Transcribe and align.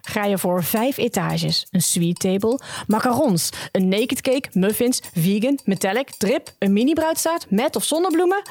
Ga 0.00 0.24
je 0.24 0.38
voor 0.38 0.64
vijf 0.64 0.96
etages, 0.96 1.66
een 1.70 1.82
sweet 1.82 2.18
table, 2.18 2.60
macarons, 2.86 3.50
een 3.72 3.88
naked 3.88 4.20
cake, 4.20 4.48
muffins, 4.52 5.00
vegan, 5.14 5.58
metallic, 5.64 6.10
drip, 6.10 6.54
een 6.58 6.72
mini 6.72 6.92
bruidstaart 6.92 7.50
met 7.50 7.76
of 7.76 7.84
zonder 7.84 8.12
bloemen? 8.12 8.42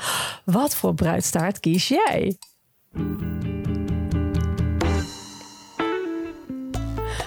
Wat 0.46 0.76
voor 0.76 0.94
bruidstaart 0.94 1.60
kies 1.60 1.88
jij? 1.88 2.38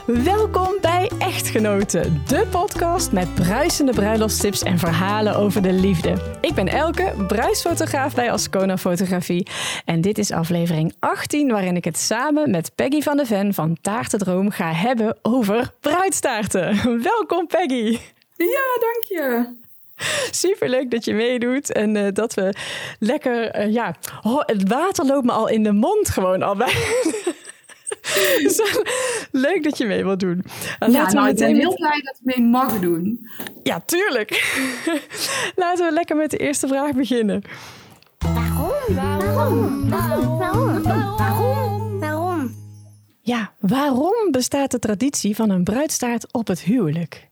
Welkom 0.07 0.77
bij 0.80 1.11
Echtgenoten, 1.19 2.23
de 2.27 2.46
podcast 2.51 3.12
met 3.12 3.34
bruisende 3.34 3.93
bruiloftstips 3.93 4.62
en 4.62 4.79
verhalen 4.79 5.37
over 5.37 5.62
de 5.62 5.73
liefde. 5.73 6.16
Ik 6.41 6.55
ben 6.55 6.69
Elke, 6.69 7.12
bruisfotograaf 7.27 8.15
bij 8.15 8.33
Ascona 8.33 8.79
Fotografie. 8.79 9.46
En 9.84 10.01
dit 10.01 10.19
is 10.19 10.30
aflevering 10.30 10.95
18, 10.98 11.51
waarin 11.51 11.77
ik 11.77 11.84
het 11.84 11.98
samen 11.98 12.51
met 12.51 12.73
Peggy 12.75 13.01
van 13.01 13.16
de 13.16 13.27
Ven 13.27 13.55
van 13.55 13.77
Taartendroom 13.80 14.51
ga 14.51 14.73
hebben 14.73 15.16
over 15.23 15.73
bruidstaarten. 15.80 16.77
Welkom 17.12 17.47
Peggy. 17.47 17.98
Ja, 18.37 18.78
dank 18.80 19.05
je. 19.09 19.45
Superleuk 20.30 20.91
dat 20.91 21.05
je 21.05 21.14
meedoet 21.14 21.73
en 21.73 21.97
uh, 21.97 22.06
dat 22.12 22.34
we 22.34 22.55
lekker, 22.98 23.61
uh, 23.61 23.73
ja, 23.73 23.95
oh, 24.23 24.41
het 24.47 24.69
water 24.69 25.06
loopt 25.06 25.25
me 25.25 25.33
al 25.33 25.48
in 25.48 25.62
de 25.62 25.73
mond 25.73 26.11
gewoon 26.11 26.42
al 26.42 26.56
bij. 26.56 26.75
leuk 29.46 29.62
dat 29.62 29.78
je 29.78 29.87
mee 29.87 30.05
wilt 30.05 30.20
doen. 30.20 30.45
En 30.78 30.92
ja, 30.92 31.12
nou, 31.12 31.28
ik 31.28 31.37
ben 31.37 31.56
heel 31.56 31.74
blij 31.74 32.00
dat 32.02 32.16
ik 32.20 32.37
mee 32.37 32.46
mag 32.46 32.80
doen. 32.80 33.28
Ja, 33.62 33.80
tuurlijk. 33.87 34.60
Laten 35.56 35.87
we 35.87 35.92
lekker 35.92 36.16
met 36.16 36.30
de 36.30 36.36
eerste 36.36 36.69
vraag 36.69 36.92
beginnen. 36.95 37.42
Waarom? 38.19 38.95
Waarom? 38.95 39.91
Waarom? 39.91 40.38
Waarom? 40.38 40.83
Waarom? 40.83 42.00
Waarom? 42.00 42.55
Ja, 43.20 43.52
waarom 43.60 44.30
bestaat 44.30 44.70
de 44.70 44.78
traditie 44.78 45.36
van 45.36 45.50
een 45.50 45.64
bruidstaart 45.64 46.33
op 46.33 46.47
het 46.47 46.61
huwelijk? 46.61 47.30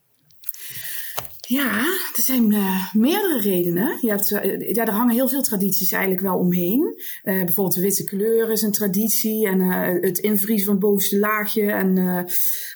Ja, 1.51 1.79
er 2.15 2.21
zijn 2.21 2.51
uh, 2.51 2.93
meerdere 2.93 3.39
redenen. 3.39 3.97
Je 4.01 4.09
hebt, 4.09 4.31
uh, 4.31 4.73
ja, 4.73 4.85
er 4.85 4.93
hangen 4.93 5.13
heel 5.13 5.29
veel 5.29 5.41
tradities 5.41 5.91
eigenlijk 5.91 6.21
wel 6.21 6.37
omheen. 6.37 7.01
Uh, 7.23 7.43
bijvoorbeeld 7.43 7.75
de 7.75 7.81
witte 7.81 8.03
kleur 8.03 8.51
is 8.51 8.61
een 8.61 8.71
traditie 8.71 9.47
en 9.47 9.59
het 10.01 10.17
invriezen 10.17 10.65
van 10.65 10.73
het 10.73 10.83
bovenste 10.83 11.19
laagje. 11.19 11.71
En, 11.71 11.93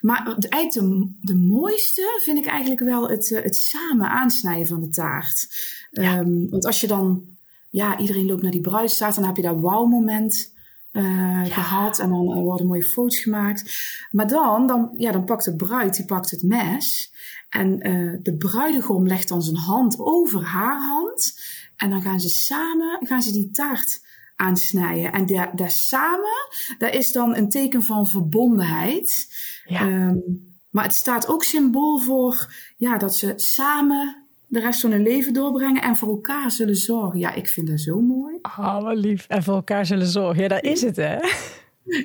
maar 0.02 0.38
eigenlijk 0.50 0.72
de, 0.72 1.10
de 1.22 1.36
mooiste 1.36 2.22
vind 2.24 2.38
ik 2.38 2.46
eigenlijk 2.46 2.82
wel 2.82 3.10
het, 3.10 3.30
het 3.30 3.56
samen 3.56 4.10
aansnijden 4.10 4.68
van 4.68 4.82
de 4.82 4.90
taart. 4.90 5.48
Ja. 5.92 6.18
Um, 6.18 6.50
want 6.50 6.66
als 6.66 6.82
je 6.82 6.88
dan, 6.88 7.24
ja, 7.70 8.00
iedereen 8.00 8.26
loopt 8.26 8.42
naar 8.42 8.52
die 8.52 8.62
bruidstaart, 8.62 9.16
dan 9.16 9.26
heb 9.26 9.36
je 9.36 9.42
dat 9.42 9.60
wow-moment. 9.60 10.54
Ja. 10.92 11.44
gehad 11.44 12.00
en 12.00 12.10
dan 12.10 12.44
worden 12.44 12.68
mooie 12.68 12.84
foto's 12.84 13.20
gemaakt. 13.20 13.74
Maar 14.12 14.28
dan, 14.28 14.68
dan, 14.68 14.94
ja, 14.98 15.12
dan 15.12 15.26
pakt 15.26 15.46
de 15.46 15.56
bruid, 15.56 15.96
die 15.96 16.06
pakt 16.06 16.32
het 16.32 16.44
mes. 16.44 17.14
En 17.56 17.88
uh, 17.88 18.20
de 18.22 18.38
bruidegom 18.38 19.08
legt 19.08 19.28
dan 19.28 19.42
zijn 19.42 19.56
hand 19.56 20.00
over 20.00 20.44
haar 20.44 20.78
hand. 20.78 21.40
En 21.76 21.90
dan 21.90 22.02
gaan 22.02 22.20
ze 22.20 22.30
samen 22.30 23.08
gaan 23.08 23.22
ze 23.22 23.32
die 23.32 23.52
taart 23.52 24.06
aansnijden. 24.36 25.12
En 25.12 25.26
daar, 25.26 25.56
daar 25.56 25.72
samen, 25.72 26.50
dat 26.78 26.94
is 26.94 27.12
dan 27.12 27.36
een 27.36 27.50
teken 27.50 27.84
van 27.84 28.08
verbondenheid. 28.08 29.28
Ja. 29.66 29.88
Um, 29.88 30.54
maar 30.70 30.84
het 30.84 30.94
staat 30.94 31.28
ook 31.28 31.44
symbool 31.44 32.00
voor 32.00 32.54
ja, 32.78 32.98
dat 32.98 33.16
ze 33.16 33.34
samen 33.36 34.26
de 34.48 34.60
rest 34.60 34.82
van 34.82 34.92
hun 34.92 35.04
leven 35.04 35.34
doorbrengen 35.34 35.82
en 35.82 35.96
voor 35.96 36.10
elkaar 36.10 36.52
zullen 36.52 36.76
zorgen. 36.76 37.20
Ja, 37.20 37.34
ik 37.34 37.50
vind 37.50 37.68
dat 37.68 37.80
zo 37.80 38.02
mooi. 38.02 38.38
Ah, 38.42 38.78
oh, 38.84 38.94
lief. 38.94 39.26
En 39.28 39.44
voor 39.44 39.56
elkaar 39.56 39.86
zullen 39.86 40.08
zorgen. 40.08 40.42
Ja, 40.42 40.48
dat 40.48 40.64
is 40.64 40.82
het, 40.82 40.96
hè? 40.96 41.18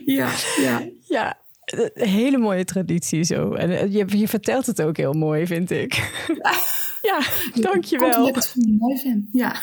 Ja, 0.04 0.32
ja. 0.56 0.88
Ja, 1.08 1.38
een 1.72 2.08
hele 2.08 2.38
mooie 2.38 2.64
traditie 2.64 3.22
zo. 3.22 3.52
En 3.52 3.70
eh, 3.70 3.92
je, 3.92 4.18
je 4.18 4.28
vertelt 4.28 4.66
het 4.66 4.82
ook 4.82 4.96
heel 4.96 5.12
mooi, 5.12 5.46
vind 5.46 5.70
ik. 5.70 5.94
Ja, 7.02 7.20
ja 7.20 7.20
dankjewel. 7.60 8.26
Ik 8.28 8.34
het 8.34 8.54
mooi 8.78 8.98
vind, 8.98 9.28
ja. 9.32 9.62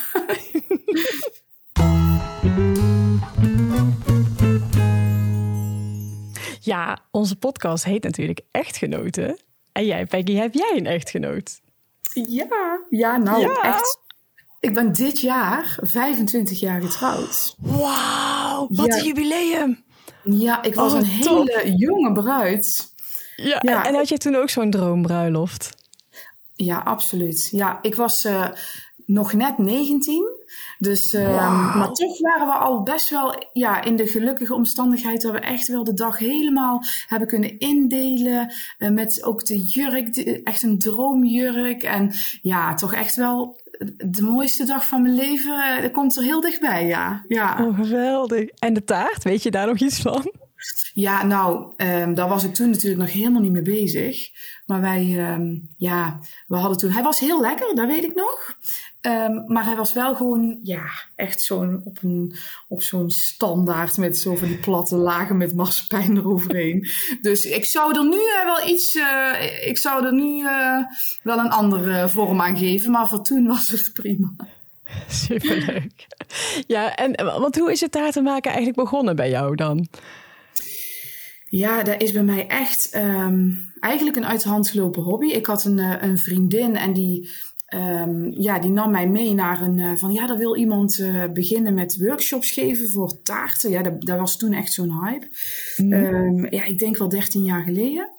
Ja, 6.61 6.99
onze 7.11 7.35
podcast 7.35 7.83
heet 7.83 8.03
natuurlijk 8.03 8.41
Echtgenoten. 8.51 9.37
En 9.71 9.85
jij, 9.85 10.05
Peggy, 10.05 10.35
heb 10.35 10.53
jij 10.53 10.73
een 10.75 10.85
echtgenoot? 10.85 11.61
Ja, 12.13 12.79
ja 12.89 13.17
nou 13.17 13.39
ja. 13.39 13.61
echt. 13.61 13.99
Ik 14.59 14.73
ben 14.73 14.93
dit 14.93 15.19
jaar 15.19 15.77
25 15.81 16.59
jaar 16.59 16.81
getrouwd. 16.81 17.55
Wauw, 17.57 18.67
wat 18.69 18.93
een 18.93 19.03
jubileum. 19.03 19.85
Ja, 20.29 20.63
ik 20.63 20.75
was 20.75 20.93
oh, 20.93 20.99
een 20.99 21.05
hele 21.05 21.73
jonge 21.77 22.11
bruid. 22.11 22.93
Ja, 23.35 23.59
ja, 23.61 23.85
en 23.85 23.95
had 23.95 24.09
je 24.09 24.17
toen 24.17 24.35
ook 24.35 24.49
zo'n 24.49 24.69
droombruiloft? 24.69 25.75
Ja, 26.55 26.77
absoluut. 26.77 27.49
Ja, 27.51 27.79
ik 27.81 27.95
was 27.95 28.25
uh, 28.25 28.47
nog 29.05 29.33
net 29.33 29.57
19. 29.57 30.35
Dus, 30.79 31.13
uh, 31.13 31.25
wow. 31.25 31.75
maar 31.75 31.93
toch 31.93 32.19
waren 32.19 32.47
we 32.47 32.53
al 32.53 32.83
best 32.83 33.09
wel 33.09 33.45
ja, 33.53 33.83
in 33.83 33.95
de 33.95 34.07
gelukkige 34.07 34.53
omstandigheid 34.53 35.21
dat 35.21 35.31
we 35.31 35.39
echt 35.39 35.67
wel 35.67 35.83
de 35.83 35.93
dag 35.93 36.17
helemaal 36.17 36.81
hebben 37.07 37.27
kunnen 37.27 37.59
indelen. 37.59 38.53
Uh, 38.77 38.89
met 38.89 39.23
ook 39.23 39.45
de 39.45 39.59
jurk, 39.59 40.15
echt 40.43 40.63
een 40.63 40.79
droomjurk. 40.79 41.83
En 41.83 42.11
ja, 42.41 42.73
toch 42.73 42.93
echt 42.93 43.15
wel 43.15 43.55
de 43.97 44.21
mooiste 44.21 44.65
dag 44.65 44.87
van 44.87 45.01
mijn 45.01 45.15
leven 45.15 45.81
dat 45.81 45.91
komt 45.91 46.17
er 46.17 46.23
heel 46.23 46.41
dichtbij, 46.41 46.85
ja. 46.85 47.23
ja. 47.27 47.65
Oh, 47.65 47.79
geweldig. 47.79 48.49
En 48.49 48.73
de 48.73 48.83
taart, 48.83 49.23
weet 49.23 49.43
je 49.43 49.51
daar 49.51 49.67
nog 49.67 49.79
iets 49.79 50.01
van? 50.01 50.31
Ja, 50.93 51.25
nou, 51.25 51.73
um, 51.77 52.13
daar 52.13 52.27
was 52.29 52.43
ik 52.43 52.53
toen 52.53 52.69
natuurlijk 52.69 53.01
nog 53.01 53.11
helemaal 53.11 53.41
niet 53.41 53.51
mee 53.51 53.61
bezig. 53.61 54.29
Maar 54.65 54.81
wij, 54.81 55.33
um, 55.33 55.69
ja, 55.77 56.19
we 56.47 56.55
hadden 56.55 56.77
toen... 56.77 56.91
Hij 56.91 57.03
was 57.03 57.19
heel 57.19 57.41
lekker, 57.41 57.75
dat 57.75 57.87
weet 57.87 58.03
ik 58.03 58.15
nog. 58.15 58.57
Um, 59.01 59.43
maar 59.47 59.65
hij 59.65 59.75
was 59.75 59.93
wel 59.93 60.15
gewoon, 60.15 60.59
ja, 60.63 60.85
echt 61.15 61.41
zo'n 61.41 61.81
op, 61.83 61.97
een, 62.01 62.33
op 62.67 62.81
zo'n 62.81 63.09
standaard 63.09 63.97
met 63.97 64.17
zo 64.17 64.35
van 64.35 64.47
die 64.47 64.57
platte 64.57 64.95
lagen 64.95 65.37
met 65.37 65.55
marsepein 65.55 66.17
eroverheen. 66.17 66.87
dus 67.21 67.45
ik 67.45 67.65
zou 67.65 67.97
er 67.97 68.03
nu 68.03 68.17
uh, 68.17 68.45
wel 68.45 68.67
iets, 68.67 68.95
uh, 68.95 69.67
ik 69.67 69.77
zou 69.77 70.05
er 70.05 70.13
nu 70.13 70.43
uh, 70.43 70.79
wel 71.23 71.37
een 71.37 71.49
andere 71.49 72.09
vorm 72.09 72.41
aan 72.41 72.57
geven. 72.57 72.91
Maar 72.91 73.07
voor 73.07 73.23
toen 73.23 73.47
was 73.47 73.69
het 73.69 73.89
prima. 73.93 74.33
Superleuk. 75.09 76.07
Ja, 76.67 76.95
en 76.95 77.25
want 77.25 77.57
hoe 77.57 77.71
is 77.71 77.81
het 77.81 77.91
daar 77.91 78.11
te 78.11 78.21
maken 78.21 78.51
eigenlijk 78.51 78.79
begonnen 78.79 79.15
bij 79.15 79.29
jou 79.29 79.55
dan? 79.55 79.87
Ja, 81.49 81.83
dat 81.83 82.01
is 82.01 82.11
bij 82.11 82.23
mij 82.23 82.47
echt 82.47 82.95
um, 82.95 83.71
eigenlijk 83.79 84.17
een 84.17 84.25
uit 84.25 84.43
de 84.43 84.49
hand 84.49 84.69
gelopen 84.69 85.03
hobby. 85.03 85.27
Ik 85.27 85.45
had 85.45 85.63
een, 85.63 86.03
een 86.03 86.17
vriendin 86.17 86.75
en 86.75 86.93
die 86.93 87.29
Um, 87.75 88.31
ja, 88.31 88.59
die 88.59 88.69
nam 88.69 88.91
mij 88.91 89.07
mee 89.07 89.33
naar 89.33 89.61
een 89.61 89.77
uh, 89.77 89.95
van 89.95 90.11
ja, 90.11 90.27
daar 90.27 90.37
wil 90.37 90.55
iemand 90.55 90.97
uh, 90.97 91.23
beginnen 91.33 91.73
met 91.73 91.97
workshops 91.99 92.51
geven 92.51 92.89
voor 92.89 93.21
taarten. 93.21 93.69
Ja, 93.69 93.81
dat, 93.81 94.01
dat 94.01 94.19
was 94.19 94.37
toen 94.37 94.53
echt 94.53 94.73
zo'n 94.73 95.03
hype. 95.03 95.27
Mm. 95.77 95.93
Um, 95.93 96.47
ja, 96.49 96.63
ik 96.63 96.79
denk 96.79 96.97
wel 96.97 97.09
13 97.09 97.43
jaar 97.43 97.63
geleden. 97.63 98.09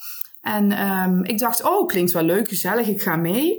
En 0.40 0.90
um, 0.90 1.24
ik 1.24 1.38
dacht, 1.38 1.64
oh, 1.64 1.86
klinkt 1.86 2.12
wel 2.12 2.22
leuk, 2.22 2.48
gezellig, 2.48 2.88
ik 2.88 3.02
ga 3.02 3.16
mee. 3.16 3.56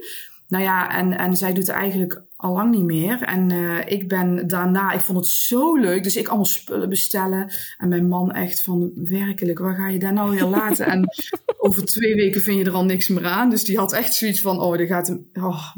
Nou 0.49 0.63
ja, 0.63 0.97
en, 0.97 1.17
en 1.17 1.35
zij 1.35 1.53
doet 1.53 1.67
het 1.67 1.75
eigenlijk 1.75 2.21
al 2.35 2.53
lang 2.53 2.71
niet 2.71 2.83
meer. 2.83 3.21
En 3.21 3.49
uh, 3.49 3.79
ik 3.85 4.07
ben 4.07 4.47
daarna, 4.47 4.91
ik 4.91 4.99
vond 4.99 5.17
het 5.17 5.27
zo 5.27 5.75
leuk. 5.75 6.03
Dus 6.03 6.15
ik 6.15 6.27
allemaal 6.27 6.45
spullen 6.45 6.89
bestellen. 6.89 7.53
En 7.77 7.87
mijn 7.87 8.07
man 8.07 8.31
echt 8.31 8.63
van, 8.63 8.91
werkelijk, 8.95 9.59
waar 9.59 9.75
ga 9.75 9.87
je 9.87 9.99
daar 9.99 10.13
nou 10.13 10.31
weer 10.31 10.45
laten? 10.59 10.85
en 10.85 11.09
over 11.57 11.85
twee 11.85 12.15
weken 12.15 12.41
vind 12.41 12.57
je 12.57 12.65
er 12.65 12.73
al 12.73 12.85
niks 12.85 13.07
meer 13.07 13.25
aan. 13.25 13.49
Dus 13.49 13.63
die 13.63 13.77
had 13.77 13.93
echt 13.93 14.13
zoiets 14.13 14.41
van, 14.41 14.59
oh, 14.59 14.77
dat 14.77 14.87
gaat... 14.87 15.17
Oh. 15.33 15.75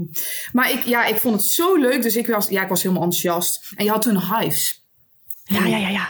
Maar 0.52 0.72
ik, 0.72 0.84
ja, 0.84 1.06
ik 1.06 1.18
vond 1.18 1.36
het 1.36 1.44
zo 1.44 1.76
leuk. 1.76 2.02
Dus 2.02 2.16
ik 2.16 2.28
was, 2.28 2.50
ja, 2.50 2.64
ik 2.64 2.70
was 2.70 2.84
helemaal 2.84 3.04
enthousiast. 3.04 3.74
En 3.76 3.86
je 3.86 3.92
had 3.92 4.02
toen 4.02 4.20
Hives. 4.20 4.86
Ja, 5.44 5.66
ja, 5.66 5.78
ja, 5.78 5.90
ja. 5.90 6.10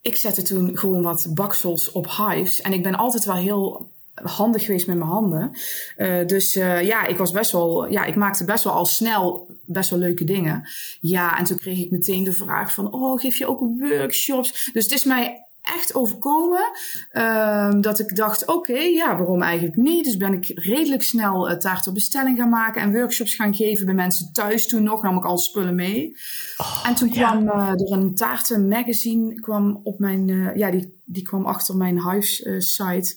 Ik 0.00 0.16
zette 0.16 0.42
toen 0.42 0.78
gewoon 0.78 1.02
wat 1.02 1.26
baksels 1.34 1.92
op 1.92 2.06
Hives. 2.16 2.60
En 2.60 2.72
ik 2.72 2.82
ben 2.82 2.94
altijd 2.94 3.24
wel 3.24 3.36
heel 3.36 3.92
handig 4.22 4.64
geweest 4.64 4.86
met 4.86 4.96
mijn 4.96 5.10
handen. 5.10 5.50
Uh, 5.96 6.26
dus 6.26 6.56
uh, 6.56 6.82
ja, 6.82 7.06
ik 7.06 7.18
was 7.18 7.30
best 7.30 7.52
wel, 7.52 7.90
ja, 7.90 8.04
ik 8.04 8.16
maakte 8.16 8.44
best 8.44 8.64
wel 8.64 8.72
al 8.72 8.86
snel 8.86 9.48
best 9.64 9.90
wel 9.90 9.98
leuke 9.98 10.24
dingen. 10.24 10.68
Ja, 11.00 11.38
en 11.38 11.44
toen 11.44 11.58
kreeg 11.58 11.78
ik 11.78 11.90
meteen 11.90 12.24
de 12.24 12.32
vraag 12.32 12.74
van, 12.74 12.92
oh, 12.92 13.20
geef 13.20 13.36
je 13.36 13.46
ook 13.46 13.60
workshops? 13.78 14.70
Dus 14.72 14.84
het 14.84 14.92
is 14.92 15.04
mij 15.04 15.44
echt 15.62 15.94
overkomen 15.94 16.70
uh, 17.12 17.70
dat 17.80 17.98
ik 17.98 18.16
dacht, 18.16 18.42
oké, 18.42 18.52
okay, 18.52 18.92
ja, 18.92 19.16
waarom 19.16 19.42
eigenlijk 19.42 19.76
niet? 19.76 20.04
Dus 20.04 20.16
ben 20.16 20.32
ik 20.32 20.52
redelijk 20.54 21.02
snel 21.02 21.50
uh, 21.50 21.56
taart 21.56 21.86
op 21.86 21.94
bestelling 21.94 22.38
gaan 22.38 22.48
maken 22.48 22.82
en 22.82 22.92
workshops 22.92 23.34
gaan 23.34 23.54
geven 23.54 23.86
bij 23.86 23.94
mensen 23.94 24.32
thuis 24.32 24.66
toen 24.66 24.82
nog, 24.82 25.02
nam 25.02 25.16
ik 25.16 25.24
al 25.24 25.38
spullen 25.38 25.74
mee. 25.74 26.16
Oh, 26.56 26.84
en 26.86 26.94
toen 26.94 27.10
kwam 27.10 27.48
er 27.48 27.92
een 27.92 28.14
taarten 28.14 28.68
magazine 28.68 29.40
kwam 29.40 29.80
op 29.82 29.98
mijn, 29.98 30.52
ja, 30.54 30.70
die, 30.70 31.00
die 31.04 31.22
kwam 31.22 31.44
achter 31.44 31.76
mijn 31.76 31.98
huissite. 31.98 33.14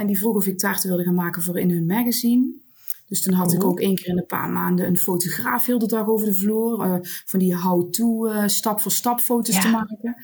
En 0.00 0.06
die 0.06 0.18
vroeg 0.18 0.36
of 0.36 0.46
ik 0.46 0.58
taarten 0.58 0.88
wilde 0.88 1.04
gaan 1.04 1.14
maken 1.14 1.42
voor 1.42 1.58
in 1.58 1.70
hun 1.70 1.86
magazine. 1.86 2.52
Dus 3.06 3.22
toen 3.22 3.34
had 3.34 3.52
ik 3.52 3.62
oh. 3.62 3.68
ook 3.68 3.80
één 3.80 3.94
keer 3.94 4.08
in 4.08 4.18
een 4.18 4.26
paar 4.26 4.48
maanden 4.48 4.86
een 4.86 4.96
fotograaf 4.96 5.66
heel 5.66 5.78
de 5.78 5.86
dag 5.86 6.06
over 6.06 6.26
de 6.26 6.34
vloer. 6.34 6.86
Uh, 6.86 6.94
van 7.02 7.38
die 7.38 7.56
how-to 7.56 8.26
uh, 8.26 8.42
stap 8.46 8.80
voor 8.80 8.92
stap 8.92 9.20
foto's 9.20 9.54
ja. 9.54 9.60
te 9.60 9.68
maken. 9.68 10.16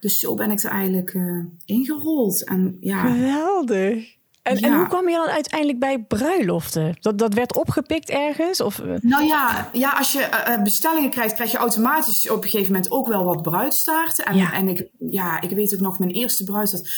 Dus 0.00 0.18
zo 0.18 0.34
ben 0.34 0.50
ik 0.50 0.62
er 0.62 0.70
eigenlijk 0.70 1.12
uh, 1.14 1.44
ingerold. 1.64 2.44
En, 2.44 2.76
ja. 2.80 3.00
Geweldig. 3.00 4.20
En, 4.42 4.56
en, 4.56 4.76
hoe 4.76 4.88
kwam 4.88 5.08
je 5.08 5.16
dan 5.16 5.26
uiteindelijk 5.26 5.78
bij 5.78 6.02
bruiloften? 6.02 6.96
Dat, 7.00 7.18
dat 7.18 7.34
werd 7.34 7.56
opgepikt 7.56 8.10
ergens? 8.10 8.60
Of? 8.60 8.78
Eh? 8.78 8.94
Nou 9.00 9.24
ja, 9.24 9.68
ja 9.72 9.90
als 9.90 10.12
je 10.12 10.58
bestellingen 10.62 11.10
krijgt, 11.10 11.34
krijg 11.34 11.50
je 11.50 11.58
automatisch 11.58 12.30
op 12.30 12.42
een 12.42 12.50
gegeven 12.50 12.72
moment 12.72 12.90
ook 12.90 13.08
wel 13.08 13.24
wat 13.24 13.42
bruidstaarten. 13.42 14.24
En, 14.24 14.38
en 14.52 14.68
ik, 14.68 14.88
ja, 14.98 15.40
ik 15.40 15.50
weet 15.50 15.74
ook 15.74 15.80
nog, 15.80 15.98
mijn 15.98 16.10
eerste 16.10 16.44
bruidstaart 16.44 16.90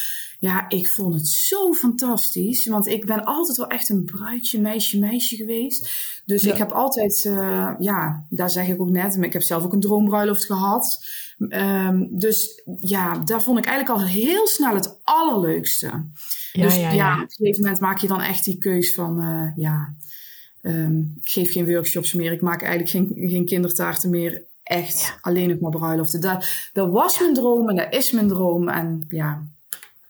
ja, 0.44 0.69
ik 0.69 0.88
vond 0.88 1.14
het 1.14 1.29
zo 1.29 1.73
fantastisch. 1.73 2.67
Want 2.67 2.87
ik 2.87 3.06
ben 3.06 3.25
altijd 3.25 3.56
wel 3.56 3.67
echt 3.67 3.88
een 3.88 4.05
bruidje, 4.05 4.61
meisje, 4.61 4.99
meisje 4.99 5.37
geweest. 5.37 5.91
Dus 6.25 6.43
ik 6.43 6.56
heb 6.56 6.73
altijd, 6.73 7.25
uh, 7.25 7.70
ja, 7.79 8.26
daar 8.29 8.50
zeg 8.50 8.69
ik 8.69 8.81
ook 8.81 8.91
net. 8.91 9.17
Maar 9.17 9.26
ik 9.26 9.32
heb 9.32 9.43
zelf 9.43 9.64
ook 9.64 9.73
een 9.73 9.81
droombruiloft 9.81 10.44
gehad. 10.44 11.05
Um, 11.38 12.08
dus 12.11 12.62
ja, 12.81 13.19
daar 13.19 13.43
vond 13.43 13.58
ik 13.58 13.64
eigenlijk 13.64 14.00
al 14.00 14.06
heel 14.06 14.46
snel 14.46 14.75
het 14.75 15.00
allerleukste. 15.05 15.87
Ja, 16.52 16.62
dus 16.62 16.76
ja, 16.76 16.93
ja, 16.93 17.14
op 17.14 17.20
een 17.20 17.31
gegeven 17.31 17.62
moment 17.62 17.81
maak 17.81 17.99
je 17.99 18.06
dan 18.06 18.20
echt 18.20 18.44
die 18.44 18.58
keus 18.58 18.94
van, 18.94 19.20
uh, 19.23 19.56
ja, 19.56 19.94
um, 20.62 21.12
ik 21.20 21.29
geef 21.29 21.52
geen 21.52 21.67
workshops 21.67 22.12
meer. 22.12 22.32
Ik 22.32 22.41
maak 22.41 22.62
eigenlijk 22.62 22.91
geen, 22.91 23.29
geen 23.29 23.44
kindertaarten 23.44 24.11
meer. 24.11 24.43
Echt 24.62 25.17
alleen 25.20 25.49
nog 25.49 25.61
maar 25.61 25.70
bruiloften. 25.70 26.20
Dat, 26.20 26.46
dat 26.73 26.91
was 26.91 27.19
mijn 27.19 27.35
droom 27.35 27.69
en 27.69 27.76
dat 27.76 27.94
is 27.94 28.11
mijn 28.11 28.29
droom. 28.29 28.69
En 28.69 29.06
ja, 29.08 29.43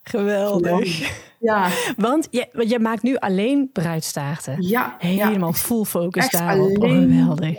Geweldig. 0.04 1.12
Ja. 1.38 1.68
Want 1.96 2.28
je, 2.30 2.48
je 2.66 2.78
maakt 2.78 3.02
nu 3.02 3.16
alleen 3.16 3.70
bruidstaarten. 3.72 4.62
Ja. 4.62 4.96
Helemaal 4.98 5.52
full 5.52 5.84
focus 5.84 6.30
daarop. 6.30 6.82
Oh, 6.82 6.90
geweldig. 6.90 7.58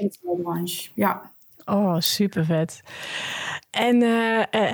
Ja. 0.93 1.31
Oh, 1.65 1.95
super 1.99 2.45
vet. 2.45 2.81
En 3.71 4.01
uh, 4.01 4.43
uh, 4.51 4.71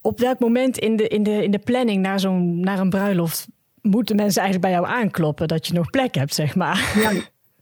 op 0.00 0.18
welk 0.18 0.38
moment 0.38 0.78
in 0.78 0.96
de, 0.96 1.08
in 1.08 1.22
de, 1.22 1.42
in 1.42 1.50
de 1.50 1.58
planning 1.58 2.02
naar, 2.02 2.20
zo'n, 2.20 2.60
naar 2.60 2.78
een 2.78 2.90
bruiloft 2.90 3.46
moeten 3.82 4.16
mensen 4.16 4.42
eigenlijk 4.42 4.72
bij 4.72 4.82
jou 4.82 5.00
aankloppen 5.00 5.48
dat 5.48 5.66
je 5.66 5.72
nog 5.72 5.90
plek 5.90 6.14
hebt, 6.14 6.34
zeg 6.34 6.54
maar? 6.54 6.92
Ja. 6.96 7.12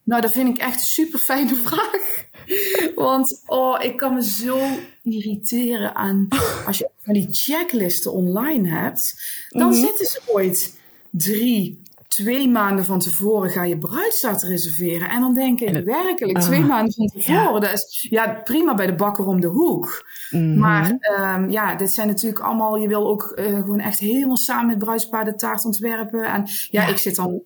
Nou, 0.05 0.21
dat 0.23 0.33
vind 0.33 0.49
ik 0.49 0.59
echt 0.59 0.75
een 0.75 0.81
super 0.81 1.19
fijne 1.19 1.55
vraag. 1.55 2.25
Want 2.95 3.43
oh, 3.47 3.83
ik 3.83 3.97
kan 3.97 4.15
me 4.15 4.23
zo 4.23 4.59
irriteren 5.03 5.95
aan 5.95 6.29
als 6.67 6.79
je 6.79 6.91
van 7.03 7.15
die 7.15 7.27
checklisten 7.31 8.13
online 8.13 8.69
hebt, 8.69 9.23
dan 9.49 9.69
mhm. 9.69 9.81
zitten 9.81 10.07
ze 10.07 10.23
ooit 10.27 10.81
drie, 11.11 11.83
twee 12.09 12.49
maanden 12.49 12.85
van 12.85 12.99
tevoren 12.99 13.51
ga 13.51 13.65
je 13.65 13.79
bruidstaat 13.79 14.43
reserveren. 14.43 15.09
En 15.09 15.21
dan 15.21 15.35
denk 15.35 15.61
ik 15.61 15.85
werkelijk 15.85 16.41
twee 16.41 16.61
ah, 16.61 16.69
maanden 16.69 16.95
van 16.95 17.07
tevoren. 17.07 17.53
Ja. 17.53 17.61
Dat 17.61 17.73
is 17.73 18.07
ja, 18.11 18.41
prima 18.45 18.75
bij 18.75 18.87
de 18.87 18.95
bakker 18.95 19.27
om 19.27 19.41
de 19.41 19.47
hoek. 19.47 20.07
Mhm. 20.31 20.59
Maar 20.59 20.91
um, 20.91 21.51
ja, 21.51 21.75
dit 21.75 21.93
zijn 21.93 22.09
natuurlijk 22.09 22.43
allemaal, 22.43 22.77
je 22.77 22.89
wil 22.89 23.09
ook 23.09 23.33
uh, 23.37 23.45
gewoon 23.45 23.81
echt 23.81 23.99
helemaal 23.99 24.37
samen 24.37 24.67
met 24.67 24.79
bruidspaar 24.79 25.25
de 25.25 25.35
taart 25.35 25.65
ontwerpen. 25.65 26.25
En 26.25 26.45
ja, 26.71 26.83
ja, 26.83 26.89
ik 26.89 26.97
zit 26.97 27.17
dan 27.17 27.43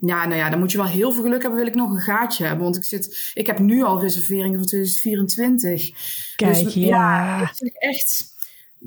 ja, 0.00 0.26
nou 0.26 0.34
ja, 0.34 0.50
dan 0.50 0.58
moet 0.58 0.72
je 0.72 0.78
wel 0.78 0.86
heel 0.86 1.12
veel 1.12 1.22
geluk 1.22 1.42
hebben. 1.42 1.60
Wil 1.60 1.68
ik 1.68 1.74
nog 1.74 1.90
een 1.90 2.00
gaatje 2.00 2.44
hebben? 2.44 2.64
Want 2.64 2.76
ik 2.76 2.84
zit, 2.84 3.30
ik 3.34 3.46
heb 3.46 3.58
nu 3.58 3.82
al 3.82 4.00
reserveringen 4.00 4.58
voor 4.58 4.66
2024. 4.66 5.90
Kijk, 6.36 6.64
dus, 6.64 6.74
ja. 6.74 7.38
ja 7.38 7.52
echt. 7.74 8.32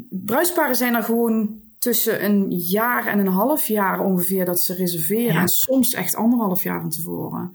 Bruidsparen 0.09 0.75
zijn 0.75 0.95
er 0.95 1.03
gewoon 1.03 1.59
tussen 1.79 2.25
een 2.25 2.51
jaar 2.51 3.07
en 3.07 3.19
een 3.19 3.27
half 3.27 3.67
jaar 3.67 3.99
ongeveer 3.99 4.45
dat 4.45 4.61
ze 4.61 4.73
reserveren. 4.73 5.41
En 5.41 5.47
soms 5.47 5.93
echt 5.93 6.15
anderhalf 6.15 6.63
jaar 6.63 6.81
van 6.81 6.89
tevoren. 6.89 7.51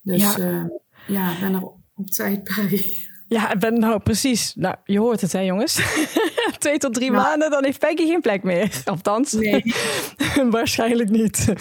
Dus 0.00 0.20
ja, 0.20 0.38
uh, 0.38 0.64
ja 1.06 1.40
ben 1.40 1.54
er 1.54 1.62
op 1.94 2.10
tijd 2.10 2.44
bij. 2.44 3.06
Ja, 3.34 3.56
ben, 3.56 3.78
nou 3.78 3.98
precies. 3.98 4.52
Nou, 4.56 4.74
je 4.84 4.98
hoort 4.98 5.20
het 5.20 5.32
hè 5.32 5.40
jongens. 5.40 5.80
Twee 6.58 6.78
tot 6.78 6.94
drie 6.94 7.10
maanden, 7.10 7.50
dan 7.50 7.64
heeft 7.64 7.78
Peggy 7.78 8.06
geen 8.06 8.20
plek 8.20 8.42
meer. 8.42 8.82
Althans, 8.84 9.32
nee. 9.32 9.74
waarschijnlijk 10.50 11.10
niet. 11.10 11.52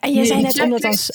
En 0.00 0.12
je 0.12 0.24
zei 0.24 0.42
net 0.42 0.62
omdat 0.62 0.84
als... 0.84 1.10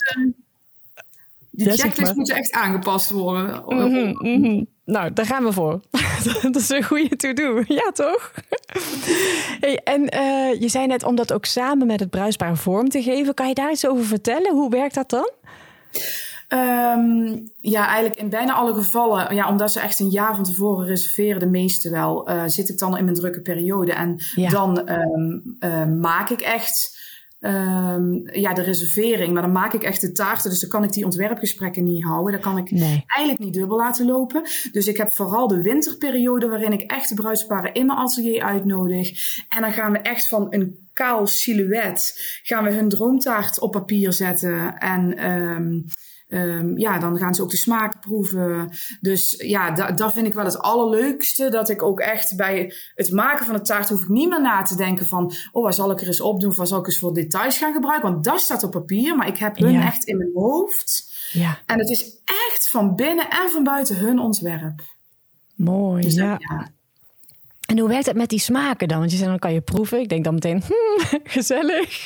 Die 1.51 1.71
checklist 1.71 2.15
moet 2.15 2.31
echt 2.31 2.51
aangepast 2.51 3.09
worden. 3.09 3.63
Mm 3.67 4.43
-hmm, 4.43 4.67
Nou, 4.85 5.13
daar 5.13 5.25
gaan 5.25 5.43
we 5.43 5.51
voor. 5.51 5.81
dat 6.41 6.55
is 6.55 6.69
een 6.69 6.83
goede 6.83 7.15
to-do. 7.15 7.63
Ja, 7.67 7.91
toch? 7.93 8.33
hey, 9.59 9.81
en 9.83 10.01
uh, 10.01 10.61
je 10.61 10.67
zei 10.67 10.87
net 10.87 11.03
om 11.03 11.15
dat 11.15 11.33
ook 11.33 11.45
samen 11.45 11.87
met 11.87 11.99
het 11.99 12.09
bruisbaar 12.09 12.57
vorm 12.57 12.89
te 12.89 13.03
geven. 13.03 13.33
Kan 13.33 13.47
je 13.47 13.53
daar 13.53 13.71
iets 13.71 13.87
over 13.87 14.05
vertellen? 14.05 14.53
Hoe 14.53 14.69
werkt 14.69 14.95
dat 14.95 15.09
dan? 15.09 15.31
Um, 16.55 17.51
ja, 17.59 17.87
eigenlijk 17.87 18.19
in 18.19 18.29
bijna 18.29 18.53
alle 18.53 18.73
gevallen, 18.73 19.35
ja, 19.35 19.49
omdat 19.49 19.71
ze 19.71 19.79
echt 19.79 19.99
een 19.99 20.09
jaar 20.09 20.35
van 20.35 20.43
tevoren 20.43 20.85
reserveren, 20.85 21.39
de 21.39 21.49
meeste 21.49 21.89
wel, 21.89 22.29
uh, 22.29 22.43
zit 22.45 22.69
ik 22.69 22.77
dan 22.77 22.97
in 22.97 23.03
mijn 23.03 23.15
drukke 23.15 23.41
periode. 23.41 23.93
En 23.93 24.19
ja. 24.35 24.49
dan 24.49 24.89
um, 24.89 25.57
uh, 25.59 25.85
maak 25.85 26.29
ik 26.29 26.41
echt 26.41 26.99
um, 27.39 28.29
ja, 28.31 28.53
de 28.53 28.61
reservering, 28.61 29.33
maar 29.33 29.41
dan 29.41 29.51
maak 29.51 29.73
ik 29.73 29.83
echt 29.83 30.01
de 30.01 30.11
taarten. 30.11 30.49
Dus 30.49 30.59
dan 30.59 30.69
kan 30.69 30.83
ik 30.83 30.91
die 30.91 31.05
ontwerpgesprekken 31.05 31.83
niet 31.83 32.03
houden. 32.03 32.31
Dan 32.31 32.41
kan 32.41 32.57
ik 32.57 32.71
nee. 32.71 33.03
eigenlijk 33.07 33.39
niet 33.39 33.53
dubbel 33.53 33.77
laten 33.77 34.05
lopen. 34.05 34.41
Dus 34.71 34.87
ik 34.87 34.97
heb 34.97 35.13
vooral 35.13 35.47
de 35.47 35.61
winterperiode 35.61 36.47
waarin 36.47 36.73
ik 36.73 36.91
echt 36.91 37.09
de 37.09 37.15
bruidsparen 37.15 37.73
in 37.73 37.85
mijn 37.85 37.99
atelier 37.99 38.43
uitnodig. 38.43 39.11
En 39.49 39.61
dan 39.61 39.73
gaan 39.73 39.91
we 39.91 39.97
echt 39.97 40.27
van 40.27 40.47
een 40.49 40.87
kaal 40.93 41.27
silhouet, 41.27 42.13
gaan 42.43 42.63
we 42.63 42.71
hun 42.71 42.89
droomtaart 42.89 43.59
op 43.59 43.71
papier 43.71 44.13
zetten. 44.13 44.77
En 44.77 45.17
Um, 46.35 46.77
ja, 46.77 46.99
dan 46.99 47.17
gaan 47.17 47.33
ze 47.33 47.41
ook 47.41 47.49
de 47.49 47.57
smaak 47.57 48.01
proeven. 48.01 48.69
Dus 49.01 49.35
ja, 49.37 49.91
dat 49.91 50.13
vind 50.13 50.27
ik 50.27 50.33
wel 50.33 50.45
het 50.45 50.59
allerleukste. 50.59 51.49
Dat 51.49 51.69
ik 51.69 51.81
ook 51.83 51.99
echt 51.99 52.35
bij 52.35 52.73
het 52.95 53.11
maken 53.11 53.45
van 53.45 53.55
de 53.55 53.61
taart 53.61 53.89
hoef 53.89 54.01
ik 54.01 54.09
niet 54.09 54.29
meer 54.29 54.41
na 54.41 54.61
te 54.61 54.75
denken 54.75 55.05
van... 55.05 55.33
oh, 55.51 55.63
waar 55.63 55.73
zal 55.73 55.91
ik 55.91 56.01
er 56.01 56.07
eens 56.07 56.21
op 56.21 56.41
doen? 56.41 56.55
Waar 56.55 56.67
zal 56.67 56.79
ik 56.79 56.85
eens 56.85 56.99
voor 56.99 57.13
details 57.13 57.57
gaan 57.57 57.73
gebruiken? 57.73 58.11
Want 58.11 58.23
dat 58.23 58.39
staat 58.39 58.63
op 58.63 58.71
papier, 58.71 59.15
maar 59.15 59.27
ik 59.27 59.37
heb 59.37 59.57
hun 59.57 59.81
echt 59.81 60.03
in 60.03 60.17
mijn 60.17 60.31
hoofd. 60.33 61.13
Ja. 61.31 61.59
En 61.65 61.79
het 61.79 61.89
is 61.89 62.21
echt 62.23 62.69
van 62.69 62.95
binnen 62.95 63.29
en 63.29 63.49
van 63.51 63.63
buiten 63.63 63.97
hun 63.97 64.19
ontwerp. 64.19 64.81
Mooi, 65.55 66.01
dus 66.01 66.13
ja. 66.13 66.35
ja. 66.39 66.69
En 67.65 67.79
hoe 67.79 67.89
werkt 67.89 68.05
het 68.05 68.15
met 68.15 68.29
die 68.29 68.39
smaken 68.39 68.87
dan? 68.87 68.99
Want 68.99 69.11
je 69.11 69.17
zegt 69.17 69.29
dan 69.29 69.39
kan 69.39 69.53
je 69.53 69.61
proeven. 69.61 69.99
Ik 69.99 70.09
denk 70.09 70.23
dan 70.23 70.33
meteen, 70.33 70.63
hmm, 70.67 71.19
gezellig. 71.23 72.05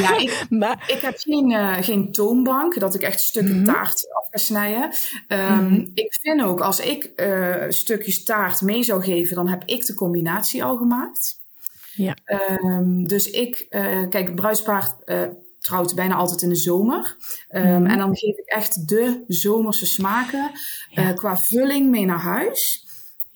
Ja, 0.00 0.16
ik, 0.18 0.46
maar... 0.60 0.84
ik 0.86 1.00
heb 1.00 1.14
geen, 1.18 1.50
uh, 1.50 1.76
geen 1.80 2.12
toonbank, 2.12 2.78
dat 2.78 2.94
ik 2.94 3.02
echt 3.02 3.20
stukken 3.20 3.56
mm 3.58 3.64
taart 3.64 4.08
af 4.12 4.26
ga 4.30 4.38
snijden. 4.38 4.90
Um, 5.28 5.68
mm 5.68 5.90
Ik 5.94 6.14
vind 6.20 6.42
ook, 6.42 6.60
als 6.60 6.80
ik 6.80 7.10
uh, 7.16 7.64
stukjes 7.68 8.24
taart 8.24 8.62
mee 8.62 8.82
zou 8.82 9.02
geven, 9.02 9.36
dan 9.36 9.48
heb 9.48 9.62
ik 9.64 9.86
de 9.86 9.94
combinatie 9.94 10.64
al 10.64 10.76
gemaakt. 10.76 11.42
Ja. 11.94 12.16
Um, 12.62 13.06
dus 13.06 13.30
ik, 13.30 13.66
uh, 13.70 14.08
kijk, 14.08 14.34
bruispaard 14.34 14.94
trouwt 15.58 15.94
bijna 15.94 16.14
altijd 16.14 16.42
in 16.42 16.48
de 16.48 16.54
zomer. 16.54 17.16
Um, 17.48 17.62
mm 17.62 17.86
En 17.86 17.98
dan 17.98 18.16
geef 18.16 18.36
ik 18.36 18.46
echt 18.46 18.88
de 18.88 19.24
zomerse 19.28 19.86
smaken 19.86 20.50
ja. 20.90 21.12
qua 21.12 21.36
vulling 21.36 21.90
mee 21.90 22.04
naar 22.04 22.20
huis. 22.20 22.86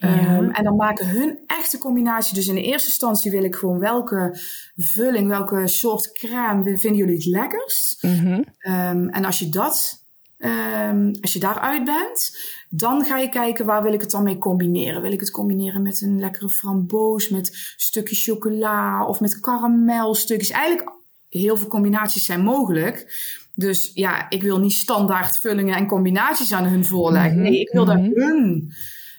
Um, 0.01 0.51
en 0.51 0.65
dan 0.65 0.77
maken 0.77 1.09
hun 1.09 1.39
echte 1.47 1.79
combinatie. 1.79 2.35
Dus 2.35 2.47
in 2.47 2.55
de 2.55 2.63
eerste 2.63 2.89
instantie 2.89 3.31
wil 3.31 3.45
ik 3.45 3.55
gewoon 3.55 3.79
welke 3.79 4.39
vulling, 4.77 5.29
welke 5.29 5.69
soort 5.69 6.13
crème 6.13 6.79
vinden 6.79 6.99
jullie 6.99 7.15
het 7.15 7.25
lekkerst. 7.25 8.03
Mm 8.03 8.19
-hmm. 8.19 8.45
um, 8.73 9.09
en 9.09 9.25
als 9.25 9.39
je 9.39 9.49
dat, 9.49 10.05
um, 10.39 11.13
als 11.21 11.33
je 11.33 11.39
daaruit 11.39 11.85
bent, 11.85 12.39
dan 12.71 13.05
ga 13.05 13.19
je 13.19 13.29
kijken 13.29 13.67
waar 13.67 13.83
wil 13.83 13.93
ik 13.93 14.01
het 14.01 14.11
dan 14.11 14.23
mee 14.23 14.39
combineren. 14.39 15.03
Wil 15.03 15.13
ik 15.13 15.21
het 15.21 15.31
combineren 15.31 15.83
met 15.83 16.01
een 16.03 16.19
lekkere 16.19 16.51
framboos, 16.51 17.29
met 17.29 17.73
stukjes 17.77 18.25
chocola 18.25 19.07
of 19.07 19.21
met 19.21 19.41
karamelstukjes. 19.41 20.51
Eigenlijk 20.51 20.91
heel 21.29 21.57
veel 21.57 21.69
combinaties 21.69 22.25
zijn 22.25 22.41
mogelijk. 22.41 23.07
Dus 23.55 23.91
ja, 23.95 24.31
ik 24.31 24.43
wil 24.43 24.59
niet 24.59 24.73
standaard 24.73 25.39
vullingen 25.39 25.77
en 25.77 25.87
combinaties 25.87 26.53
aan 26.53 26.67
hun 26.67 26.85
voorleggen. 26.85 27.41
Mhm. 27.41 27.43
Nee, 27.43 27.61
ik 27.61 27.71
wil 27.73 27.85
daar 27.85 27.99
mm 27.99 28.05
-hmm. 28.05 28.23
hun 28.23 28.73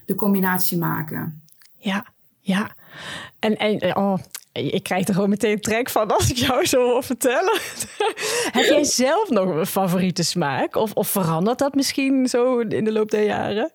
de 0.10 0.16
combinatie 0.16 0.78
maken. 0.78 1.42
Ja, 1.78 2.06
ja. 2.42 2.76
En, 3.40 3.58
en 3.58 3.96
oh, 3.96 4.18
ik 4.52 4.84
krijg 4.84 5.08
er 5.08 5.14
gewoon 5.14 5.30
meteen 5.30 5.62
trek 5.62 5.90
van 5.90 6.12
als 6.16 6.30
ik 6.30 6.38
jou 6.38 6.66
zo 6.66 6.88
wil 6.88 7.02
vertellen. 7.02 7.60
Heb 8.56 8.66
jij 8.66 8.84
zelf 8.84 9.30
nog 9.30 9.50
een 9.50 9.66
favoriete 9.66 10.24
smaak? 10.24 10.76
Of, 10.76 10.94
of 10.94 11.08
verandert 11.08 11.60
dat 11.60 11.76
misschien 11.76 12.28
zo 12.28 12.60
in 12.60 12.84
de 12.84 12.92
loop 12.92 13.12
der 13.12 13.24
jaren? 13.24 13.72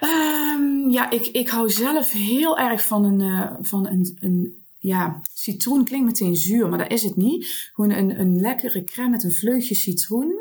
Um, 0.00 0.90
ja, 0.90 1.10
ik, 1.10 1.26
ik 1.26 1.48
hou 1.48 1.70
zelf 1.70 2.10
heel 2.10 2.58
erg 2.58 2.86
van 2.86 3.04
een, 3.04 3.20
uh, 3.20 3.50
van 3.60 3.86
een, 3.86 4.16
een 4.20 4.64
ja, 4.78 5.20
citroen. 5.34 5.84
Klinkt 5.84 6.06
meteen 6.06 6.36
zuur, 6.36 6.68
maar 6.68 6.78
dat 6.78 6.90
is 6.92 7.02
het 7.02 7.16
niet. 7.16 7.70
Gewoon 7.72 7.90
een, 7.90 8.20
een 8.20 8.40
lekkere 8.40 8.84
crème 8.84 9.10
met 9.10 9.24
een 9.24 9.32
vleugje 9.32 9.74
citroen. 9.74 10.39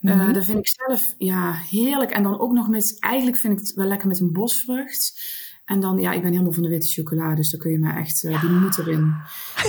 Mm 0.00 0.10
-hmm. 0.10 0.32
dat 0.32 0.44
vind 0.44 0.58
ik 0.58 0.68
zelf 0.86 1.14
ja, 1.18 1.52
heerlijk. 1.52 2.10
En 2.10 2.22
dan 2.22 2.40
ook 2.40 2.52
nog 2.52 2.68
met, 2.68 2.96
eigenlijk 2.98 3.36
vind 3.36 3.52
ik 3.52 3.58
het 3.58 3.74
wel 3.74 3.86
lekker 3.86 4.08
met 4.08 4.20
een 4.20 4.32
bosvrucht. 4.32 5.20
En 5.64 5.80
dan, 5.80 5.98
ja, 5.98 6.12
ik 6.12 6.22
ben 6.22 6.30
helemaal 6.30 6.52
van 6.52 6.62
de 6.62 6.68
witte 6.68 6.86
chocolade, 6.86 7.34
dus 7.34 7.50
dan 7.50 7.60
kun 7.60 7.70
je 7.70 7.78
me 7.78 7.92
echt, 7.92 8.22
uh, 8.22 8.40
die 8.40 8.50
moet 8.50 8.78
erin. 8.78 9.14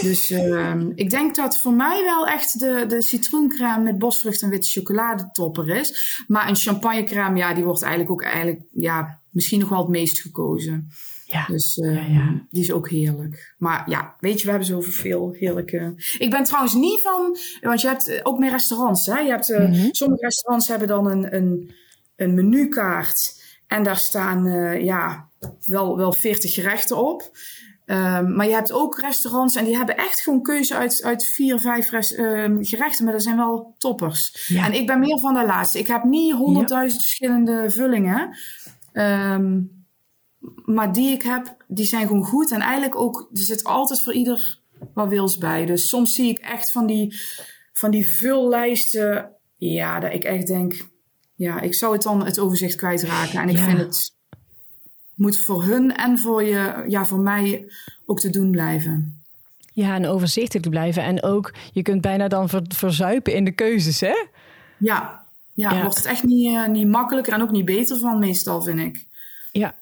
Dus 0.01 0.31
uh, 0.31 0.75
ik 0.95 1.09
denk 1.09 1.35
dat 1.35 1.61
voor 1.61 1.73
mij 1.73 2.03
wel 2.03 2.27
echt 2.27 2.59
de, 2.59 2.85
de 2.87 3.01
citroencrème 3.01 3.83
met 3.83 3.97
bosvrucht 3.97 4.41
en 4.41 4.49
witte 4.49 4.69
chocolade 4.69 5.29
topper 5.31 5.69
is. 5.69 6.23
Maar 6.27 6.49
een 6.49 6.55
champagnecrème, 6.55 7.37
ja, 7.37 7.53
die 7.53 7.63
wordt 7.63 7.81
eigenlijk 7.81 8.11
ook 8.11 8.21
eigenlijk, 8.21 8.61
ja, 8.71 9.19
misschien 9.29 9.59
nog 9.59 9.69
wel 9.69 9.79
het 9.79 9.87
meest 9.87 10.21
gekozen. 10.21 10.89
Ja. 11.31 11.45
Dus 11.47 11.77
uh, 11.77 11.95
Ja, 11.95 12.13
ja. 12.13 12.45
die 12.49 12.61
is 12.61 12.71
ook 12.71 12.89
heerlijk. 12.89 13.55
Maar 13.57 13.89
ja, 13.89 14.15
weet 14.19 14.37
je, 14.39 14.43
we 14.43 14.49
hebben 14.49 14.67
zoveel 14.67 15.31
heerlijke. 15.31 15.93
Ik 16.17 16.29
ben 16.29 16.43
trouwens 16.43 16.73
niet 16.73 17.01
van. 17.01 17.37
Want 17.61 17.81
je 17.81 17.87
hebt 17.87 18.07
eh, 18.07 18.19
ook 18.23 18.39
meer 18.39 18.49
restaurants. 18.51 19.05
Hè? 19.05 19.19
Je 19.19 19.29
hebt, 19.29 19.49
eh, 19.49 19.69
Mhm. 19.69 19.87
Sommige 19.91 20.21
restaurants 20.25 20.67
hebben 20.67 20.87
dan 20.87 21.11
een, 21.11 21.35
een, 21.35 21.71
een 22.15 22.33
menukaart. 22.33 23.39
En 23.67 23.83
daar 23.83 23.97
staan 23.97 24.45
eh, 24.47 24.83
ja, 24.83 25.29
wel, 25.65 25.97
wel 25.97 26.13
40 26.13 26.53
gerechten 26.53 26.97
op. 26.97 27.31
Ehm, 27.85 28.35
maar 28.35 28.47
je 28.47 28.53
hebt 28.53 28.71
ook 28.71 28.99
restaurants 28.99 29.55
en 29.55 29.65
die 29.65 29.77
hebben 29.77 29.97
echt 29.97 30.19
gewoon 30.19 30.41
keuze 30.41 30.75
uit, 30.75 31.03
uit 31.03 31.25
vier, 31.25 31.59
vijf 31.59 31.89
res- 31.89 32.15
ehm, 32.15 32.57
gerechten. 32.63 33.03
Maar 33.03 33.13
dat 33.13 33.23
zijn 33.23 33.37
wel 33.37 33.75
toppers. 33.77 34.45
Ja. 34.47 34.65
En 34.65 34.73
ik 34.73 34.87
ben 34.87 34.99
meer 34.99 35.19
van 35.19 35.33
de 35.33 35.45
laatste. 35.45 35.79
Ik 35.79 35.87
heb 35.87 36.03
niet 36.03 36.33
honderdduizend 36.33 37.01
verschillende 37.01 37.65
vullingen. 37.69 38.37
Ehm, 38.93 39.59
maar 40.73 40.93
die 40.93 41.11
ik 41.11 41.21
heb, 41.21 41.55
die 41.67 41.85
zijn 41.85 42.07
gewoon 42.07 42.23
goed. 42.25 42.51
En 42.51 42.59
eigenlijk 42.61 42.95
ook, 42.95 43.19
er 43.33 43.39
zit 43.41 43.63
altijd 43.63 44.01
voor 44.03 44.13
ieder 44.13 44.59
wat 44.93 45.07
wils 45.07 45.37
bij. 45.37 45.65
Dus 45.65 45.89
soms 45.89 46.15
zie 46.15 46.29
ik 46.29 46.37
echt 46.37 46.71
van 46.71 46.85
die, 46.85 47.19
van 47.73 47.91
die 47.91 48.11
vullijsten. 48.11 49.29
Ja, 49.57 49.99
dat 49.99 50.13
ik 50.13 50.23
echt 50.23 50.47
denk, 50.47 50.87
ja, 51.35 51.59
ik 51.59 51.73
zou 51.73 51.93
het 51.93 52.01
dan 52.01 52.25
het 52.25 52.39
overzicht 52.39 52.75
kwijtraken. 52.75 53.41
En 53.41 53.49
ik 53.49 53.57
Ja. 53.57 53.63
vind 53.65 53.77
het 53.77 54.11
moet 55.15 55.39
voor 55.39 55.63
hun 55.63 55.95
en 55.95 56.17
voor 56.17 56.43
je, 56.43 56.83
ja, 56.87 57.05
voor 57.05 57.19
mij 57.19 57.71
ook 58.05 58.19
te 58.19 58.29
doen 58.29 58.51
blijven. 58.51 59.21
Ja, 59.73 59.95
en 59.95 60.05
overzichtelijk 60.07 60.69
blijven. 60.69 61.03
En 61.03 61.23
ook, 61.23 61.53
je 61.73 61.81
kunt 61.81 62.01
bijna 62.01 62.27
dan 62.27 62.49
ver- 62.49 62.65
verzuipen 62.67 63.33
in 63.33 63.43
de 63.45 63.51
keuzes, 63.51 63.99
hè? 63.99 64.25
Ja, 64.77 65.25
ja, 65.53 65.71
Ja. 65.73 65.81
wordt 65.81 65.95
het 65.97 66.05
echt 66.05 66.23
niet, 66.23 66.55
eh, 66.55 66.67
niet 66.67 66.87
makkelijker 66.87 67.33
en 67.33 67.41
ook 67.41 67.51
niet 67.51 67.65
beter 67.65 67.97
van 67.97 68.19
meestal, 68.19 68.61
vind 68.61 68.79
ik. 68.79 69.05
Ja. 69.51 69.75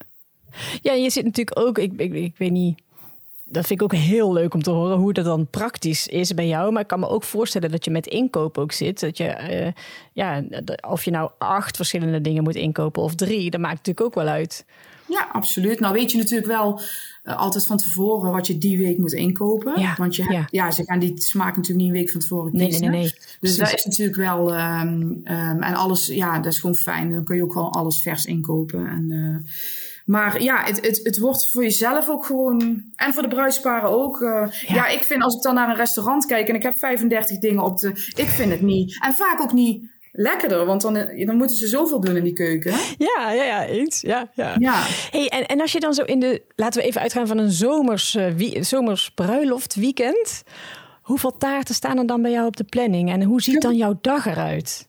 Ja, 0.82 0.94
je 0.94 1.10
zit 1.10 1.26
natuurlijk 1.26 1.60
ook, 1.60 1.78
ik, 1.78 1.92
ik, 1.98 2.14
ik 2.14 2.34
weet 2.38 2.52
niet, 2.52 2.80
dat 3.44 3.68
vind 3.68 3.82
ik 3.82 3.86
ook 3.86 4.00
heel 4.00 4.34
leuk 4.34 4.54
om 4.54 4.64
te 4.64 4.70
horen 4.70 4.98
hoe 4.98 5.14
dat 5.14 5.26
dan 5.26 5.48
praktisch 5.50 6.08
is 6.08 6.34
bij 6.34 6.48
jou. 6.48 6.72
Maar 6.72 6.82
ik 6.82 6.88
kan 6.88 7.00
me 7.00 7.08
ook 7.08 7.24
voorstellen 7.24 7.72
dat 7.72 7.86
je 7.86 7.92
met 7.92 8.08
inkoop 8.08 8.58
ook 8.58 8.72
zit. 8.72 9.00
Dat 9.00 9.18
je, 9.18 9.24
eh, 9.28 9.72
ja, 10.14 10.44
of 10.88 11.06
je 11.06 11.12
nou 11.12 11.30
acht 11.38 11.76
verschillende 11.76 12.22
dingen 12.22 12.44
moet 12.44 12.56
inkopen 12.56 13.02
of 13.02 13.16
drie, 13.16 13.50
dat 13.50 13.60
maakt 13.60 13.76
natuurlijk 13.78 14.06
ook 14.06 14.16
wel 14.16 14.34
uit. 14.34 14.66
Ja, 15.06 15.30
absoluut. 15.32 15.80
Nou 15.80 15.94
weet 15.94 16.12
je 16.12 16.18
natuurlijk 16.18 16.48
wel 16.48 16.82
eh, 17.24 17.38
altijd 17.38 17.66
van 17.66 17.78
tevoren 17.78 18.32
wat 18.32 18.48
je 18.48 18.58
die 18.58 18.78
week 18.78 18.98
moet 18.98 19.12
inkopen. 19.12 19.80
Ja, 19.80 19.96
Want 19.98 20.16
je 20.16 20.22
hebt, 20.22 20.34
ja. 20.52 20.66
ja. 20.66 20.72
ze 20.72 20.84
gaan 20.86 21.00
die 21.00 21.22
smaak 21.22 21.56
natuurlijk 21.56 21.78
niet 21.86 21.88
een 21.88 22.00
week 22.02 22.10
van 22.10 22.20
tevoren 22.20 22.52
Nee, 22.52 22.62
nee, 22.62 22.70
kiezen. 22.70 22.92
nee, 22.92 23.00
nee. 23.00 23.10
Dus 23.10 23.38
Precies. 23.40 23.58
dat 23.58 23.74
is 23.74 23.86
natuurlijk 23.86 24.18
wel... 24.18 24.54
ehm, 24.54 25.12
ehm, 25.24 25.62
en 25.62 25.74
alles, 25.74 26.08
ja, 26.08 26.40
dat 26.40 26.54
is 26.54 26.60
gewoon 26.60 26.76
fijn. 26.76 27.12
Dan 27.12 27.24
kun 27.24 27.36
je 27.36 27.44
ook 27.44 27.54
gewoon 27.54 27.70
alles 27.72 28.02
vers 28.02 28.26
inkopen. 28.26 28.88
En, 28.88 29.12
eh, 29.12 29.52
maar 30.10 30.42
ja, 30.42 30.64
het, 30.64 30.86
het, 30.86 31.00
het 31.04 31.20
wordt 31.20 31.50
voor 31.50 31.64
jezelf 31.64 32.10
ook 32.10 32.26
gewoon... 32.26 32.84
En 32.96 33.14
voor 33.14 33.22
de 33.22 33.28
bruidsparen 33.28 33.90
ook. 33.90 34.22
eh, 34.22 34.30
Ja. 34.68 34.76
ja. 34.76 34.88
ik 34.88 35.04
vind 35.04 35.24
als 35.24 35.36
ik 35.36 35.42
dan 35.42 35.56
naar 35.56 35.70
een 35.70 35.76
restaurant 35.76 36.26
kijk... 36.26 36.48
en 36.48 36.56
ik 36.56 36.64
heb 36.64 36.78
35 36.78 37.38
dingen 37.38 37.64
op 37.64 37.78
de... 37.78 37.88
Ik 38.16 38.28
vind 38.28 38.52
het 38.52 38.62
niet... 38.62 39.04
En 39.04 39.14
vaak 39.14 39.42
ook 39.42 39.54
niet 39.54 39.90
lekkerder. 40.12 40.66
Want 40.66 40.82
dan, 40.82 40.96
eh, 40.96 41.26
dan 41.28 41.38
moeten 41.38 41.56
ze 41.56 41.68
zoveel 41.68 42.00
doen 42.00 42.16
in 42.16 42.24
die 42.24 42.34
keuken. 42.34 42.72
Ja, 42.98 43.32
ja, 43.32 43.44
ja, 43.44 43.66
eens. 43.66 44.02
Ja, 44.02 44.30
ja. 44.34 44.56
Ja. 44.60 44.84
Hey, 45.12 45.28
en, 45.28 45.46
en 45.46 45.62
als 45.62 45.72
je 45.72 45.80
dan 45.80 45.94
zo 45.94 46.04
in 46.04 46.20
de, 46.20 46.42
laten 46.56 46.82
we 46.82 46.88
even 46.88 47.02
uitgaan 47.02 47.28
van 47.28 47.38
een 47.38 47.52
zomers, 47.52 48.16
eh, 48.16 48.34
wie, 48.36 48.64
zomers 48.64 49.12
bruiloft 49.12 49.76
weekend. 49.76 50.44
Hoeveel 51.02 51.38
taarten 51.38 51.76
staan 51.76 51.98
er 51.98 52.06
dan 52.08 52.22
bij 52.22 52.32
jou 52.32 52.48
op 52.48 52.58
de 52.58 52.64
planning? 52.64 53.12
En 53.12 53.24
hoe 53.24 53.42
ziet 53.42 53.62
dan 53.62 53.76
jouw 53.76 53.98
dag 54.02 54.26
eruit? 54.26 54.88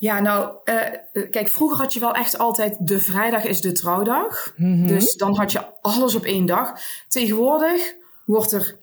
Ja, 0.00 0.20
nou, 0.20 0.54
eh, 0.64 0.76
eh, 1.12 1.30
kijk, 1.30 1.48
vroeger 1.48 1.78
had 1.78 1.92
je 1.92 2.00
wel 2.00 2.12
echt 2.12 2.38
altijd 2.38 2.76
de 2.80 3.00
vrijdag 3.00 3.44
is 3.44 3.60
de 3.60 3.72
trouwdag. 3.72 4.52
Dus 4.86 5.14
dan 5.14 5.36
had 5.36 5.52
je 5.52 5.64
alles 5.80 6.14
op 6.14 6.24
één 6.24 6.46
dag. 6.46 6.80
Tegenwoordig 7.08 7.94
wordt 8.24 8.52
er 8.52 8.76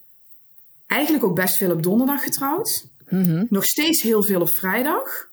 eigenlijk 0.87 1.23
ook 1.23 1.35
best 1.35 1.55
veel 1.55 1.71
op 1.71 1.83
donderdag 1.83 2.23
getrouwd. 2.23 2.85
Nog 3.49 3.65
steeds 3.65 4.01
heel 4.01 4.23
veel 4.23 4.41
op 4.41 4.49
vrijdag. 4.49 5.27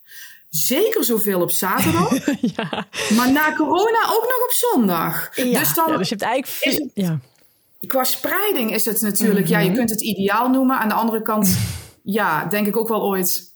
Zeker 0.48 1.04
zoveel 1.04 1.40
op 1.40 1.50
zaterdag. 1.50 2.10
ja. 2.56 2.86
maar 3.16 3.32
na 3.32 3.54
corona 3.54 4.04
ook 4.08 4.22
nog 4.22 4.42
op 4.44 4.52
zondag. 4.52 5.36
Ja, 5.36 5.58
Dus 5.58 5.74
dan 5.74 5.90
ja, 5.90 5.96
dus 5.96 6.08
je 6.08 6.14
hebt 6.14 6.26
eigenlijk 6.26 6.46
veel- 6.76 6.90
ja. 6.94 7.18
qua 7.86 8.04
spreiding 8.04 8.72
is 8.74 8.84
het 8.84 9.00
natuurlijk, 9.00 9.46
ja, 9.46 9.58
je 9.58 9.72
kunt 9.72 9.90
het 9.90 10.00
ideaal 10.02 10.48
noemen. 10.48 10.78
Aan 10.78 10.88
de 10.88 10.94
andere 10.94 11.22
kant, 11.22 11.58
ja, 12.02 12.44
denk 12.44 12.66
ik 12.66 12.76
ook 12.76 12.88
wel 12.88 13.02
ooit, 13.02 13.51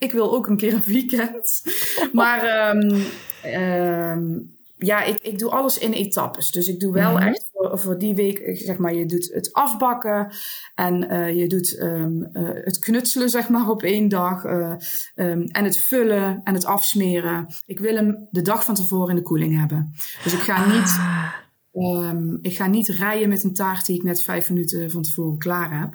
ik 0.00 0.12
wil 0.12 0.32
ook 0.34 0.46
een 0.46 0.56
keer 0.56 0.74
een 0.74 0.82
weekend. 0.84 1.62
Maar 2.12 2.42
ehm, 2.44 3.00
ehm, 3.42 4.38
ja, 4.76 5.02
ik, 5.02 5.18
ik 5.20 5.38
doe 5.38 5.50
alles 5.50 5.78
in 5.78 5.92
etappes. 5.92 6.50
Dus 6.50 6.66
ik 6.66 6.80
doe 6.80 6.92
wel 6.92 7.18
echt 7.18 7.48
voor, 7.52 7.78
voor 7.78 7.98
die 7.98 8.14
week, 8.14 8.50
zeg 8.52 8.76
maar, 8.78 8.94
je 8.94 9.06
doet 9.06 9.30
het 9.32 9.52
afbakken 9.52 10.32
en 10.74 11.08
eh, 11.08 11.36
je 11.36 11.46
doet 11.46 11.78
ehm, 11.78 12.22
eh, 12.22 12.48
het 12.64 12.78
knutselen, 12.78 13.30
zeg 13.30 13.48
maar, 13.48 13.68
op 13.68 13.82
één 13.82 14.08
dag. 14.08 14.44
eh, 14.44 14.74
en 15.14 15.64
het 15.64 15.80
vullen 15.80 16.40
en 16.44 16.54
het 16.54 16.64
afsmeren. 16.64 17.46
Ik 17.66 17.78
wil 17.78 17.94
hem 17.94 18.28
de 18.30 18.42
dag 18.42 18.64
van 18.64 18.74
tevoren 18.74 19.10
in 19.10 19.16
de 19.16 19.22
koeling 19.22 19.58
hebben. 19.58 19.92
Dus 20.24 20.32
ik 20.32 20.40
ga 20.40 20.66
niet... 20.72 20.96
Ah, 20.98 21.32
Ehm, 21.72 22.34
ik 22.42 22.56
ga 22.56 22.66
niet 22.66 22.88
rijden 22.88 23.28
met 23.28 23.44
een 23.44 23.54
taart 23.54 23.86
die 23.86 23.96
ik 23.96 24.02
net 24.02 24.22
vijf 24.22 24.48
minuten 24.50 24.90
van 24.90 25.02
tevoren 25.02 25.38
klaar 25.38 25.80
heb. 25.80 25.94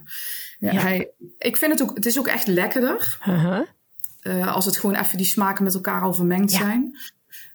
Ja, 0.59 0.71
Ja. 0.71 0.79
Hij, 0.81 1.11
ik 1.37 1.57
vind 1.57 1.71
het 1.71 1.81
ook, 1.81 1.95
het 1.95 2.05
is 2.05 2.19
ook 2.19 2.27
echt 2.27 2.47
lekkerder 2.47 3.17
uh-huh. 3.27 3.61
Eh, 4.25 4.53
als 4.55 4.65
het 4.65 4.77
gewoon 4.77 4.95
even 4.95 5.17
die 5.17 5.25
smaken 5.25 5.63
met 5.63 5.73
elkaar 5.73 6.01
al 6.01 6.13
vermengd 6.13 6.51
Ja. 6.51 6.57
zijn. 6.57 6.97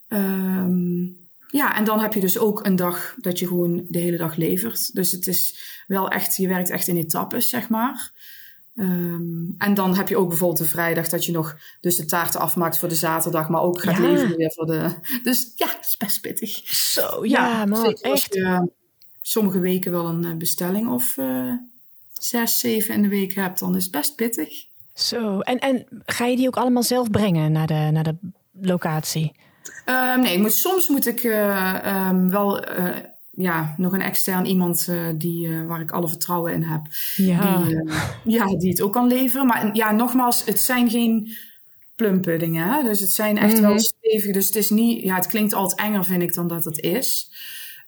Ehm, 0.09 1.03
ja, 1.49 1.77
en 1.77 1.85
dan 1.85 2.01
heb 2.01 2.13
je 2.13 2.21
dus 2.21 2.39
ook 2.39 2.67
een 2.67 2.77
dag 2.77 3.15
dat 3.19 3.39
je 3.39 3.47
gewoon 3.47 3.85
de 3.89 3.99
hele 3.99 4.17
dag 4.17 4.37
levert. 4.37 4.95
Dus 4.95 5.13
het 5.13 5.27
is 5.27 5.59
wel 5.87 6.09
echt, 6.09 6.37
je 6.37 6.49
werkt 6.49 6.71
echt 6.71 6.87
in 6.89 6.97
etappes, 6.97 7.49
zeg 7.49 7.69
maar. 7.69 8.11
Ehm, 8.77 9.51
en 9.59 9.75
dan 9.75 9.97
heb 9.97 10.09
je 10.09 10.17
ook 10.17 10.29
bijvoorbeeld 10.29 10.59
de 10.61 10.65
vrijdag 10.65 11.09
dat 11.09 11.25
je 11.25 11.33
nog 11.33 11.57
dus 11.81 11.97
de 11.97 12.05
taarten 12.05 12.41
afmaakt 12.41 12.79
voor 12.79 12.89
de 12.89 12.95
zaterdag, 12.95 13.49
maar 13.49 13.61
ook 13.63 13.81
gaat 13.83 13.97
Ja. 13.97 14.03
leveren 14.03 14.37
weer 14.37 14.53
voor 14.53 14.67
de. 14.67 14.95
Dus 15.23 15.53
ja, 15.57 15.67
het 15.67 15.87
is 15.87 15.97
best 15.97 16.21
pittig. 16.21 16.51
Zo, 16.75 17.25
ja, 17.27 17.65
man, 17.65 17.85
zeker 17.85 18.11
als 18.11 18.21
echt. 18.23 18.35
je 18.35 18.71
sommige 19.23 19.59
weken 19.59 19.93
wel 19.93 20.07
een 20.09 20.25
eh, 20.25 20.35
bestelling 20.37 20.89
of 20.89 21.17
eh, 21.17 21.53
zes, 22.13 22.59
zeven 22.59 22.95
in 22.95 23.03
de 23.03 23.09
week 23.09 23.35
hebt, 23.35 23.59
dan 23.59 23.77
is 23.77 23.83
het 23.83 23.93
best 23.93 24.15
pittig. 24.15 24.69
Zo, 25.03 25.41
en, 25.41 25.59
en 25.59 25.87
ga 26.07 26.25
je 26.27 26.37
die 26.37 26.47
ook 26.47 26.57
allemaal 26.57 26.83
zelf 26.83 27.11
brengen 27.11 27.53
naar 27.53 27.67
de, 27.67 27.89
naar 27.93 28.05
de 28.05 28.15
locatie? 28.61 29.33
Ehm, 29.85 30.21
nee, 30.21 30.39
moet, 30.39 30.53
soms 30.53 30.89
moet 30.89 31.07
ik 31.07 31.23
eh, 31.23 31.85
ehm, 31.85 32.29
wel 32.29 32.61
eh, 32.65 32.97
ja, 33.31 33.75
nog 33.77 33.93
een 33.93 34.03
extern 34.03 34.47
iemand 34.47 34.89
eh, 34.89 34.97
die, 35.15 35.63
waar 35.65 35.81
ik 35.81 35.91
alle 35.91 36.09
vertrouwen 36.09 36.53
in 36.53 36.63
heb. 36.63 36.81
Ja. 37.17 37.63
Die, 37.65 37.85
ja, 38.25 38.47
die 38.47 38.71
het 38.71 38.81
ook 38.81 38.93
kan 38.93 39.07
leveren. 39.07 39.47
Maar 39.47 39.71
ja, 39.77 39.91
nogmaals, 39.91 40.45
het 40.45 40.61
zijn 40.61 40.91
geen 40.91 41.37
plumpuddingen. 41.97 42.69
Hè? 42.69 42.83
Dus 42.83 43.01
het 43.01 43.13
zijn 43.13 43.39
echt 43.39 43.53
Mhm. 43.53 43.63
wel 43.63 43.79
stevig. 43.79 44.33
Dus 44.33 44.47
het 44.47 44.57
is 44.57 44.71
niet, 44.71 45.03
ja, 45.03 45.15
het 45.15 45.27
klinkt 45.27 45.53
altijd 45.55 45.81
enger, 45.81 46.05
vind 46.05 46.23
ik, 46.23 46.35
dan 46.35 46.49
dat 46.49 46.65
het 46.65 46.79
is. 46.79 47.29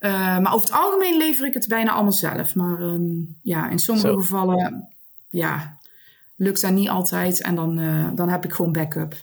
Maar 0.01 0.55
over 0.55 0.69
het 0.69 0.79
algemeen 0.79 1.17
lever 1.17 1.47
ik 1.47 1.55
het 1.55 1.69
bijna 1.69 1.91
allemaal 1.93 2.13
zelf. 2.13 2.55
Maar 2.55 2.81
ehm, 2.81 3.11
ja, 3.43 3.71
in 3.71 3.79
sommige 3.79 4.07
Zo. 4.09 4.17
gevallen, 4.17 4.89
ja, 5.31 5.79
lukt 6.37 6.61
dat 6.61 6.71
niet 6.71 6.89
altijd. 6.89 7.43
En 7.43 7.55
dan, 7.55 7.79
eh, 7.79 8.09
dan 8.15 8.29
heb 8.29 8.45
ik 8.45 8.53
gewoon 8.53 8.73
backup. 8.73 9.15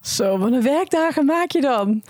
Zo, 0.00 0.38
wat 0.38 0.52
een 0.52 0.62
werkdagen 0.62 1.24
maak 1.24 1.50
je 1.50 1.60
dan? 1.60 2.02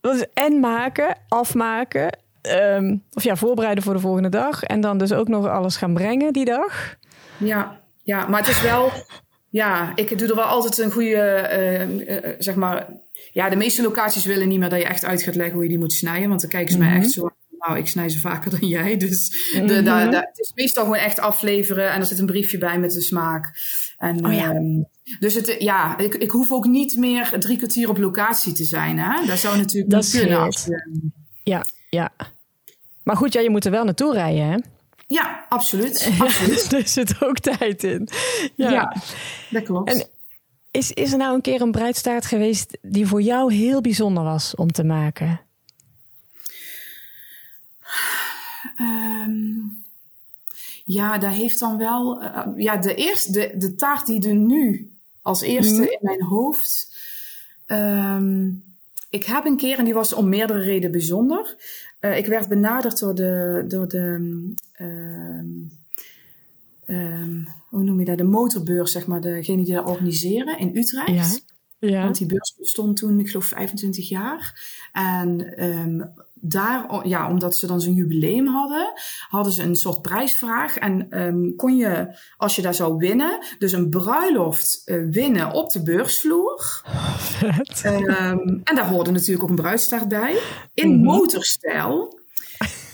Dat 0.00 0.14
is 0.14 0.24
en 0.34 0.60
maken, 0.60 1.16
afmaken, 1.28 2.18
ehm, 2.42 2.96
of 3.12 3.22
ja, 3.22 3.36
voorbereiden 3.36 3.84
voor 3.84 3.94
de 3.94 4.00
volgende 4.00 4.28
dag. 4.28 4.62
En 4.62 4.80
dan 4.80 4.98
dus 4.98 5.12
ook 5.12 5.28
nog 5.28 5.46
alles 5.46 5.76
gaan 5.76 5.94
brengen 5.94 6.32
die 6.32 6.44
dag. 6.44 6.94
Ja, 7.36 7.80
ja, 8.02 8.26
maar 8.26 8.40
het 8.40 8.48
is 8.48 8.62
wel. 8.62 8.90
Ja, 9.50 9.92
ik 9.94 10.18
doe 10.18 10.28
er 10.28 10.34
wel 10.34 10.44
altijd 10.44 10.78
een 10.78 10.90
goede. 10.92 11.16
eh, 11.16 11.82
eh, 12.16 12.34
zeg 12.38 12.54
maar. 12.54 12.86
Ja, 13.32 13.48
de 13.48 13.56
meeste 13.56 13.82
locaties 13.82 14.24
willen 14.24 14.48
niet 14.48 14.58
meer 14.58 14.68
dat 14.68 14.78
je 14.80 14.86
echt 14.86 15.04
uit 15.04 15.22
gaat 15.22 15.34
leggen 15.34 15.54
hoe 15.54 15.62
je 15.62 15.68
die 15.68 15.78
moet 15.78 15.92
snijden. 15.92 16.28
Want 16.28 16.40
dan 16.40 16.50
kijken 16.50 16.72
ze 16.72 16.78
mij 16.78 16.96
echt 16.96 17.10
zo. 17.10 17.30
Nou, 17.66 17.78
ik 17.78 17.88
snij 17.88 18.08
ze 18.08 18.20
vaker 18.20 18.50
dan 18.50 18.68
jij. 18.68 18.96
Dus 18.96 19.30
de, 19.66 19.82
da- 19.82 20.06
da- 20.10 20.20
het 20.20 20.38
is 20.38 20.52
meestal 20.54 20.84
gewoon 20.84 20.98
echt 20.98 21.18
afleveren. 21.18 21.90
En 21.92 22.00
er 22.00 22.06
zit 22.06 22.18
een 22.18 22.26
briefje 22.26 22.58
bij 22.58 22.78
met 22.78 22.92
de 22.92 23.00
smaak. 23.00 23.58
En, 23.98 24.26
Oh 24.26 24.32
ja. 24.32 24.50
ehm, 24.52 24.82
dus 25.18 25.34
het, 25.34 25.56
ja, 25.58 25.98
ik, 25.98 26.14
ik 26.14 26.30
hoef 26.30 26.52
ook 26.52 26.64
niet 26.66 26.96
meer 26.96 27.36
drie 27.38 27.56
kwartier 27.56 27.88
op 27.88 27.98
locatie 27.98 28.52
te 28.52 28.64
zijn. 28.64 28.98
Hè? 28.98 29.26
Dat 29.26 29.38
zou 29.38 29.56
natuurlijk 29.56 29.90
Dat 29.90 30.10
kunnen. 30.10 30.38
Als 30.38 30.68
Ja, 31.42 31.64
ja. 31.90 32.12
Maar 33.02 33.16
goed, 33.16 33.32
ja, 33.32 33.40
je 33.40 33.50
moet 33.50 33.64
er 33.64 33.70
wel 33.70 33.84
naartoe 33.84 34.12
rijden, 34.12 34.46
hè? 34.50 34.56
ja, 35.06 35.46
absoluut. 35.48 36.10
absoluut. 36.18 36.72
er 36.72 36.88
zit 36.88 37.22
ook 37.22 37.38
tijd 37.38 37.84
in. 37.84 38.08
Ja. 38.56 38.70
Ja, 38.70 38.96
dat 39.50 39.62
klopt. 39.62 39.90
En 39.92 40.06
is, 40.70 40.92
is 40.92 41.12
er 41.12 41.18
nou 41.18 41.34
een 41.34 41.40
keer 41.40 41.60
een 41.60 41.70
bruidstaart 41.70 42.26
geweest 42.26 42.78
die 42.82 43.06
voor 43.06 43.22
jou 43.22 43.54
heel 43.54 43.80
bijzonder 43.80 44.22
was 44.24 44.54
om 44.54 44.72
te 44.72 44.84
maken? 44.84 45.40
Ehm, 48.76 49.52
ja, 50.84 51.18
daar 51.18 51.32
heeft 51.32 51.58
dan 51.58 51.76
wel. 51.78 52.20
eh, 52.22 52.46
ja, 52.56 52.76
de, 52.76 52.94
eerste, 52.94 53.32
de, 53.32 53.54
de 53.56 53.74
taart 53.74 54.06
die 54.06 54.28
er 54.28 54.34
nu 54.34 54.92
als 55.22 55.40
eerste 55.42 55.74
Mhm. 55.80 55.82
in 55.90 55.98
mijn 56.00 56.22
hoofd. 56.22 56.92
ehm, 57.66 58.50
ik 59.10 59.24
heb 59.24 59.44
een 59.44 59.56
keer, 59.56 59.78
en 59.78 59.84
die 59.84 59.94
was 59.94 60.12
om 60.12 60.28
meerdere 60.28 60.60
redenen 60.60 60.90
bijzonder. 60.90 61.56
Eh, 62.00 62.16
ik 62.16 62.26
werd 62.26 62.48
benaderd 62.48 62.98
door 62.98 63.14
de. 63.14 63.64
Door 63.68 63.88
de 63.88 64.54
ehm, 66.86 67.44
hoe 67.68 67.82
noem 67.82 67.98
je 67.98 68.04
dat? 68.04 68.18
De 68.18 68.24
motorbeurs, 68.24 68.92
zeg 68.92 69.06
maar. 69.06 69.20
Degene 69.20 69.64
die 69.64 69.74
dat 69.74 69.86
organiseren 69.86 70.58
in 70.58 70.76
Utrecht. 70.76 71.42
Ja. 71.78 71.88
Ja. 71.88 72.02
Want 72.04 72.18
die 72.18 72.26
beurs 72.26 72.54
bestond 72.58 72.96
toen, 72.96 73.20
ik 73.20 73.28
geloof, 73.28 73.44
25 73.44 74.08
jaar. 74.08 74.60
En 74.92 75.54
daar, 76.46 77.06
ja, 77.06 77.28
omdat 77.30 77.56
ze 77.56 77.66
dan 77.66 77.80
zo'n 77.80 77.94
jubileum 77.94 78.46
hadden, 78.46 78.92
hadden 79.28 79.52
ze 79.52 79.62
een 79.62 79.76
soort 79.76 80.02
prijsvraag. 80.02 80.76
En 80.76 81.06
ehm, 81.10 81.54
kon 81.56 81.76
je, 81.76 82.18
als 82.36 82.56
je 82.56 82.62
daar 82.62 82.74
zou 82.74 82.96
winnen, 82.96 83.38
dus 83.58 83.72
een 83.72 83.88
bruiloft 83.90 84.82
eh, 84.84 84.96
winnen 85.10 85.52
op 85.52 85.70
de 85.70 85.82
beursvloer. 85.82 86.82
Vet. 87.18 87.80
Ehm, 87.84 88.38
en 88.64 88.74
daar 88.74 88.88
hoorde 88.88 89.10
natuurlijk 89.10 89.42
ook 89.42 89.48
een 89.50 89.54
bruidstaart 89.56 90.08
bij. 90.08 90.36
In 90.74 90.90
Mhm. 90.94 91.04
motorstijl. 91.04 92.22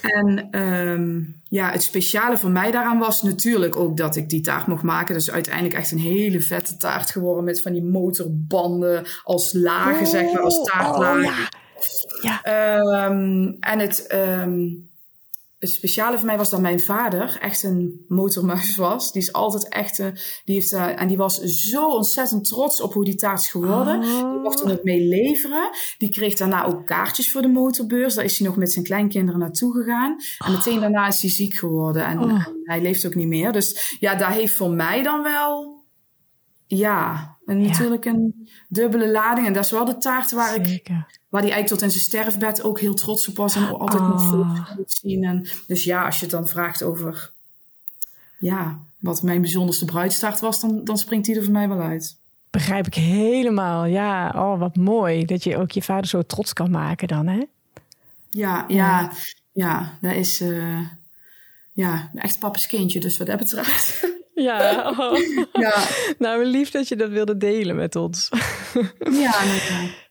En 0.02 0.48
ehm, 0.50 1.20
ja, 1.48 1.70
het 1.70 1.82
speciale 1.82 2.38
voor 2.38 2.50
mij 2.50 2.70
daaraan 2.70 2.98
was 2.98 3.22
natuurlijk 3.22 3.76
ook 3.76 3.96
dat 3.96 4.16
ik 4.16 4.28
die 4.28 4.40
taart 4.40 4.66
mocht 4.66 4.82
maken. 4.82 5.14
Dus 5.14 5.30
uiteindelijk 5.30 5.74
echt 5.74 5.90
een 5.90 5.98
hele 5.98 6.40
vette 6.40 6.76
taart 6.76 7.10
geworden 7.10 7.44
met 7.44 7.62
van 7.62 7.72
die 7.72 7.84
motorbanden 7.84 9.04
als 9.24 9.52
lagen, 9.52 10.06
zeg 10.06 10.32
maar, 10.32 10.42
als 10.42 10.58
Oh, 10.58 10.64
taartlagen. 10.64 11.22
ja. 11.22 11.48
Ja. 12.22 12.42
Ehm, 12.42 13.46
en 13.60 13.78
het, 13.78 14.06
ehm, 14.06 14.68
het 15.58 15.70
speciale 15.70 16.16
voor 16.16 16.26
mij 16.26 16.36
was 16.36 16.50
dat 16.50 16.60
mijn 16.60 16.80
vader 16.80 17.38
echt 17.40 17.62
een 17.62 18.04
motormuis 18.08 18.76
was. 18.76 19.12
Die 19.12 19.22
is 19.22 19.32
altijd 19.32 19.68
echt, 19.68 19.98
eh, 19.98 20.06
die 20.44 20.54
heeft, 20.54 20.72
eh, 20.72 21.00
en 21.00 21.08
die 21.08 21.16
was 21.16 21.38
zo 21.40 21.88
ontzettend 21.88 22.44
trots 22.48 22.80
op 22.80 22.92
hoe 22.92 23.04
die 23.04 23.14
taart 23.14 23.40
is 23.40 23.48
geworden. 23.50 24.00
Die 24.00 24.24
mocht 24.42 24.60
er 24.60 24.66
nog 24.68 24.82
mee 24.82 25.00
leveren. 25.00 25.70
Die 25.98 26.08
kreeg 26.08 26.34
daarna 26.34 26.64
ook 26.66 26.86
kaartjes 26.86 27.30
voor 27.30 27.42
de 27.42 27.48
motorbeurs. 27.48 28.14
Daar 28.14 28.24
is 28.24 28.38
hij 28.38 28.46
nog 28.48 28.56
met 28.56 28.72
zijn 28.72 28.84
kleinkinderen 28.84 29.40
naartoe 29.40 29.72
gegaan. 29.72 30.16
En 30.38 30.52
meteen 30.52 30.80
daarna 30.80 31.06
is 31.06 31.20
hij 31.20 31.30
ziek 31.30 31.54
geworden. 31.54 32.04
En, 32.04 32.18
Oh. 32.18 32.30
en 32.30 32.60
hij 32.64 32.80
leeft 32.82 33.06
ook 33.06 33.14
niet 33.14 33.28
meer. 33.28 33.52
Dus 33.52 33.96
ja, 34.00 34.14
daar 34.14 34.32
heeft 34.32 34.54
voor 34.54 34.70
mij 34.70 35.02
dan 35.02 35.22
wel, 35.22 35.82
ja, 36.66 37.36
een, 37.44 37.60
Ja. 37.62 37.68
natuurlijk 37.68 38.04
een 38.04 38.48
dubbele 38.68 39.08
lading. 39.10 39.46
En 39.46 39.52
dat 39.52 39.64
is 39.64 39.70
wel 39.70 39.84
de 39.84 39.98
taart 39.98 40.30
waar 40.30 40.54
ik. 40.54 40.88
Waar 41.30 41.42
hij 41.42 41.50
eigenlijk 41.50 41.68
tot 41.68 41.82
in 41.82 41.90
zijn 42.00 42.02
sterfbed 42.04 42.62
ook 42.62 42.80
heel 42.80 42.94
trots 42.94 43.28
op 43.28 43.36
was. 43.36 43.54
En 43.54 43.78
altijd 43.78 44.00
Ah. 44.02 44.08
nog 44.08 44.76
moet 44.76 44.92
zien. 45.02 45.24
En, 45.24 45.46
dus 45.66 45.84
ja, 45.84 46.04
als 46.04 46.16
je 46.16 46.22
het 46.22 46.30
dan 46.30 46.48
vraagt 46.48 46.82
over... 46.82 47.30
Ja, 48.38 48.78
wat 48.98 49.22
mijn 49.22 49.40
bijzonderste 49.40 49.84
bruidstaart 49.84 50.40
was... 50.40 50.60
Dan, 50.60 50.84
dan 50.84 50.98
springt 50.98 51.26
die 51.26 51.36
er 51.36 51.42
voor 51.44 51.52
mij 51.52 51.68
wel 51.68 51.80
uit. 51.80 52.16
Begrijp 52.50 52.86
ik 52.86 52.94
helemaal. 52.94 53.84
Ja, 53.84 54.32
oh, 54.34 54.58
wat 54.58 54.76
mooi 54.76 55.24
dat 55.24 55.44
je 55.44 55.56
ook 55.56 55.70
je 55.70 55.82
vader 55.82 56.06
zo 56.06 56.22
trots 56.22 56.52
kan 56.52 56.70
maken 56.70 57.08
dan, 57.08 57.26
hè? 57.26 57.44
Ja, 58.30 58.64
ja, 58.68 59.12
ja. 59.52 59.98
dat 60.00 60.14
is... 60.14 60.40
eh, 60.40 60.80
ja, 61.72 62.10
echt 62.14 62.38
papa's 62.38 62.66
kindje. 62.66 63.00
Dus 63.00 63.18
wat 63.18 63.26
dat 63.26 63.38
betreft... 63.38 63.98
Ja, 64.34 64.90
oh. 64.98 65.18
ja, 65.52 65.86
nou 66.18 66.44
lief 66.44 66.70
dat 66.70 66.88
je 66.88 66.96
dat 66.96 67.10
wilde 67.10 67.36
delen 67.36 67.76
met 67.76 67.96
ons. 67.96 68.28
ja, 68.98 69.44
nee, 69.44 69.60
ja. 69.68 69.88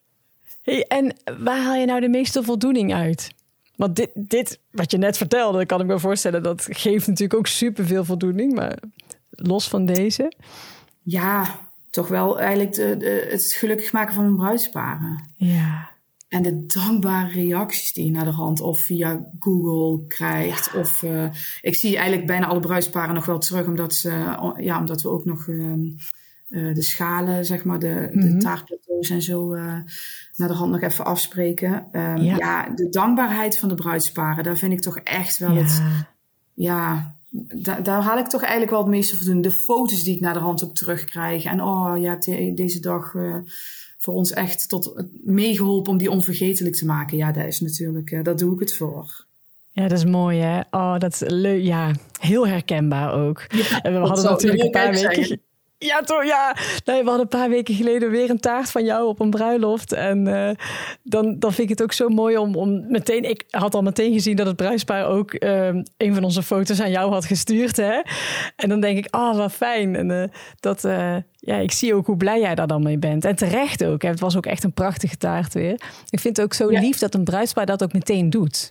Hey, 0.69 0.83
en 0.87 1.15
waar 1.39 1.61
haal 1.63 1.75
je 1.75 1.85
nou 1.85 1.99
de 1.99 2.09
meeste 2.09 2.43
voldoening 2.43 2.93
uit? 2.93 3.31
Want 3.75 3.95
dit, 3.95 4.09
dit, 4.13 4.59
wat 4.71 4.91
je 4.91 4.97
net 4.97 5.17
vertelde, 5.17 5.65
kan 5.65 5.81
ik 5.81 5.87
me 5.87 5.99
voorstellen, 5.99 6.43
dat 6.43 6.67
geeft 6.69 7.07
natuurlijk 7.07 7.39
ook 7.39 7.47
superveel 7.47 8.05
voldoening. 8.05 8.53
Maar 8.53 8.77
los 9.29 9.67
van 9.69 9.85
deze. 9.85 10.31
ja, 11.03 11.59
toch 11.89 12.07
wel 12.07 12.39
eigenlijk 12.39 12.73
de, 12.73 12.97
de- 12.97 13.27
het 13.31 13.43
gelukkig 13.43 13.91
maken 13.91 14.13
van 14.13 14.23
mijn 14.23 14.35
bruidsparen. 14.35 15.29
Ja, 15.35 15.89
En 16.27 16.41
de 16.43 16.65
dankbare 16.65 17.31
reacties 17.31 17.93
die 17.93 18.05
je 18.05 18.11
naar 18.11 18.25
de 18.25 18.31
hand 18.31 18.61
of 18.61 18.79
via 18.79 19.29
Google 19.39 20.07
krijgt. 20.07 20.75
Of 20.75 21.03
eh, 21.03 21.25
ik 21.61 21.75
zie 21.75 21.95
eigenlijk 21.95 22.27
bijna 22.27 22.47
alle 22.47 22.59
bruidsparen 22.59 23.13
nog 23.15 23.25
wel 23.25 23.39
terug, 23.39 23.65
omdat, 23.67 23.93
ze, 23.93 24.09
ja, 24.57 24.79
omdat 24.79 25.01
we 25.01 25.09
ook 25.09 25.25
nog 25.25 25.47
ehm, 25.47 25.81
eh, 26.49 26.73
de 26.73 26.81
schalen, 26.81 27.45
zeg 27.45 27.63
maar, 27.63 27.79
de, 27.79 28.09
de 28.13 28.27
Mhm. 28.29 28.39
taartplateaus 28.39 29.09
en 29.09 29.21
zo 29.21 29.53
eh, 29.53 29.63
naar 30.35 30.47
de 30.47 30.53
hand 30.53 30.71
nog 30.71 30.81
even 30.81 31.05
afspreken. 31.05 31.85
Ehm, 31.91 32.17
Ja. 32.17 32.35
ja. 32.37 32.69
de 32.75 32.89
dankbaarheid 32.89 33.57
van 33.57 33.69
de 33.69 33.75
bruidsparen, 33.75 34.43
daar 34.43 34.57
vind 34.57 34.73
ik 34.73 34.81
toch 34.81 34.97
echt 34.97 35.37
wel 35.37 35.55
het. 35.55 35.81
ja. 35.83 36.07
Ja, 36.53 37.15
da- 37.55 37.79
daar 37.79 38.01
haal 38.01 38.17
ik 38.17 38.27
toch 38.27 38.41
eigenlijk 38.41 38.71
wel 38.71 38.79
het 38.79 38.89
meeste 38.89 39.15
voldoening. 39.17 39.45
De 39.45 39.51
foto's 39.51 40.03
die 40.03 40.15
ik 40.15 40.21
naar 40.21 40.33
de 40.33 40.39
hand 40.39 40.63
ook 40.63 40.75
terugkrijg. 40.75 41.43
En 41.43 41.61
oh, 41.63 41.97
je 41.97 42.07
hebt 42.07 42.25
de- 42.25 42.51
deze 42.55 42.79
dag 42.79 43.15
eh, 43.15 43.35
voor 43.97 44.13
ons 44.13 44.31
echt 44.31 44.69
tot 44.69 45.03
meegeholpen 45.23 45.91
om 45.91 45.97
die 45.97 46.11
onvergetelijk 46.11 46.75
te 46.75 46.85
maken. 46.85 47.17
Ja, 47.17 47.31
dat 47.31 47.45
is 47.45 47.59
natuurlijk, 47.59 48.23
daar 48.23 48.35
doe 48.35 48.53
ik 48.53 48.59
het 48.59 48.73
voor. 48.73 49.25
ja, 49.71 49.87
dat 49.87 49.97
is 49.97 50.05
mooi 50.05 50.39
hè. 50.39 50.59
Oh, 50.71 50.97
dat 50.97 51.13
is 51.13 51.21
leuk. 51.29 51.63
Ja, 51.63 51.91
heel 52.19 52.47
herkenbaar 52.47 53.13
ook. 53.13 53.39
en 53.81 53.93
we 53.93 53.99
dat 53.99 54.07
hadden 54.07 54.25
natuurlijk 54.25 54.63
een 54.63 54.71
paar 54.71 54.91
weken... 54.91 55.39
Ja, 55.79 56.01
toch? 56.01 56.25
Ja. 56.25 56.55
Nee, 56.85 56.99
we 57.03 57.09
hadden 57.09 57.21
een 57.31 57.39
paar 57.39 57.49
weken 57.49 57.75
geleden 57.75 58.09
weer 58.09 58.29
een 58.29 58.39
taart 58.39 58.71
van 58.71 58.85
jou 58.85 59.07
op 59.07 59.19
een 59.19 59.29
bruiloft. 59.29 59.91
En 59.93 60.27
eh, 60.27 60.55
dan, 61.03 61.39
dan 61.39 61.53
vind 61.53 61.69
ik 61.69 61.77
het 61.77 61.83
ook 61.83 61.93
zo 61.93 62.09
mooi 62.09 62.37
om, 62.37 62.55
om 62.55 62.91
meteen... 62.91 63.29
Ik 63.29 63.43
had 63.49 63.73
al 63.75 63.81
meteen 63.81 64.13
gezien 64.13 64.35
dat 64.35 64.47
het 64.47 64.55
bruidspaar 64.55 65.07
ook 65.07 65.33
eh, 65.33 65.67
een 65.97 66.13
van 66.13 66.23
onze 66.23 66.43
foto's 66.43 66.81
aan 66.81 66.91
jou 66.91 67.11
had 67.11 67.25
gestuurd. 67.25 67.77
Hè? 67.77 68.01
En 68.55 68.69
dan 68.69 68.79
denk 68.79 68.97
ik, 68.97 69.15
oh, 69.15 69.37
wat 69.37 69.51
fijn. 69.51 69.95
En 69.95 70.11
eh, 70.11 70.29
dat, 70.59 70.81
ja, 71.39 71.55
ik 71.57 71.71
zie 71.71 71.93
ook 71.95 72.05
hoe 72.05 72.17
blij 72.17 72.39
jij 72.39 72.55
daar 72.55 72.67
dan 72.67 72.83
mee 72.83 72.97
bent. 72.97 73.25
En 73.25 73.35
terecht 73.35 73.83
ook. 73.83 74.01
Hè? 74.01 74.09
Het 74.09 74.19
was 74.19 74.37
ook 74.37 74.45
echt 74.45 74.63
een 74.63 74.73
prachtige 74.73 75.17
taart 75.17 75.53
weer. 75.53 75.81
Ik 76.09 76.19
vind 76.19 76.37
het 76.37 76.45
ook 76.45 76.53
zo 76.53 76.71
Ja. 76.71 76.79
lief 76.79 76.97
dat 76.97 77.13
een 77.13 77.23
bruidspaar 77.23 77.65
dat 77.65 77.83
ook 77.83 77.93
meteen 77.93 78.29
doet. 78.29 78.69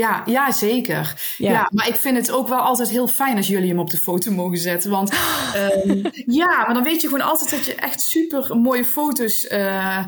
Ja, 0.00 0.22
ja, 0.26 0.52
zeker. 0.52 1.34
Ja. 1.38 1.50
Ja. 1.50 1.68
maar 1.72 1.88
ik 1.88 1.96
vind 1.96 2.16
het 2.16 2.30
ook 2.30 2.48
wel 2.48 2.58
altijd 2.58 2.88
heel 2.88 3.08
fijn 3.08 3.36
als 3.36 3.46
jullie 3.46 3.68
hem 3.68 3.78
op 3.78 3.90
de 3.90 3.96
foto 3.96 4.30
mogen 4.32 4.58
zetten. 4.58 4.90
Want 4.90 5.10
ehm, 5.54 6.04
ja, 6.26 6.46
maar 6.64 6.74
dan 6.74 6.82
weet 6.82 7.00
je 7.00 7.08
gewoon 7.08 7.26
altijd 7.26 7.50
dat 7.50 7.64
je 7.64 7.74
echt 7.74 8.00
super 8.00 8.56
mooie 8.56 8.84
foto's. 8.84 9.46
eh, 9.46 9.98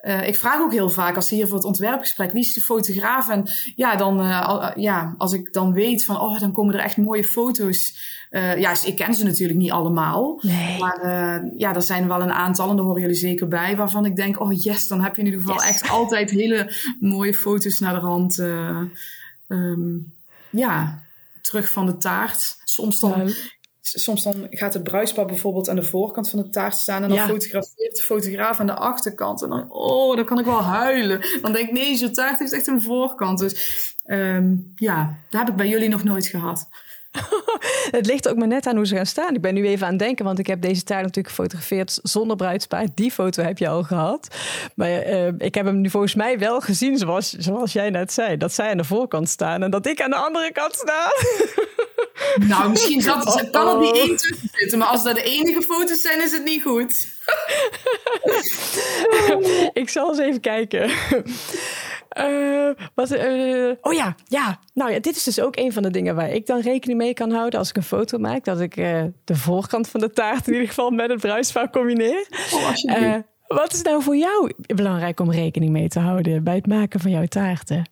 eh, 0.00 0.26
ik 0.28 0.36
vraag 0.36 0.60
ook 0.60 0.72
heel 0.72 0.90
vaak 0.90 1.16
als 1.16 1.28
ze 1.28 1.34
hier 1.34 1.46
voor 1.46 1.56
het 1.56 1.64
ontwerpgesprek, 1.66 2.32
wie 2.32 2.40
is 2.42 2.52
de 2.54 2.60
fotograaf? 2.60 3.28
En 3.28 3.50
ja, 3.76 3.96
dan, 3.96 4.20
eh, 4.20 4.70
ja, 4.74 5.14
als 5.18 5.32
ik 5.32 5.52
dan 5.52 5.72
weet 5.72 6.04
van, 6.04 6.20
oh, 6.20 6.40
dan 6.40 6.52
komen 6.52 6.74
er 6.74 6.80
echt 6.80 6.96
mooie 6.96 7.24
foto's. 7.24 8.10
Ja, 8.56 8.74
ik 8.84 8.96
ken 8.96 9.14
ze 9.14 9.24
natuurlijk 9.24 9.58
niet 9.58 9.70
allemaal. 9.70 10.38
Nee. 10.42 10.78
Maar 10.78 11.00
ja, 11.56 11.74
er 11.74 11.82
zijn 11.82 12.08
wel 12.08 12.20
een 12.22 12.32
aantal, 12.32 12.70
en 12.70 12.76
daar 12.76 12.84
horen 12.84 13.00
jullie 13.00 13.16
zeker 13.16 13.48
bij, 13.48 13.76
waarvan 13.76 14.04
ik 14.04 14.16
denk, 14.16 14.40
oh 14.40 14.62
yes, 14.62 14.88
dan 14.88 15.00
heb 15.02 15.14
je 15.14 15.20
in 15.20 15.26
ieder 15.26 15.40
geval 15.40 15.56
Yes. 15.56 15.68
echt 15.68 15.90
altijd 15.90 16.30
hele 16.30 16.72
mooie 17.00 17.34
foto's 17.34 17.78
naar 17.78 17.94
de 17.94 18.00
hand. 18.00 18.38
Eh, 19.52 19.58
ehm, 19.58 19.98
ja, 20.50 21.02
terug 21.42 21.70
van 21.70 21.86
de 21.86 21.96
taart. 21.96 22.56
Soms 22.64 22.98
dan, 22.98 23.26
Ja. 23.26 23.34
soms 23.80 24.22
dan 24.22 24.46
gaat 24.50 24.74
het 24.74 24.82
bruidspaar 24.82 25.26
bijvoorbeeld 25.26 25.68
aan 25.68 25.76
de 25.76 25.82
voorkant 25.84 26.30
van 26.30 26.42
de 26.42 26.48
taart 26.48 26.76
staan 26.76 27.02
en 27.02 27.08
dan 27.08 27.18
Ja. 27.18 27.26
fotografeert 27.26 27.96
de 27.96 28.02
fotograaf 28.02 28.60
aan 28.60 28.66
de 28.66 28.74
achterkant. 28.74 29.42
En 29.42 29.48
dan, 29.48 29.70
oh, 29.72 30.16
dan 30.16 30.24
kan 30.24 30.38
ik 30.38 30.44
wel 30.44 30.62
huilen. 30.62 31.20
Dan 31.42 31.52
denk 31.52 31.68
ik, 31.68 31.72
nee, 31.74 31.96
zo'n 31.96 32.12
taart 32.12 32.38
heeft 32.38 32.52
echt 32.52 32.66
een 32.66 32.82
voorkant. 32.82 33.38
Dus 33.38 33.94
ehm, 34.04 34.54
ja, 34.76 35.18
dat 35.30 35.40
heb 35.40 35.48
ik 35.48 35.56
bij 35.56 35.68
jullie 35.68 35.88
nog 35.88 36.04
nooit 36.04 36.26
gehad. 36.26 36.68
Het 37.90 38.06
ligt 38.06 38.28
ook 38.28 38.36
maar 38.36 38.48
net 38.48 38.66
aan 38.66 38.76
hoe 38.76 38.86
ze 38.86 38.96
gaan 38.96 39.06
staan. 39.06 39.34
Ik 39.34 39.40
ben 39.40 39.54
nu 39.54 39.66
even 39.66 39.86
aan 39.86 39.92
het 39.92 40.02
denken, 40.02 40.24
want 40.24 40.38
ik 40.38 40.46
heb 40.46 40.62
deze 40.62 40.82
taart 40.82 41.02
natuurlijk 41.02 41.28
gefotografeerd 41.34 41.98
zonder 42.02 42.36
bruidspaar. 42.36 42.86
Die 42.94 43.10
foto 43.10 43.42
heb 43.42 43.58
je 43.58 43.68
al 43.68 43.82
gehad. 43.82 44.28
Maar 44.74 44.88
eh, 44.88 45.26
ik 45.38 45.54
heb 45.54 45.64
hem 45.66 45.80
nu 45.80 45.90
volgens 45.90 46.14
mij 46.14 46.38
wel 46.38 46.60
gezien, 46.60 46.98
zoals, 46.98 47.32
zoals 47.32 47.72
jij 47.72 47.90
net 47.90 48.12
zei. 48.12 48.36
Dat 48.36 48.52
zij 48.52 48.70
aan 48.70 48.76
de 48.76 48.84
voorkant 48.84 49.28
staan 49.28 49.62
en 49.62 49.70
dat 49.70 49.86
ik 49.86 50.00
aan 50.00 50.10
de 50.10 50.16
andere 50.16 50.52
kant 50.52 50.74
sta. 50.74 51.06
Nou, 52.48 52.70
misschien 52.70 53.00
zat, 53.02 53.50
kan 53.50 53.68
er 53.68 53.78
niet 53.78 53.90
Oh. 53.92 53.98
één 53.98 54.16
tussen 54.16 54.50
zitten, 54.52 54.78
maar 54.78 54.88
als 54.88 55.02
dat 55.04 55.14
de 55.14 55.22
enige 55.22 55.62
foto's 55.62 56.00
zijn, 56.00 56.22
is 56.22 56.32
het 56.32 56.44
niet 56.44 56.62
goed. 56.62 57.06
ik 59.82 59.88
zal 59.88 60.08
eens 60.08 60.18
even 60.18 60.40
kijken. 60.40 60.90
Eh, 62.12 62.84
wat, 62.94 63.10
eh, 63.10 63.70
oh 63.80 63.92
ja, 63.92 64.14
ja. 64.28 64.58
Nou 64.74 64.92
ja, 64.92 64.98
dit 65.00 65.16
is 65.16 65.22
dus 65.22 65.40
ook 65.40 65.56
een 65.56 65.72
van 65.72 65.82
de 65.82 65.90
dingen 65.90 66.14
waar 66.14 66.30
ik 66.30 66.46
dan 66.46 66.60
rekening 66.60 66.98
mee 66.98 67.14
kan 67.14 67.30
houden 67.30 67.58
als 67.58 67.68
ik 67.68 67.76
een 67.76 67.82
foto 67.82 68.18
maak. 68.18 68.44
Dat 68.44 68.60
ik 68.60 68.76
eh, 68.76 69.02
de 69.24 69.36
voorkant 69.36 69.88
van 69.88 70.00
de 70.00 70.10
taart 70.10 70.46
in 70.46 70.52
ieder 70.52 70.68
geval 70.68 70.90
met 70.90 71.10
het 71.10 71.20
bruidspaar 71.20 71.70
combineer. 71.70 72.26
Oh, 72.54 72.68
alsjeblieft. 72.68 73.22
Wat 73.46 73.72
is 73.72 73.82
nou 73.82 74.02
voor 74.02 74.16
jou 74.16 74.52
belangrijk 74.66 75.20
om 75.20 75.30
rekening 75.30 75.72
mee 75.72 75.88
te 75.88 75.98
houden 75.98 76.44
bij 76.44 76.54
het 76.54 76.66
maken 76.66 77.00
van 77.00 77.10
jouw 77.10 77.26
taarten? 77.26 77.90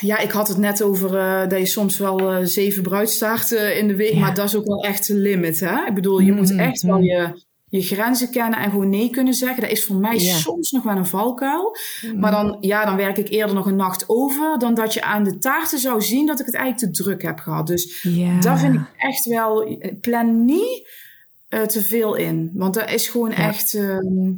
Ja, 0.00 0.18
ik 0.18 0.30
had 0.30 0.48
het 0.48 0.56
net 0.56 0.82
over 0.82 1.10
dat 1.48 1.58
je 1.58 1.66
soms 1.66 1.98
wel 1.98 2.46
zeven 2.46 2.82
bruidstaarten 2.82 3.76
in 3.78 3.88
de 3.88 3.96
week, 3.96 4.12
Ja. 4.12 4.18
maar 4.20 4.34
dat 4.34 4.44
is 4.46 4.56
ook 4.56 4.66
wel 4.66 4.84
echt 4.84 5.06
de 5.06 5.14
limit, 5.14 5.60
hè? 5.60 5.86
Ik 5.86 5.94
bedoel, 5.94 6.18
je 6.18 6.32
moet 6.32 6.50
Mhm, 6.50 6.60
echt 6.60 6.82
wel 6.82 6.96
mhm. 6.98 7.04
je, 7.04 7.42
je 7.76 7.82
grenzen 7.82 8.30
kennen 8.30 8.58
en 8.58 8.70
gewoon 8.70 8.88
nee 8.88 9.10
kunnen 9.10 9.34
zeggen. 9.34 9.60
Dat 9.62 9.70
is 9.70 9.84
voor 9.84 9.96
mij 9.96 10.18
soms 10.18 10.70
nog 10.70 10.82
wel 10.82 10.96
een 10.96 11.06
valkuil. 11.06 11.76
Maar 12.16 12.32
Mhm. 12.32 12.46
dan, 12.46 12.56
ja, 12.60 12.84
dan 12.84 12.96
werk 12.96 13.16
ik 13.18 13.28
eerder 13.28 13.54
nog 13.54 13.66
een 13.66 13.76
nacht 13.76 14.08
over 14.08 14.58
dan 14.58 14.74
dat 14.74 14.94
je 14.94 15.02
aan 15.02 15.24
de 15.24 15.38
taarten 15.38 15.78
zou 15.78 16.02
zien 16.02 16.26
dat 16.26 16.40
ik 16.40 16.46
het 16.46 16.54
eigenlijk 16.54 16.92
te 16.94 17.02
druk 17.02 17.22
heb 17.22 17.38
gehad. 17.38 17.66
Dus 17.66 18.06
daar 18.40 18.58
vind 18.58 18.74
ik 18.74 18.80
echt 18.96 19.24
wel, 19.24 19.78
plan 20.00 20.44
niet 20.44 21.02
eh, 21.48 21.62
te 21.62 21.82
veel 21.82 22.14
in. 22.14 22.50
Want 22.54 22.74
dat 22.74 22.90
is 22.90 23.08
gewoon 23.08 23.30
Ja. 23.30 23.36
echt, 23.36 23.74
ehm, 23.74 24.32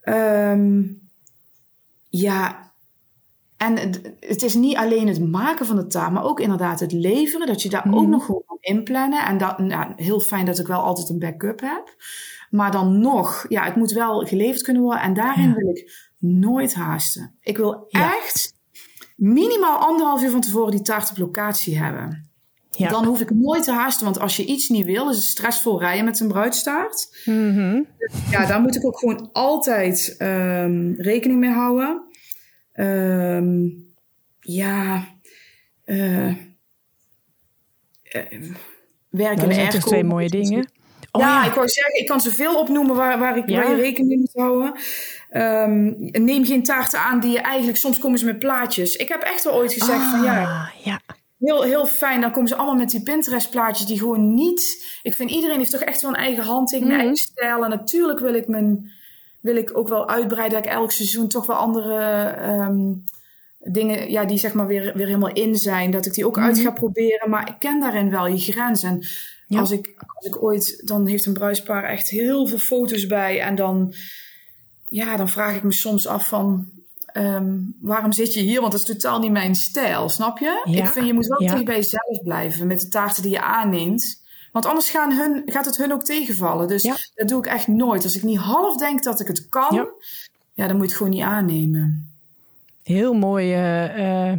ehm, 0.00 0.82
ja. 2.08 2.64
En 3.56 3.76
het, 4.20 4.42
is 4.42 4.54
niet 4.54 4.76
alleen 4.76 5.08
het 5.08 5.30
maken 5.30 5.66
van 5.66 5.76
de 5.76 5.86
taart, 5.86 6.12
maar 6.12 6.24
ook 6.24 6.40
inderdaad 6.40 6.80
het 6.80 6.92
leveren. 6.92 7.46
Dat 7.46 7.62
je 7.62 7.68
daar 7.68 7.86
ook 7.86 8.00
Mhm. 8.02 8.10
nog 8.10 8.24
gewoon 8.24 8.42
kan 8.46 8.58
inplannen. 8.60 9.24
En 9.26 9.38
dat, 9.38 9.58
nou, 9.58 9.92
heel 9.96 10.20
fijn 10.20 10.46
dat 10.46 10.58
ik 10.58 10.66
wel 10.66 10.80
altijd 10.80 11.08
een 11.08 11.18
backup 11.18 11.60
heb. 11.60 11.94
Maar 12.50 12.70
dan 12.70 12.98
nog, 13.00 13.46
ja, 13.48 13.64
het 13.64 13.76
moet 13.76 13.92
wel 13.92 14.26
geleverd 14.26 14.62
kunnen 14.62 14.82
worden. 14.82 15.02
En 15.02 15.14
daarin 15.14 15.48
Ja. 15.48 15.54
wil 15.54 15.68
ik 15.68 16.08
nooit 16.18 16.74
haasten. 16.74 17.36
Ik 17.40 17.56
wil 17.56 17.84
Ja. 17.88 18.14
echt 18.16 18.54
minimaal 19.16 19.78
anderhalf 19.78 20.22
uur 20.22 20.30
van 20.30 20.40
tevoren 20.40 20.70
die 20.70 20.82
taart 20.82 21.10
op 21.10 21.16
locatie 21.18 21.78
hebben. 21.78 22.30
Ja. 22.70 22.88
Dan 22.88 23.04
hoef 23.04 23.20
ik 23.20 23.30
nooit 23.30 23.64
te 23.64 23.72
haasten, 23.72 24.04
want 24.04 24.18
als 24.20 24.36
je 24.36 24.44
iets 24.44 24.68
niet 24.68 24.84
wil, 24.84 25.10
is 25.10 25.16
het 25.16 25.24
stressvol 25.24 25.80
rijden 25.80 26.04
met 26.04 26.20
een 26.20 26.28
bruidstaart. 26.28 27.22
Mhm. 27.24 27.82
Ja, 28.30 28.46
daar 28.46 28.60
moet 28.60 28.76
ik 28.76 28.86
ook 28.86 28.98
gewoon 28.98 29.28
altijd 29.32 30.14
ehm, 30.18 30.92
rekening 30.96 31.40
mee 31.40 31.50
houden. 31.50 32.02
Ehm, 32.72 33.68
ja, 34.40 35.08
eh, 35.84 36.28
eh, 36.28 36.36
werken 38.02 39.48
Nou, 39.48 39.54
dat 39.60 39.70
zijn 39.72 39.82
twee 39.82 40.04
mooie 40.04 40.28
dingen. 40.28 40.70
Oh, 41.16 41.22
ja, 41.22 41.42
ja. 41.42 41.48
ik 41.48 41.54
wou 41.54 41.68
zeggen, 41.68 41.94
ik 42.00 42.06
kan 42.06 42.20
zoveel 42.20 42.58
opnoemen 42.58 42.96
waar, 42.96 43.18
waar, 43.18 43.36
ik, 43.36 43.48
Ja. 43.48 43.56
waar 43.62 43.70
je 43.70 43.76
rekening 43.82 44.08
mee 44.08 44.18
moet 44.18 44.42
houden. 44.42 44.72
Ehm, 45.30 45.92
neem 46.24 46.44
geen 46.44 46.62
taarten 46.62 46.98
aan 47.00 47.20
die 47.20 47.30
je 47.30 47.40
eigenlijk, 47.40 47.76
soms 47.78 47.98
komen 47.98 48.18
ze 48.18 48.24
met 48.24 48.38
plaatjes. 48.38 48.96
Ik 48.96 49.08
heb 49.08 49.22
echt 49.22 49.44
wel 49.44 49.54
ooit 49.54 49.72
gezegd 49.72 50.04
van 50.10 50.22
ja, 50.22 50.42
Ah, 50.42 50.84
ja. 50.84 51.00
Heel, 51.38 51.62
heel 51.62 51.86
fijn. 51.86 52.20
Dan 52.20 52.30
komen 52.32 52.48
ze 52.48 52.54
allemaal 52.56 52.74
met 52.76 52.90
die 52.90 53.02
Pinterest-plaatjes 53.02 53.86
die 53.86 53.98
gewoon 53.98 54.34
niet. 54.34 54.86
Ik 55.02 55.14
vind 55.14 55.30
iedereen 55.30 55.58
heeft 55.58 55.70
toch 55.70 55.80
echt 55.80 56.02
wel 56.02 56.10
een 56.10 56.16
eigen 56.16 56.44
handtekening, 56.44 56.92
een 56.92 56.98
Mhm. 56.98 57.06
eigen 57.06 57.24
stijl. 57.32 57.64
En 57.64 57.70
natuurlijk 57.70 58.18
wil 58.20 58.34
ik, 58.34 58.48
mijn, 58.48 58.90
wil 59.40 59.56
ik 59.56 59.78
ook 59.78 59.88
wel 59.88 60.08
uitbreiden 60.08 60.58
dat 60.58 60.66
ik 60.66 60.72
elk 60.78 60.90
seizoen 60.92 61.28
toch 61.28 61.46
wel 61.46 61.56
andere 61.56 62.22
ehm, 62.24 62.76
dingen, 63.58 64.10
ja, 64.10 64.24
die 64.24 64.38
zeg 64.38 64.52
maar 64.54 64.66
weer, 64.66 64.92
weer 64.94 65.06
helemaal 65.06 65.32
in 65.32 65.54
zijn. 65.56 65.90
Dat 65.90 66.06
ik 66.06 66.14
die 66.14 66.26
ook 66.26 66.38
uit 66.38 66.58
ga 66.58 66.70
proberen. 66.70 67.30
Maar 67.30 67.48
ik 67.48 67.54
ken 67.58 67.80
daarin 67.80 68.10
wel 68.10 68.26
je 68.26 68.52
grens. 68.52 68.82
Ja. 69.46 69.60
als, 69.60 69.70
ik, 69.70 69.94
als 70.16 70.26
ik 70.26 70.42
ooit, 70.42 70.82
dan 70.84 71.06
heeft 71.06 71.26
een 71.26 71.32
bruidspaar 71.32 71.84
echt 71.84 72.08
heel 72.08 72.46
veel 72.46 72.58
foto's 72.58 73.06
bij. 73.06 73.40
En 73.40 73.54
dan, 73.54 73.94
ja, 74.86 75.16
dan 75.16 75.28
vraag 75.28 75.56
ik 75.56 75.62
me 75.62 75.72
soms 75.72 76.06
af 76.06 76.28
van. 76.28 76.68
ehm, 77.06 77.54
waarom 77.80 78.12
zit 78.12 78.32
je 78.34 78.40
hier? 78.40 78.60
Want 78.60 78.72
dat 78.72 78.80
is 78.80 78.86
totaal 78.86 79.18
niet 79.18 79.30
mijn 79.30 79.54
stijl, 79.54 80.08
snap 80.08 80.38
je? 80.38 80.62
Ja, 80.64 80.84
Ik 80.84 80.88
vind 80.92 81.06
je 81.06 81.12
moet 81.14 81.26
wel 81.26 81.42
ja. 81.42 81.52
dicht 81.52 81.64
bij 81.64 81.76
jezelf 81.76 82.22
blijven 82.22 82.66
met 82.66 82.80
de 82.80 82.88
taarten 82.88 83.22
die 83.22 83.30
je 83.32 83.42
aanneemt. 83.42 84.24
Want 84.52 84.66
anders 84.66 84.90
gaan 84.90 85.12
hun, 85.12 85.42
gaat 85.46 85.64
het 85.64 85.76
hun 85.76 85.92
ook 85.92 86.04
tegenvallen. 86.04 86.68
Dus 86.68 86.82
Ja. 86.82 86.96
dat 87.14 87.28
doe 87.28 87.38
ik 87.38 87.46
echt 87.46 87.66
nooit. 87.66 88.02
Als 88.02 88.16
ik 88.16 88.22
niet 88.22 88.38
half 88.38 88.76
denk 88.76 89.02
dat 89.04 89.20
ik 89.20 89.26
het 89.26 89.48
kan, 89.48 89.74
Ja. 90.54 90.66
dan 90.66 90.76
moet 90.76 90.84
je 90.84 90.88
het 90.90 90.96
gewoon 90.96 91.12
niet 91.12 91.22
aannemen. 91.22 92.10
Heel 92.82 93.14
mooie 93.14 93.56
eh, 93.96 94.32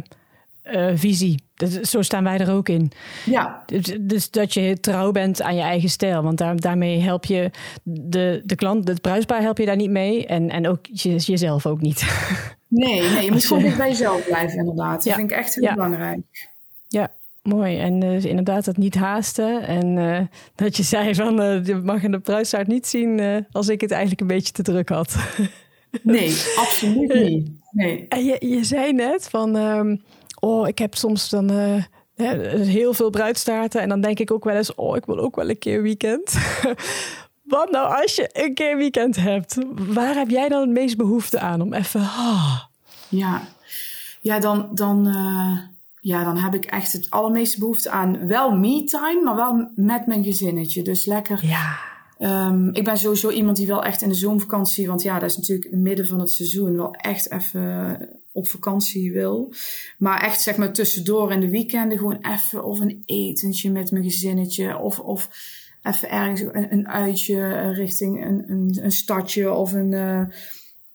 eh, 0.68 0.92
visie. 0.94 1.42
Dat, 1.54 1.70
zo 1.82 2.02
staan 2.02 2.24
wij 2.24 2.38
er 2.38 2.50
ook 2.52 2.68
in. 2.68 2.90
Ja, 3.24 3.62
Dus, 3.66 3.96
dus 4.00 4.30
dat 4.30 4.54
je 4.54 4.80
trouw 4.80 5.10
bent 5.12 5.42
aan 5.42 5.54
je 5.54 5.62
eigen 5.62 5.88
stijl. 5.88 6.22
Want 6.22 6.38
daar, 6.38 6.56
daarmee 6.56 7.00
help 7.00 7.24
je 7.24 7.50
de, 7.82 8.42
de 8.44 8.54
klant, 8.54 8.88
het 8.88 9.00
bruisbaar 9.00 9.40
help 9.40 9.58
je 9.58 9.66
daar 9.66 9.76
niet 9.76 9.90
mee. 9.90 10.26
En, 10.26 10.50
en 10.50 10.68
ook 10.68 10.78
je, 10.92 11.16
jezelf 11.16 11.66
ook 11.66 11.80
niet. 11.80 12.02
nee, 12.68 13.00
nee, 13.00 13.24
je 13.24 13.30
moet 13.30 13.46
gewoon 13.46 13.62
dicht 13.62 13.76
bij 13.76 13.88
jezelf 13.88 14.24
blijven, 14.24 14.58
inderdaad. 14.58 14.94
Dat 14.94 15.04
Ja. 15.04 15.14
vind 15.14 15.30
ik 15.30 15.36
echt 15.36 15.54
heel 15.54 15.64
Ja. 15.64 15.74
belangrijk. 15.74 16.50
Ja, 16.88 17.12
mooi. 17.42 17.78
En 17.78 18.02
eh, 18.02 18.24
inderdaad 18.24 18.64
dat 18.64 18.76
niet 18.76 18.94
haasten. 18.94 19.62
En 19.62 19.98
eh, 19.98 20.20
dat 20.54 20.76
je 20.76 20.82
zei 20.82 21.14
van, 21.14 21.34
je 21.64 21.80
mag 21.84 22.02
in 22.02 22.10
de 22.24 22.64
niet 22.66 22.86
zien 22.86 23.46
als 23.52 23.68
ik 23.68 23.80
het 23.80 23.90
eigenlijk 23.90 24.20
een 24.20 24.26
beetje 24.26 24.52
te 24.52 24.62
druk 24.62 24.88
had. 24.88 25.16
Nee, 26.02 26.28
absoluut 26.56 27.14
niet. 27.14 27.50
Nee. 27.70 28.06
En 28.08 28.24
je, 28.24 28.36
je 28.48 28.64
zei 28.64 28.92
net 28.92 29.28
van, 29.28 29.56
ehm, 29.56 29.96
oh, 30.40 30.68
ik 30.68 30.78
heb 30.78 30.94
soms 30.94 31.28
dan 31.28 31.50
eh, 31.50 31.84
heel 32.56 32.94
veel 32.94 33.10
bruidstaarten. 33.10 33.80
En 33.80 33.88
dan 33.88 34.00
denk 34.00 34.18
ik 34.18 34.30
ook 34.30 34.44
wel 34.44 34.56
eens, 34.56 34.74
oh, 34.74 34.96
ik 34.96 35.04
wil 35.04 35.18
ook 35.18 35.36
wel 35.36 35.48
een 35.48 35.58
keer 35.58 35.82
weekend. 35.82 36.32
Wat 37.42 37.70
nou 37.70 38.02
als 38.02 38.14
je 38.14 38.30
een 38.32 38.54
keer 38.54 38.76
weekend 38.76 39.16
hebt? 39.16 39.56
Waar 39.74 40.14
heb 40.14 40.28
jij 40.30 40.48
dan 40.48 40.60
het 40.60 40.70
meest 40.70 40.96
behoefte 40.96 41.38
aan 41.38 41.60
om 41.60 41.72
even... 41.72 42.00
ah, 42.00 42.60
Ja, 43.08 43.42
ja 44.20 44.38
dan, 44.38 44.68
dan, 44.72 45.06
eh, 45.06 45.58
ja, 46.00 46.24
dan 46.24 46.36
heb 46.36 46.54
ik 46.54 46.64
echt 46.64 46.92
het 46.92 47.06
allermeeste 47.10 47.58
behoefte 47.58 47.90
aan 47.90 48.26
wel 48.26 48.56
me-time, 48.56 49.22
maar 49.24 49.36
wel 49.36 49.70
met 49.74 50.06
mijn 50.06 50.24
gezinnetje. 50.24 50.82
Dus 50.82 51.04
lekker. 51.06 51.46
ja, 51.46 51.78
Ehm, 52.18 52.68
ik 52.68 52.84
ben 52.84 52.96
sowieso 52.96 53.30
iemand 53.30 53.56
die 53.56 53.66
wel 53.66 53.84
echt 53.84 54.02
in 54.02 54.08
de 54.08 54.14
zomervakantie, 54.14 54.86
want 54.86 55.02
ja, 55.02 55.18
dat 55.18 55.30
is 55.30 55.36
natuurlijk 55.36 55.70
het 55.70 55.80
midden 55.80 56.06
van 56.06 56.20
het 56.20 56.30
seizoen, 56.30 56.76
wel 56.76 56.94
echt 56.94 57.32
even 57.32 58.08
op 58.32 58.48
vakantie 58.48 59.12
wil. 59.12 59.52
Maar 59.98 60.22
echt 60.22 60.40
zeg 60.40 60.56
maar 60.56 60.72
tussendoor 60.72 61.32
in 61.32 61.40
de 61.40 61.48
weekenden 61.48 61.98
gewoon 61.98 62.18
even 62.22 62.64
of 62.64 62.80
een 62.80 63.02
etentje 63.04 63.70
met 63.70 63.90
mijn 63.90 64.04
gezinnetje 64.04 64.78
of, 64.78 65.00
of 65.00 65.28
even 65.82 66.10
ergens 66.10 66.40
een, 66.40 66.72
een 66.72 66.88
uitje 66.88 67.70
richting 67.70 68.24
een, 68.24 68.44
een, 68.50 68.78
een 68.82 68.92
stadje 68.92 69.52
of 69.52 69.72
een... 69.72 69.92
eh, 69.92 70.22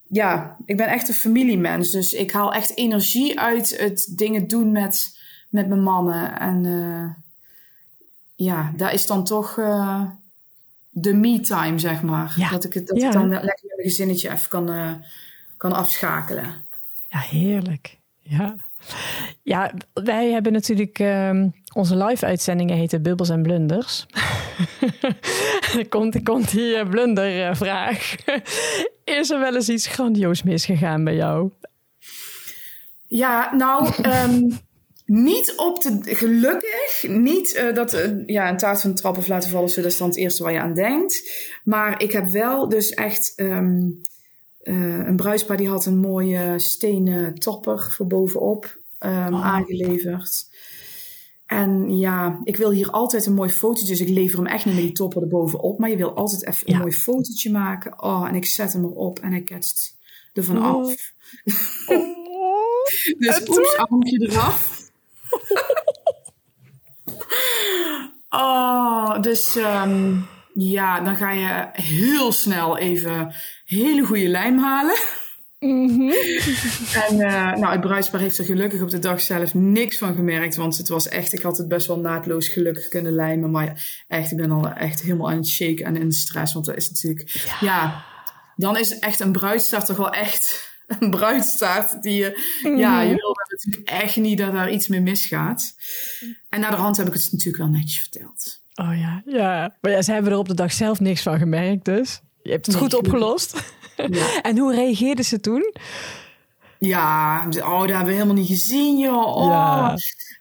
ja, 0.08 0.58
ik 0.66 0.78
ben 0.78 0.88
echt 0.88 1.08
een 1.08 1.14
familiemens. 1.14 1.92
Dus 1.92 2.14
ik 2.14 2.32
haal 2.32 2.54
echt 2.54 2.78
energie 2.78 3.40
uit 3.40 3.78
het 3.80 4.14
dingen 4.16 4.48
doen 4.48 4.72
met, 4.72 5.20
met 5.50 5.68
mijn 5.68 5.84
mannen. 5.84 6.40
En 6.40 6.66
eh, 6.66 7.24
ja, 8.36 8.74
daar 8.78 8.94
is 8.94 9.06
dan 9.06 9.24
toch 9.24 9.58
eh, 9.58 10.06
de 10.96 11.14
me-time, 11.14 11.80
zeg 11.80 12.02
maar. 12.02 12.34
Ja. 12.38 12.50
Dat 12.50 12.64
ik, 12.64 12.74
het, 12.74 12.88
dat 12.88 13.00
Ja. 13.02 13.08
ik 13.08 13.14
dan 13.14 13.30
lekker 13.30 13.48
met 13.48 13.76
mijn 13.76 13.88
gezinnetje 13.90 14.32
even 14.32 14.50
kan, 14.50 14.70
eh, 14.72 14.92
kan 15.58 15.74
afschakelen. 15.74 16.46
ja, 17.10 17.20
heerlijk. 17.20 18.00
Ja. 18.20 18.56
ja, 19.44 19.72
wij 19.94 20.32
hebben 20.32 20.52
natuurlijk... 20.52 21.00
ehm, 21.00 21.50
onze 21.74 21.96
live-uitzendingen 22.06 22.78
heten 22.78 23.02
Bubbels 23.02 23.30
en 23.30 23.42
Blunders. 23.42 24.06
Er 25.78 25.88
komt, 25.90 26.24
komt 26.24 26.52
die 26.52 26.76
eh, 26.76 26.90
blundervraag. 26.90 28.16
Is 29.04 29.30
er 29.30 29.40
wel 29.40 29.56
eens 29.56 29.70
iets 29.70 29.88
grandioos 29.88 30.44
misgegaan 30.44 31.04
bij 31.04 31.16
jou? 31.16 31.52
Ja, 33.08 33.54
nou, 33.56 33.94
ehm, 34.02 34.50
niet 35.06 35.54
op 35.56 35.82
de. 35.82 36.00
Gelukkig, 36.04 37.04
niet 37.08 37.54
eh, 37.54 37.74
dat 37.74 37.94
eh, 37.94 38.12
ja, 38.26 38.50
een 38.50 38.58
taart 38.58 38.82
van 38.82 38.90
de 38.90 38.96
trap 38.96 39.18
of 39.18 39.28
laten 39.28 39.50
vallen, 39.50 39.76
dat 39.76 39.86
is 39.86 39.98
dan 39.98 40.08
het 40.08 40.18
eerste 40.18 40.44
waar 40.44 40.54
je 40.54 40.60
aan 40.60 40.74
denkt. 40.74 41.32
Maar 41.64 42.02
ik 42.02 42.12
heb 42.12 42.28
wel 42.28 42.70
dus 42.70 42.90
echt. 42.90 43.34
ehm, 43.36 43.82
eh, 44.64 45.06
een 45.08 45.16
bruispaar 45.16 45.58
die 45.58 45.70
had 45.70 45.86
een 45.86 45.98
mooie 45.98 46.60
stenen 46.60 47.36
topper 47.36 47.92
voor 47.92 48.08
bovenop 48.08 48.78
ehm, 49.00 49.34
Oh. 49.34 49.46
aangeleverd. 49.46 50.46
En 51.46 51.98
ja, 51.98 52.40
ik 52.44 52.58
wil 52.58 52.72
hier 52.72 52.90
altijd 52.90 53.26
een 53.26 53.34
mooi 53.34 53.50
fotootje. 53.50 53.86
Dus 53.88 54.00
ik 54.00 54.10
lever 54.10 54.38
hem 54.38 54.48
echt 54.48 54.66
niet 54.66 54.74
met 54.76 54.84
die 54.84 54.94
topper 54.94 55.22
erbovenop. 55.22 55.80
Maar 55.80 55.90
je 55.90 55.98
wil 55.98 56.14
altijd 56.14 56.46
even 56.48 56.72
een 56.74 56.78
mooi 56.80 56.92
fotootje 56.92 57.52
maken. 57.52 58.04
Oh, 58.04 58.26
en 58.28 58.36
ik 58.36 58.46
zet 58.46 58.74
hem 58.74 58.84
erop 58.84 59.20
en 59.20 59.32
hij 59.32 59.42
ketst 59.42 59.96
er 60.34 60.44
van 60.44 60.58
Oh. 60.58 60.64
af. 60.64 60.96
Dus 63.18 63.40
En 63.40 63.50
oeps, 63.50 63.78
armpje 63.78 64.28
eraf. 64.30 64.83
oh, 68.30 69.22
dus 69.22 69.56
ehm, 69.56 70.16
ja, 70.54 71.02
dan 71.02 71.16
ga 71.16 71.32
je 71.32 71.70
heel 71.72 72.32
snel 72.32 72.78
even 72.78 73.34
hele 73.66 74.06
goede 74.06 74.28
lijm 74.28 74.60
halen. 74.60 75.22
Mhm. 75.64 76.12
En 76.94 77.22
eh, 77.22 77.56
nou, 77.56 77.72
het 77.72 77.82
bruidspaar 77.82 78.22
heeft 78.22 78.38
er 78.38 78.46
gelukkig 78.46 78.82
op 78.82 78.90
de 78.90 79.00
dag 79.00 79.22
zelf 79.22 79.54
niks 79.54 79.98
van 79.98 80.16
gemerkt. 80.16 80.56
Want 80.56 80.78
het 80.78 80.88
was 80.88 81.08
echt, 81.08 81.34
ik 81.34 81.42
had 81.42 81.58
het 81.58 81.68
best 81.68 81.88
wel 81.88 82.00
naadloos 82.00 82.48
gelukkig 82.48 82.88
kunnen 82.88 83.14
lijmen. 83.14 83.52
Maar 83.52 83.86
echt, 84.08 84.32
ik 84.32 84.38
ben 84.38 84.52
al 84.52 84.70
echt 84.70 85.02
helemaal 85.02 85.30
aan 85.30 85.38
het 85.38 85.48
shaken 85.48 85.86
en 85.86 85.96
in 85.96 86.12
stress. 86.12 86.54
Want 86.54 86.66
dat 86.66 86.76
is 86.76 86.90
natuurlijk, 86.90 87.56
ja, 87.60 88.06
dan 88.56 88.78
is 88.78 89.00
echt 89.00 89.20
een 89.20 89.32
bruidstaart 89.32 89.86
toch 89.86 89.98
wel 89.98 90.14
echt 90.14 90.73
een 90.88 91.10
bruidstaart 91.10 92.02
die 92.02 92.14
je, 92.14 92.60
ja, 92.78 93.02
je 93.02 93.16
wil 93.16 93.36
natuurlijk 93.50 93.90
echt 93.90 94.16
niet 94.16 94.38
dat 94.38 94.52
daar 94.52 94.72
iets 94.72 94.88
mee 94.88 95.02
misgaat. 95.02 95.76
En 96.50 96.60
naar 96.60 96.72
de 96.72 96.78
hand 96.78 96.98
heb 96.98 97.08
ik 97.08 97.14
het 97.14 97.32
natuurlijk 97.32 97.64
wel 97.64 97.68
netjes 97.68 98.00
verteld. 98.00 98.62
Oh 98.76 98.98
ja, 98.98 99.22
ja. 99.26 99.76
Maar 99.82 99.92
ja, 99.92 100.02
ze 100.02 100.12
hebben 100.12 100.32
er 100.32 100.38
op 100.38 100.48
de 100.48 100.54
dag 100.54 100.74
zelf 100.74 101.00
niks 101.00 101.22
van 101.22 101.38
gemerkt, 101.38 101.86
dus 101.86 102.22
je 102.44 102.52
hebt 102.52 102.66
het 102.66 102.76
Nee, 102.76 102.84
goed 102.84 102.94
opgelost. 102.94 103.54
Ja. 103.96 104.42
En 104.42 104.58
hoe 104.58 104.74
reageerden 104.76 105.26
ze 105.26 105.40
toen? 105.40 105.74
Ja, 106.80 107.48
oh, 107.50 107.80
dat 107.80 107.90
hebben 107.90 108.06
we 108.06 108.12
helemaal 108.12 108.34
niet 108.34 108.48
gezien, 108.48 108.98
joh. 109.00 109.36
Oh. 109.36 109.50
Ja. 109.50 109.98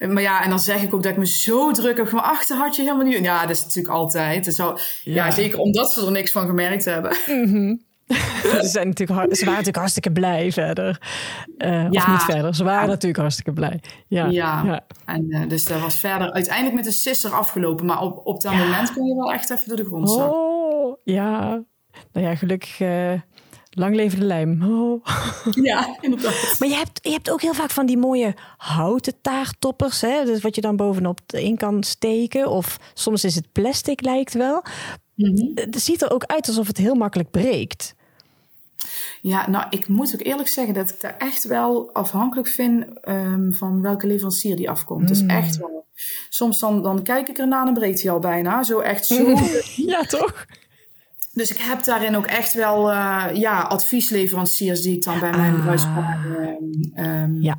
Maar 0.07 0.23
ja, 0.23 0.45
en 0.45 0.51
dan 0.51 0.59
zeg 0.59 0.83
ik 0.83 0.95
ook 0.95 1.03
dat 1.03 1.13
ik 1.13 1.19
me 1.19 1.27
zo 1.27 1.71
druk 1.73 1.97
heb 1.97 2.07
gemaakt. 2.07 2.51
Ach, 2.51 2.59
had 2.59 2.77
je 2.77 2.83
helemaal 2.83 3.07
niet. 3.07 3.19
Ja, 3.19 3.47
dat 3.47 3.57
is 3.57 3.63
natuurlijk 3.63 3.95
altijd. 3.95 4.59
Al, 4.61 4.79
ja. 5.03 5.31
zeker 5.31 5.59
omdat 5.59 5.93
ze 5.93 6.07
er 6.07 6.11
niks 6.11 6.33
van 6.33 6.47
gemerkt 6.47 6.85
hebben. 6.85 7.17
ze, 8.62 8.68
zijn 8.68 8.88
natuurlijk, 8.88 9.20
ze 9.20 9.38
waren 9.38 9.51
natuurlijk 9.51 9.77
hartstikke 9.77 10.12
blij 10.12 10.53
verder. 10.53 11.01
Uh, 11.59 11.90
ja. 11.90 12.01
Of 12.01 12.09
niet 12.09 12.22
verder. 12.22 12.55
Ze 12.55 12.64
waren 12.64 12.88
natuurlijk 12.88 13.20
hartstikke 13.20 13.53
blij. 13.53 13.81
Ja. 14.09 14.27
ja. 14.27 14.85
En 15.05 15.25
uh, 15.29 15.48
dus 15.48 15.64
dat 15.64 15.81
was 15.81 15.98
verder 15.98 16.33
uiteindelijk 16.33 16.75
met 16.75 16.85
de 16.85 16.90
sisser 16.90 17.31
afgelopen. 17.31 17.87
Maar 17.87 18.01
op, 18.01 18.27
op 18.27 18.40
dat 18.40 18.53
moment 18.53 18.92
kon 18.92 19.07
je 19.07 19.14
wel 19.14 19.33
echt 19.33 19.51
even 19.51 19.68
door 19.68 19.77
de 19.77 19.85
grond 19.85 20.11
zakken. 20.11 20.38
Oh, 20.38 20.96
ja. 21.05 21.62
Nou 22.12 22.27
ja, 22.27 22.35
gelukkig. 22.35 22.81
Uh, 22.81 23.12
lang 23.70 23.94
leven 23.94 24.18
de 24.18 24.25
lijm. 24.25 24.62
Oh. 24.62 25.05
Ja, 25.62 25.96
inderdaad. 26.01 26.57
Maar 26.59 26.68
je 26.68 26.75
hebt, 26.75 27.01
je 27.03 27.11
hebt 27.11 27.31
ook 27.31 27.40
heel 27.40 27.55
vaak 27.55 27.70
van 27.70 27.87
die 27.87 27.98
mooie 27.98 28.35
houten 28.57 29.14
taarttoppers. 29.20 30.01
Hè? 30.01 30.25
Dus 30.25 30.40
wat 30.40 30.55
je 30.55 30.61
dan 30.61 30.77
bovenop 30.77 31.20
in 31.27 31.57
kan 31.57 31.83
steken. 31.83 32.51
Of 32.51 32.79
soms 32.94 33.25
is 33.25 33.35
het 33.35 33.53
plastic, 33.53 34.01
lijkt 34.01 34.35
wel. 34.35 34.64
Mm 35.14 35.37
-hmm. 35.37 35.51
Het 35.55 35.83
ziet 35.83 36.03
er 36.03 36.11
ook 36.11 36.25
uit 36.25 36.48
alsof 36.48 36.66
het 36.66 36.77
heel 36.77 36.94
makkelijk 36.94 37.31
breekt. 37.31 37.94
Ja, 39.21 39.51
nou, 39.51 39.66
ik 39.71 39.88
moet 39.88 40.14
ook 40.14 40.27
eerlijk 40.27 40.49
zeggen 40.49 40.75
dat 40.75 40.90
ik 40.90 41.01
daar 41.01 41.16
echt 41.18 41.45
wel 41.45 41.90
afhankelijk 41.92 42.49
vind 42.49 42.85
um, 43.09 43.53
van 43.55 43.83
welke 43.83 44.07
leverancier 44.07 44.57
die 44.57 44.71
afkomt. 44.71 45.01
Mm. 45.01 45.07
Dus 45.07 45.27
echt 45.27 45.57
wel. 45.57 45.87
Soms 46.29 46.59
dan, 46.59 46.83
dan 46.83 47.03
kijk 47.03 47.29
ik 47.29 47.38
ernaar 47.38 47.66
en 47.66 47.75
breekt 47.75 48.03
hij 48.03 48.11
al 48.11 48.18
bijna. 48.18 48.62
Zo 48.62 48.81
echt 48.81 49.07
zo. 49.07 49.37
ja, 49.92 50.03
toch? 50.03 50.47
Dus 51.33 51.51
ik 51.51 51.59
heb 51.59 51.85
daarin 51.85 52.16
ook 52.16 52.27
echt 52.27 52.55
wel 52.55 52.90
uh, 52.90 53.27
ja, 53.33 53.61
adviesleveranciers 53.61 54.83
die 54.83 54.97
ik 54.97 55.05
dan 55.05 55.21
bij 55.21 55.31
mijn. 55.31 55.68
Ah. 55.68 56.25
Um, 56.97 57.42
ja 57.42 57.59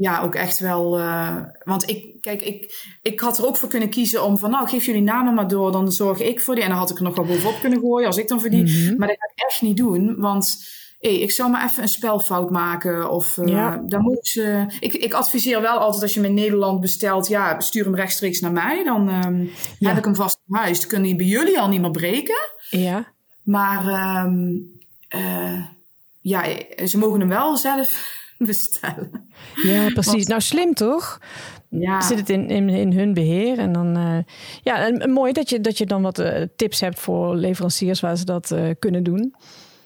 ja, 0.00 0.22
ook 0.22 0.34
echt 0.34 0.58
wel. 0.58 0.98
Uh, 0.98 1.36
want 1.64 1.88
ik, 1.88 2.20
kijk, 2.20 2.42
ik, 2.42 2.86
ik 3.02 3.20
had 3.20 3.38
er 3.38 3.46
ook 3.46 3.56
voor 3.56 3.68
kunnen 3.68 3.90
kiezen 3.90 4.24
om 4.24 4.38
van, 4.38 4.50
nou, 4.50 4.68
geef 4.68 4.84
jullie 4.84 5.02
namen 5.02 5.34
maar 5.34 5.48
door, 5.48 5.72
dan 5.72 5.92
zorg 5.92 6.20
ik 6.20 6.40
voor 6.40 6.54
die. 6.54 6.64
En 6.64 6.70
dan 6.70 6.78
had 6.78 6.90
ik 6.90 6.96
er 6.96 7.02
nog 7.02 7.16
wel 7.16 7.24
bovenop 7.24 7.60
kunnen 7.60 7.80
gooien 7.80 8.06
als 8.06 8.16
ik 8.16 8.28
dan 8.28 8.40
voor 8.40 8.50
die. 8.50 8.62
Mm 8.62 8.86
-hmm. 8.86 8.96
Maar 8.98 9.08
dat 9.08 9.16
ga 9.18 9.26
ik 9.34 9.48
echt 9.48 9.62
niet 9.62 9.76
doen, 9.76 10.20
want 10.20 10.64
hey, 11.00 11.18
ik 11.18 11.30
zou 11.30 11.50
maar 11.50 11.64
even 11.64 11.82
een 11.82 11.88
spelfout 11.88 12.50
maken. 12.50 13.10
Of 13.10 13.36
uh, 13.36 13.46
ja. 13.46 13.82
dan 13.86 14.02
moet 14.02 14.26
ze. 14.28 14.66
Ik, 14.80 14.94
ik 14.94 15.12
adviseer 15.12 15.60
wel 15.60 15.78
altijd 15.78 16.02
als 16.02 16.14
je 16.14 16.20
hem 16.20 16.28
in 16.28 16.34
Nederland 16.34 16.80
bestelt, 16.80 17.28
ja, 17.28 17.60
stuur 17.60 17.84
hem 17.84 17.94
rechtstreeks 17.94 18.40
naar 18.40 18.52
mij. 18.52 18.84
Dan 18.84 19.24
um, 19.24 19.50
ja. 19.78 19.88
heb 19.88 19.98
ik 19.98 20.04
hem 20.04 20.16
vast 20.16 20.40
in 20.48 20.54
huis. 20.54 20.78
Dan 20.78 20.88
kunnen 20.88 21.08
die 21.08 21.16
bij 21.16 21.26
jullie 21.26 21.60
al 21.60 21.68
niet 21.68 21.80
meer 21.80 21.90
breken. 21.90 22.48
Ja. 22.70 23.06
Maar 23.42 24.24
um, 24.24 24.70
uh, 25.16 25.64
ja, 26.20 26.44
ze 26.84 26.98
mogen 26.98 27.20
hem 27.20 27.28
wel 27.28 27.56
zelf 27.56 28.18
bestellen. 28.46 29.10
Ja, 29.54 29.90
precies. 29.92 30.12
Want, 30.12 30.28
nou, 30.28 30.40
slim 30.40 30.74
toch? 30.74 31.20
Ja. 31.68 32.00
Zit 32.00 32.18
het 32.18 32.28
in, 32.28 32.48
in, 32.48 32.68
in 32.68 32.92
hun 32.92 33.14
beheer. 33.14 33.58
En 33.58 33.72
dan, 33.72 33.98
uh, 33.98 34.18
ja, 34.62 34.86
en, 34.86 35.10
mooi 35.10 35.32
dat 35.32 35.48
je, 35.48 35.60
dat 35.60 35.78
je 35.78 35.86
dan 35.86 36.02
wat 36.02 36.18
uh, 36.18 36.42
tips 36.56 36.80
hebt 36.80 37.00
voor 37.00 37.36
leveranciers 37.36 38.00
waar 38.00 38.16
ze 38.16 38.24
dat 38.24 38.50
uh, 38.50 38.70
kunnen 38.78 39.02
doen. 39.02 39.34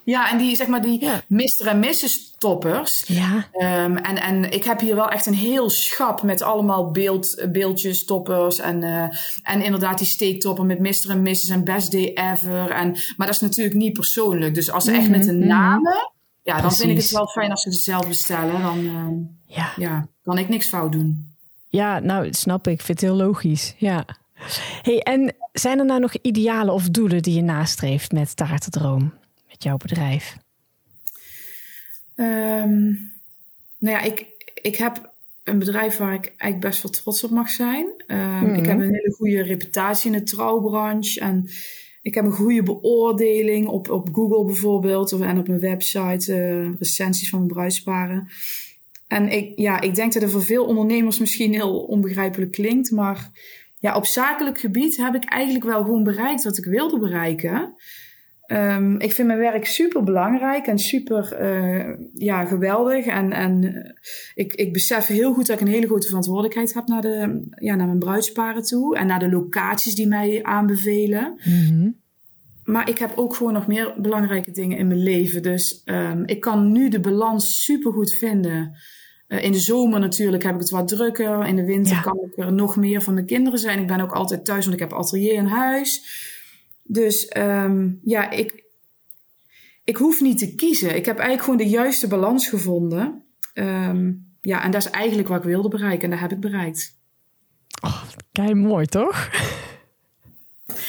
Ja, 0.05 0.31
en 0.31 0.39
die, 0.39 0.57
zeg 0.57 0.67
maar, 0.67 0.83
die 0.83 1.01
ja. 1.01 1.23
Mr. 1.29 1.67
en 1.67 1.79
Mrs. 1.79 2.35
toppers. 2.39 3.05
Ja. 3.07 3.49
Um, 3.85 3.97
en, 3.97 4.23
en 4.23 4.51
ik 4.51 4.65
heb 4.65 4.81
hier 4.81 4.95
wel 4.95 5.09
echt 5.09 5.27
een 5.27 5.35
heel 5.35 5.71
schap 5.71 6.23
met 6.23 6.43
allemaal 6.43 6.91
beeld, 6.91 7.47
beeldjes, 7.53 8.05
toppers. 8.05 8.59
En, 8.59 8.83
uh, 8.83 9.03
en 9.43 9.63
inderdaad 9.63 9.99
die 9.99 10.07
steektopper 10.07 10.65
met 10.65 10.79
Mr. 10.79 11.11
en 11.11 11.23
Mrs. 11.23 11.49
en 11.49 11.65
Best 11.65 11.93
Day 11.93 12.13
Ever. 12.15 12.71
En, 12.71 12.91
maar 13.17 13.27
dat 13.27 13.37
is 13.37 13.41
natuurlijk 13.41 13.77
niet 13.77 13.93
persoonlijk. 13.93 14.55
Dus 14.55 14.71
als 14.71 14.85
ze 14.85 14.93
echt 14.93 15.09
met 15.09 15.27
een 15.27 15.47
namen 15.47 16.13
ja, 16.45 16.61
dan 16.61 16.73
vind 16.73 16.91
ik 16.91 16.97
het 16.97 17.11
wel 17.11 17.27
fijn 17.27 17.51
als 17.51 17.63
ze 17.63 17.69
het 17.69 17.79
zelf 17.79 18.09
bestellen. 18.09 18.63
Dan 18.63 18.79
uh, 18.79 19.57
ja. 19.57 19.73
ja. 19.77 20.07
kan 20.25 20.39
ik 20.39 20.49
niks 20.49 20.69
fout 20.69 20.93
doen. 20.93 21.33
Ja, 21.69 21.99
nou, 21.99 22.33
snap 22.33 22.67
ik. 22.67 22.73
Ik 22.73 22.81
vind 22.81 23.01
het 23.01 23.11
heel 23.11 23.19
logisch. 23.19 23.75
Ja. 23.77 24.05
Hey, 24.83 24.99
en 24.99 25.35
zijn 25.53 25.79
er 25.79 25.85
nou 25.85 26.01
nog 26.01 26.15
idealen 26.23 26.75
of 26.75 26.89
doelen 26.89 27.23
die 27.23 27.35
je 27.35 27.43
nastreeft 27.43 28.13
met 28.13 28.37
Taartendroom? 28.37 29.15
Met 29.49 29.63
jouw 29.63 29.77
bedrijf? 29.77 30.37
Um, 32.17 33.13
nou 33.79 33.97
ja, 33.97 34.01
ik, 34.01 34.27
ik 34.55 34.77
heb 34.77 35.13
een 35.45 35.59
bedrijf 35.59 35.97
waar 35.97 36.15
ik 36.15 36.25
eigenlijk 36.25 36.61
best 36.61 36.83
wel 36.83 36.93
trots 36.93 37.25
op 37.25 37.31
mag 37.31 37.49
zijn. 37.49 37.87
Um, 38.07 38.19
mm-hmm. 38.19 38.55
Ik 38.55 38.67
heb 38.67 38.79
een 38.79 38.95
hele 38.95 39.15
goede 39.17 39.43
reputatie 39.43 40.13
in 40.13 40.19
de 40.19 40.25
trouwbranche. 40.25 41.21
En 41.21 41.49
ik 42.05 42.15
heb 42.15 42.25
een 42.25 42.33
goede 42.33 42.63
beoordeling 42.63 43.67
op, 43.67 43.91
op 43.91 44.09
Google 44.13 44.45
bijvoorbeeld 44.45 45.13
of, 45.13 45.21
en 45.21 45.39
op 45.39 45.49
mijn 45.49 45.61
website, 45.61 46.33
uh, 46.33 46.79
recensies 46.79 47.31
van 47.31 47.47
mijn. 47.47 48.29
En 49.09 49.29
ik, 49.29 49.53
ja, 49.59 49.81
ik 49.81 49.95
denk 49.95 50.13
dat 50.13 50.23
het 50.23 50.31
voor 50.31 50.43
veel 50.43 50.65
ondernemers 50.65 51.19
misschien 51.19 51.53
heel 51.53 51.79
onbegrijpelijk 51.79 52.53
klinkt, 52.53 52.91
maar 52.91 53.31
ja, 53.79 53.97
op 53.97 54.07
zakelijk 54.07 54.59
gebied 54.59 54.97
heb 54.97 55.15
ik 55.15 55.25
eigenlijk 55.25 55.65
wel 55.65 55.83
gewoon 55.83 56.05
bereikt 56.05 56.45
wat 56.45 56.59
ik 56.59 56.65
wilde 56.65 56.99
bereiken. 56.99 57.75
Um, 58.47 59.01
ik 59.01 59.13
vind 59.13 59.27
mijn 59.27 59.39
werk 59.39 59.67
super 59.67 60.05
belangrijk 60.05 60.67
en 60.67 60.79
super 60.79 61.39
uh, 61.41 61.95
ja, 62.15 62.45
geweldig. 62.45 63.07
En, 63.07 63.33
en 63.33 63.83
ik, 64.35 64.53
ik 64.53 64.73
besef 64.73 65.07
heel 65.07 65.33
goed 65.33 65.47
dat 65.47 65.61
ik 65.61 65.67
een 65.67 65.73
hele 65.73 65.87
grote 65.87 66.07
verantwoordelijkheid 66.07 66.75
heb 66.75 66.87
naar, 66.87 67.03
de, 67.03 67.47
ja, 67.55 67.75
naar 67.75 67.87
mijn 67.87 67.99
bruidsparen 67.99 68.63
toe. 68.63 68.97
En 68.97 69.07
naar 69.07 69.19
de 69.19 69.31
locaties 69.31 69.95
die 69.95 70.07
mij 70.07 70.43
aanbevelen. 70.43 71.41
Mm-hmm. 71.45 71.97
Maar 72.65 72.89
ik 72.89 72.99
heb 72.99 73.13
ook 73.17 73.35
gewoon 73.35 73.53
nog 73.53 73.67
meer 73.67 73.95
belangrijke 73.97 74.51
dingen 74.51 74.79
in 74.79 74.87
mijn 74.87 75.03
leven. 75.03 75.43
Dus 75.43 75.83
um, 75.85 76.23
ik 76.27 76.41
kan 76.41 76.73
nu 76.73 76.89
de 76.89 77.01
balans 77.01 77.65
super 77.65 77.93
goed 77.93 78.13
vinden. 78.13 78.77
Uh, 79.29 79.45
in 79.45 79.53
de 79.53 79.59
zomer 79.59 80.01
natuurlijk 80.01 80.43
heb 80.43 80.55
ik 80.55 80.61
het 80.61 80.71
wat 80.71 80.89
drukker. 80.89 81.47
In 81.47 81.57
de 81.57 81.65
winter 81.65 81.95
ja. 81.95 82.01
kan 82.01 82.19
ik 82.27 82.45
er 82.45 82.53
nog 82.53 82.77
meer 82.77 83.03
van 83.03 83.15
mijn 83.15 83.27
kinderen 83.27 83.59
zijn. 83.59 83.81
Ik 83.81 83.87
ben 83.87 84.01
ook 84.01 84.13
altijd 84.13 84.45
thuis, 84.45 84.65
want 84.65 84.81
ik 84.81 84.89
heb 84.89 84.93
atelier 84.93 85.33
in 85.33 85.47
huis. 85.47 86.23
Dus 86.85 87.33
um, 87.37 88.01
ja, 88.03 88.31
ik, 88.31 88.65
ik 89.85 89.97
hoef 89.97 90.21
niet 90.21 90.39
te 90.39 90.55
kiezen. 90.55 90.97
Ik 90.97 91.05
heb 91.05 91.19
eigenlijk 91.19 91.43
gewoon 91.43 91.59
de 91.59 91.77
juiste 91.77 92.09
balans 92.09 92.49
gevonden. 92.49 93.25
Um, 93.55 94.33
ja, 94.41 94.63
en 94.63 94.71
dat 94.71 94.85
is 94.85 94.91
eigenlijk 94.91 95.29
wat 95.29 95.39
ik 95.39 95.45
wilde 95.45 95.69
bereiken. 95.69 96.05
En 96.05 96.11
dat 96.11 96.19
heb 96.19 96.33
ik 96.33 96.41
bereikt. 96.41 96.99
Oh, 97.85 98.03
kei 98.33 98.55
mooi, 98.55 98.87
toch? 98.87 99.31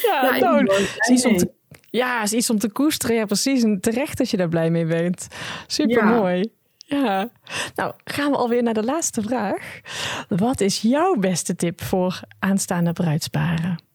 ja, 0.02 0.36
ja 0.36 0.38
nou, 0.38 0.66
is 0.72 1.08
iets 1.08 1.24
om 1.24 1.36
te, 1.36 1.52
ja, 1.90 2.22
is 2.22 2.32
iets 2.32 2.50
om 2.50 2.58
te 2.58 2.70
koesteren. 2.70 3.16
Ja, 3.16 3.24
precies. 3.24 3.62
En 3.62 3.80
terecht 3.80 4.18
dat 4.18 4.30
je 4.30 4.36
daar 4.36 4.48
blij 4.48 4.70
mee 4.70 4.86
bent. 4.86 5.26
Super 5.66 6.04
mooi. 6.04 6.52
Ja. 6.76 7.04
ja. 7.04 7.30
Nou, 7.74 7.94
gaan 8.04 8.30
we 8.30 8.36
alweer 8.36 8.62
naar 8.62 8.74
de 8.74 8.84
laatste 8.84 9.22
vraag. 9.22 9.80
Wat 10.28 10.60
is 10.60 10.80
jouw 10.80 11.14
beste 11.14 11.54
tip 11.54 11.82
voor 11.82 12.20
aanstaande 12.38 12.92
bruidsparen? 12.92 13.85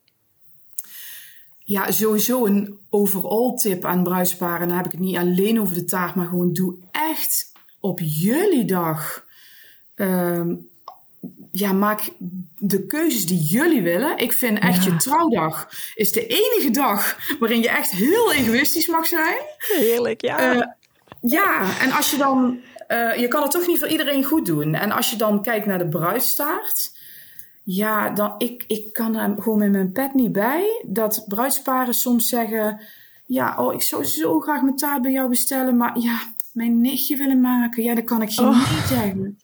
Ja, 1.72 1.92
sowieso 1.92 2.46
een 2.46 2.80
overall 2.90 3.56
tip 3.56 3.86
aan 3.86 4.04
bruidsparen. 4.04 4.68
Dan 4.68 4.78
heb 4.78 4.86
ik 4.86 4.92
het 4.92 5.02
niet 5.02 5.18
alleen 5.18 5.62
over 5.62 5.74
de 5.74 5.84
taart, 5.84 6.16
maar 6.16 6.26
gewoon 6.26 6.54
doe 6.54 6.76
echt 6.92 7.52
op 7.80 8.00
jullie 8.02 8.66
dag. 8.66 9.26
Um, 9.96 10.70
ja, 11.52 11.72
maak 11.72 12.10
de 12.58 12.86
keuzes 12.86 13.26
die 13.26 13.40
jullie 13.40 13.82
willen. 13.82 14.18
Ik 14.18 14.34
vind 14.34 14.60
echt 14.60 14.84
ja. 14.84 14.92
je 14.92 14.98
trouwdag 14.98 15.70
is 15.96 16.12
de 16.12 16.28
enige 16.28 16.70
dag 16.72 17.18
waarin 17.40 17.62
je 17.62 17.70
echt 17.70 17.92
heel 17.92 18.34
egoïstisch 18.34 18.88
mag 18.88 19.06
zijn. 19.06 19.38
Heerlijk, 19.58 20.22
ja. 20.22 20.56
Uh, 20.56 20.64
ja, 21.22 21.80
en 21.80 21.92
als 21.92 22.12
je 22.12 22.18
dan, 22.18 22.60
uh, 22.88 23.16
je 23.16 23.28
kan 23.28 23.42
het 23.42 23.52
toch 23.52 23.68
niet 23.68 23.80
voor 23.80 23.88
iedereen 23.88 24.24
goed 24.24 24.46
doen. 24.46 24.74
En 24.74 24.92
als 24.92 25.10
je 25.10 25.16
dan 25.16 25.42
kijkt 25.42 25.66
naar 25.66 25.80
de 25.80 25.90
bruidstaart 25.90 26.92
ja, 27.64 28.10
dan, 28.10 28.36
ik, 28.38 28.64
ik 28.68 28.94
kan 28.94 29.16
er 29.16 29.36
gewoon 29.40 29.60
met 29.60 29.72
mijn 29.72 29.92
pet 29.92 30.14
niet 30.14 30.32
bij. 30.32 30.84
Dat 30.88 31.24
bruidsparen 31.28 31.94
soms 31.94 32.30
zeggen... 32.30 32.82
Ja, 33.26 33.56
oh, 33.58 33.74
ik 33.74 33.82
zou 33.82 34.06
zo 34.06 34.40
graag 34.40 34.62
mijn 34.62 34.76
taart 34.76 35.02
bij 35.02 35.12
jou 35.12 35.30
bestellen. 35.30 35.78
Maar 35.78 36.00
ja, 36.00 36.20
mijn 36.52 36.82
nichtje 36.82 37.18
willen 37.18 37.42
maken. 37.42 37.84
Ja, 37.84 37.96
dat 37.96 38.04
kan 38.04 38.22
ik 38.22 38.40
oh. 38.40 38.72
niet 38.72 38.88
zeggen. 38.88 39.40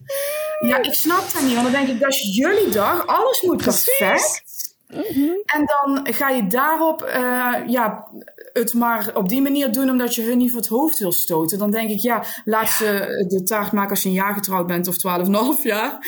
Ja, 0.59 0.77
ik 0.77 0.93
snap 0.93 1.33
dat 1.33 1.41
niet. 1.41 1.53
Want 1.53 1.63
dan 1.63 1.71
denk 1.71 1.87
ik, 1.87 1.99
dat 1.99 2.09
is 2.09 2.35
jullie 2.35 2.69
dag. 2.69 3.07
Alles 3.07 3.41
moet 3.41 3.63
perfect. 3.63 4.45
Mm 4.87 5.03
-hmm. 5.13 5.41
En 5.45 5.65
dan 5.65 6.13
ga 6.13 6.29
je 6.29 6.47
daarop 6.47 7.01
uh, 7.01 7.55
ja, 7.67 8.07
het 8.53 8.73
maar 8.73 9.11
op 9.13 9.29
die 9.29 9.41
manier 9.41 9.71
doen 9.71 9.89
omdat 9.89 10.15
je 10.15 10.23
hun 10.23 10.37
niet 10.37 10.51
voor 10.51 10.59
het 10.59 10.69
hoofd 10.69 10.99
wil 10.99 11.11
stoten. 11.11 11.57
Dan 11.57 11.71
denk 11.71 11.89
ik, 11.89 11.99
ja, 11.99 12.23
laat 12.45 12.69
ze 12.69 13.25
de 13.27 13.43
taart 13.43 13.71
maken 13.71 13.89
als 13.89 14.03
je 14.03 14.09
een 14.09 14.15
jaar 14.15 14.33
getrouwd 14.33 14.67
bent 14.67 14.87
of 14.87 14.97
twaalf 14.97 15.27
en 15.27 15.33
half 15.33 15.63
jaar. 15.63 15.99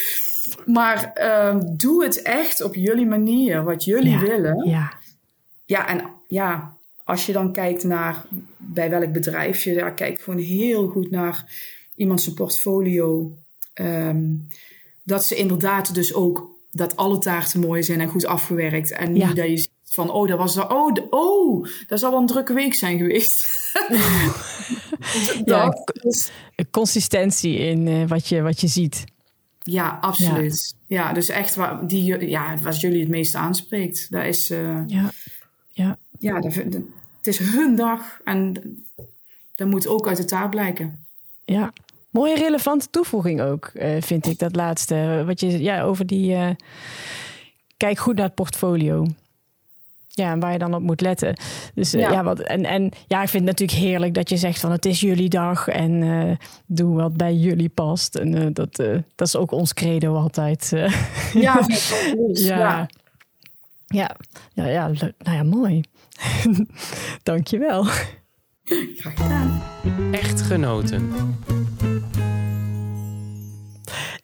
Maar 0.66 1.12
uh, 1.16 1.56
doe 1.72 2.04
het 2.04 2.22
echt 2.22 2.62
op 2.62 2.76
jullie 2.76 3.06
manier, 3.06 3.64
wat 3.64 3.84
jullie 3.84 4.12
ja, 4.12 4.20
willen. 4.20 4.70
Ja. 4.70 4.94
ja, 5.66 5.88
en 5.88 6.02
ja, 6.28 6.78
als 7.04 7.26
je 7.26 7.34
dan 7.34 7.52
kijkt 7.52 7.84
naar 7.84 8.26
bij 8.58 8.90
welk 8.90 9.12
bedrijf 9.12 9.64
je, 9.64 9.74
ja, 9.74 9.90
kijk 9.90 10.22
gewoon 10.22 10.40
heel 10.40 10.88
goed 10.88 11.12
naar 11.12 11.52
iemand 11.96 12.22
zijn 12.22 12.36
portfolio. 12.36 13.38
Um, 13.74 14.48
dat 15.04 15.26
ze 15.26 15.36
inderdaad 15.36 15.94
dus 15.94 16.14
ook, 16.14 16.50
dat 16.72 16.96
alle 16.96 17.18
taarten 17.18 17.60
mooi 17.60 17.84
zijn 17.84 18.02
en 18.02 18.08
goed 18.08 18.26
afgewerkt. 18.26 18.92
En 18.92 19.12
niet 19.12 19.22
ja. 19.22 19.34
dat 19.34 19.48
je 19.48 19.58
ziet 19.58 19.70
van, 19.86 20.12
oh, 20.12 20.28
dat 20.28 20.38
was, 20.38 20.58
oh, 20.58 20.94
de, 20.94 21.08
oh, 21.10 21.68
dat 21.88 22.00
zal 22.00 22.12
wel 22.12 22.20
een 22.20 22.26
drukke 22.26 22.54
week 22.54 22.74
zijn 22.74 22.98
geweest. 22.98 23.48
ja, 25.46 25.78
consistentie 26.72 27.58
in 27.58 27.88
uh, 27.88 28.08
wat, 28.08 28.28
je, 28.28 28.42
wat 28.42 28.62
je 28.62 28.68
ziet. 28.68 29.04
Ja, 29.64 29.98
absoluut. 30.02 30.76
Ja, 30.88 31.14
dus 31.14 31.30
echt 31.30 31.56
waar, 31.56 31.88
die, 31.88 32.30
ja, 32.30 32.58
wat 32.58 32.80
jullie 32.80 33.00
het 33.00 33.10
meest 33.10 33.36
aanspreekt. 33.36 34.12
Dat 34.12 34.24
is, 34.26 34.52
uh, 34.52 34.88
ja, 34.88 35.12
ja. 35.72 35.98
ja 36.20 36.40
dat, 36.40 36.54
dat, 36.54 36.82
het 37.18 37.28
is 37.28 37.38
hun 37.38 37.76
dag 37.76 38.20
en 38.24 38.54
dat 39.56 39.68
moet 39.68 39.88
ook 39.88 40.08
uit 40.08 40.18
de 40.18 40.26
taal 40.26 40.50
blijken. 40.50 41.06
Ja, 41.46 41.74
mooie 42.10 42.36
relevante 42.36 42.88
toevoeging 42.90 43.42
ook, 43.42 43.72
uh, 43.74 44.02
vind 44.02 44.26
ik, 44.26 44.40
dat 44.40 44.56
laatste. 44.56 45.24
Wat 45.26 45.40
je, 45.40 45.62
ja, 45.62 45.82
over 45.82 46.06
die, 46.06 46.32
uh, 46.32 46.50
kijk 47.78 47.98
goed 47.98 48.16
naar 48.16 48.26
het 48.26 48.36
portfolio. 48.36 49.08
Ja, 50.12 50.32
en 50.32 50.40
waar 50.40 50.52
je 50.52 50.60
dan 50.60 50.74
op 50.74 50.82
moet 50.82 51.02
letten. 51.02 51.40
Dus 51.74 51.94
uh, 51.94 52.02
ja. 52.02 52.12
ja, 52.12 52.24
wat, 52.24 52.40
en, 52.40 52.66
en 52.66 52.92
ja, 53.08 53.22
ik 53.22 53.30
vind 53.30 53.48
het 53.48 53.60
natuurlijk 53.60 53.88
heerlijk 53.88 54.14
dat 54.14 54.30
je 54.30 54.38
zegt 54.38 54.60
van 54.60 54.72
het 54.72 54.86
is 54.86 55.00
jullie 55.00 55.30
dag 55.30 55.68
en 55.68 55.92
uh, 56.02 56.36
doe 56.66 56.96
wat 56.96 57.18
bij 57.18 57.34
jullie 57.34 57.70
past. 57.70 58.16
En 58.16 58.36
uh, 58.36 58.48
dat, 58.54 58.76
dat 59.16 59.28
is 59.28 59.36
ook 59.36 59.52
ons 59.52 59.74
credo 59.74 60.16
altijd. 60.16 60.72
Ja, 61.34 61.66
ja. 62.34 62.88
Ja, 63.88 64.16
ja, 64.54 64.66
ja, 64.66 64.88
nou 64.88 65.38
ja, 65.38 65.44
mooi. 65.44 65.82
Dankjewel. 67.24 67.84
Graag 68.64 69.14
gedaan. 69.16 69.62
Echtgenoten. 70.12 71.12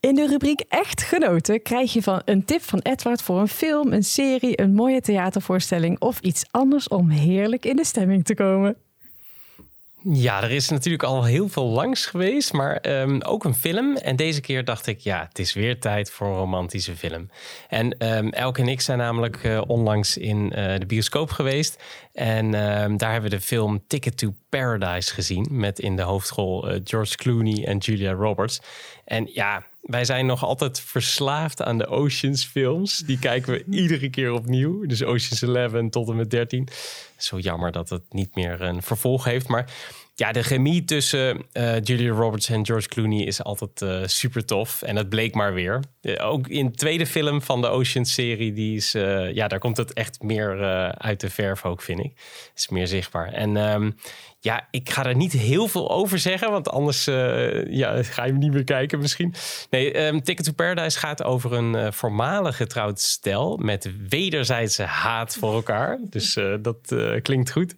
In 0.05 0.15
de 0.15 0.27
rubriek 0.27 0.63
Echtgenoten 0.69 1.61
krijg 1.61 1.93
je 1.93 2.01
van 2.01 2.21
een 2.25 2.45
tip 2.45 2.61
van 2.61 2.79
Edward 2.79 3.21
voor 3.21 3.39
een 3.39 3.47
film, 3.47 3.93
een 3.93 4.03
serie, 4.03 4.61
een 4.61 4.73
mooie 4.73 5.01
theatervoorstelling 5.01 5.99
of 5.99 6.19
iets 6.19 6.45
anders 6.51 6.87
om 6.87 7.09
heerlijk 7.09 7.65
in 7.65 7.75
de 7.75 7.85
stemming 7.85 8.25
te 8.25 8.35
komen. 8.35 8.75
Ja, 10.03 10.43
er 10.43 10.51
is 10.51 10.69
natuurlijk 10.69 11.03
al 11.03 11.23
heel 11.23 11.49
veel 11.49 11.65
langs 11.65 12.05
geweest, 12.05 12.53
maar 12.53 12.85
um, 13.01 13.21
ook 13.21 13.43
een 13.43 13.55
film. 13.55 13.95
En 13.95 14.15
deze 14.15 14.41
keer 14.41 14.65
dacht 14.65 14.87
ik, 14.87 14.99
ja, 14.99 15.25
het 15.29 15.39
is 15.39 15.53
weer 15.53 15.79
tijd 15.79 16.11
voor 16.11 16.27
een 16.27 16.35
romantische 16.35 16.95
film. 16.95 17.29
En 17.69 18.15
um, 18.17 18.29
Elke 18.29 18.61
en 18.61 18.67
ik 18.67 18.81
zijn 18.81 18.97
namelijk 18.97 19.43
uh, 19.43 19.61
onlangs 19.67 20.17
in 20.17 20.51
uh, 20.55 20.77
de 20.77 20.85
bioscoop 20.85 21.29
geweest. 21.29 21.83
En 22.13 22.45
um, 22.45 22.97
daar 22.97 23.11
hebben 23.11 23.29
we 23.29 23.35
de 23.35 23.41
film 23.41 23.83
Ticket 23.87 24.17
to 24.17 24.33
Paradise 24.49 25.13
gezien. 25.13 25.47
Met 25.49 25.79
in 25.79 25.95
de 25.95 26.01
hoofdrol 26.01 26.71
uh, 26.71 26.79
George 26.83 27.17
Clooney 27.17 27.65
en 27.65 27.77
Julia 27.77 28.11
Roberts. 28.11 28.61
En 29.05 29.29
ja, 29.33 29.63
wij 29.85 30.05
zijn 30.05 30.25
nog 30.25 30.43
altijd 30.43 30.79
verslaafd 30.79 31.61
aan 31.61 31.77
de 31.77 31.87
Oceans 31.87 32.45
films. 32.45 32.97
Die 32.97 33.19
kijken 33.19 33.53
we 33.53 33.63
iedere 33.81 34.09
keer 34.09 34.31
opnieuw. 34.31 34.85
Dus 34.85 35.03
Oceans 35.03 35.41
11 35.41 35.89
tot 35.89 36.09
en 36.09 36.15
met 36.15 36.31
13. 36.31 36.67
Zo 37.17 37.37
jammer 37.39 37.71
dat 37.71 37.89
het 37.89 38.03
niet 38.09 38.35
meer 38.35 38.61
een 38.61 38.81
vervolg 38.81 39.23
heeft. 39.23 39.47
Maar 39.47 39.73
ja, 40.15 40.31
de 40.31 40.43
chemie 40.43 40.85
tussen 40.85 41.45
uh, 41.53 41.81
Julia 41.81 42.11
Roberts 42.11 42.49
en 42.49 42.65
George 42.65 42.87
Clooney 42.87 43.23
is 43.23 43.43
altijd 43.43 43.81
uh, 43.81 44.01
super 44.05 44.45
tof. 44.45 44.81
En 44.81 44.95
dat 44.95 45.09
bleek 45.09 45.33
maar 45.33 45.53
weer. 45.53 45.79
Uh, 46.01 46.27
ook 46.27 46.47
in 46.47 46.65
de 46.65 46.71
tweede 46.71 47.05
film 47.05 47.41
van 47.41 47.61
de 47.61 47.67
Oceans 47.67 48.13
serie, 48.13 48.53
die 48.53 48.75
is, 48.75 48.91
ja, 49.31 49.47
daar 49.47 49.59
komt 49.59 49.77
het 49.77 49.93
echt 49.93 50.21
meer 50.21 50.61
uit 50.97 51.19
de 51.19 51.29
verf 51.29 51.65
ook, 51.65 51.81
vind 51.81 51.99
ik. 51.99 52.13
Is 52.55 52.69
meer 52.69 52.87
zichtbaar. 52.87 53.27
En 53.27 53.55
um, 53.55 53.95
ja, 54.45 54.67
ik 54.71 54.89
ga 54.89 55.05
er 55.05 55.15
niet 55.15 55.31
heel 55.31 55.67
veel 55.67 55.91
over 55.91 56.19
zeggen, 56.19 56.51
want 56.51 56.69
anders 56.69 57.07
uh, 57.07 57.71
ja, 57.71 58.03
ga 58.03 58.23
je 58.23 58.31
hem 58.31 58.39
niet 58.39 58.53
meer 58.53 58.63
kijken 58.63 58.99
misschien. 58.99 59.33
Nee, 59.69 60.05
um, 60.05 60.23
Ticket 60.23 60.45
to 60.45 60.51
Paradise 60.51 60.99
gaat 60.99 61.23
over 61.23 61.53
een 61.53 61.73
uh, 61.73 61.91
voormalig 61.91 62.57
getrouwd 62.57 62.99
stel 62.99 63.57
met 63.57 63.89
wederzijdse 64.09 64.83
haat 64.83 65.35
voor 65.35 65.53
elkaar. 65.53 65.99
Dus 66.09 66.35
uh, 66.35 66.55
dat 66.61 66.95
klinkt 67.21 67.51
goed. 67.51 67.73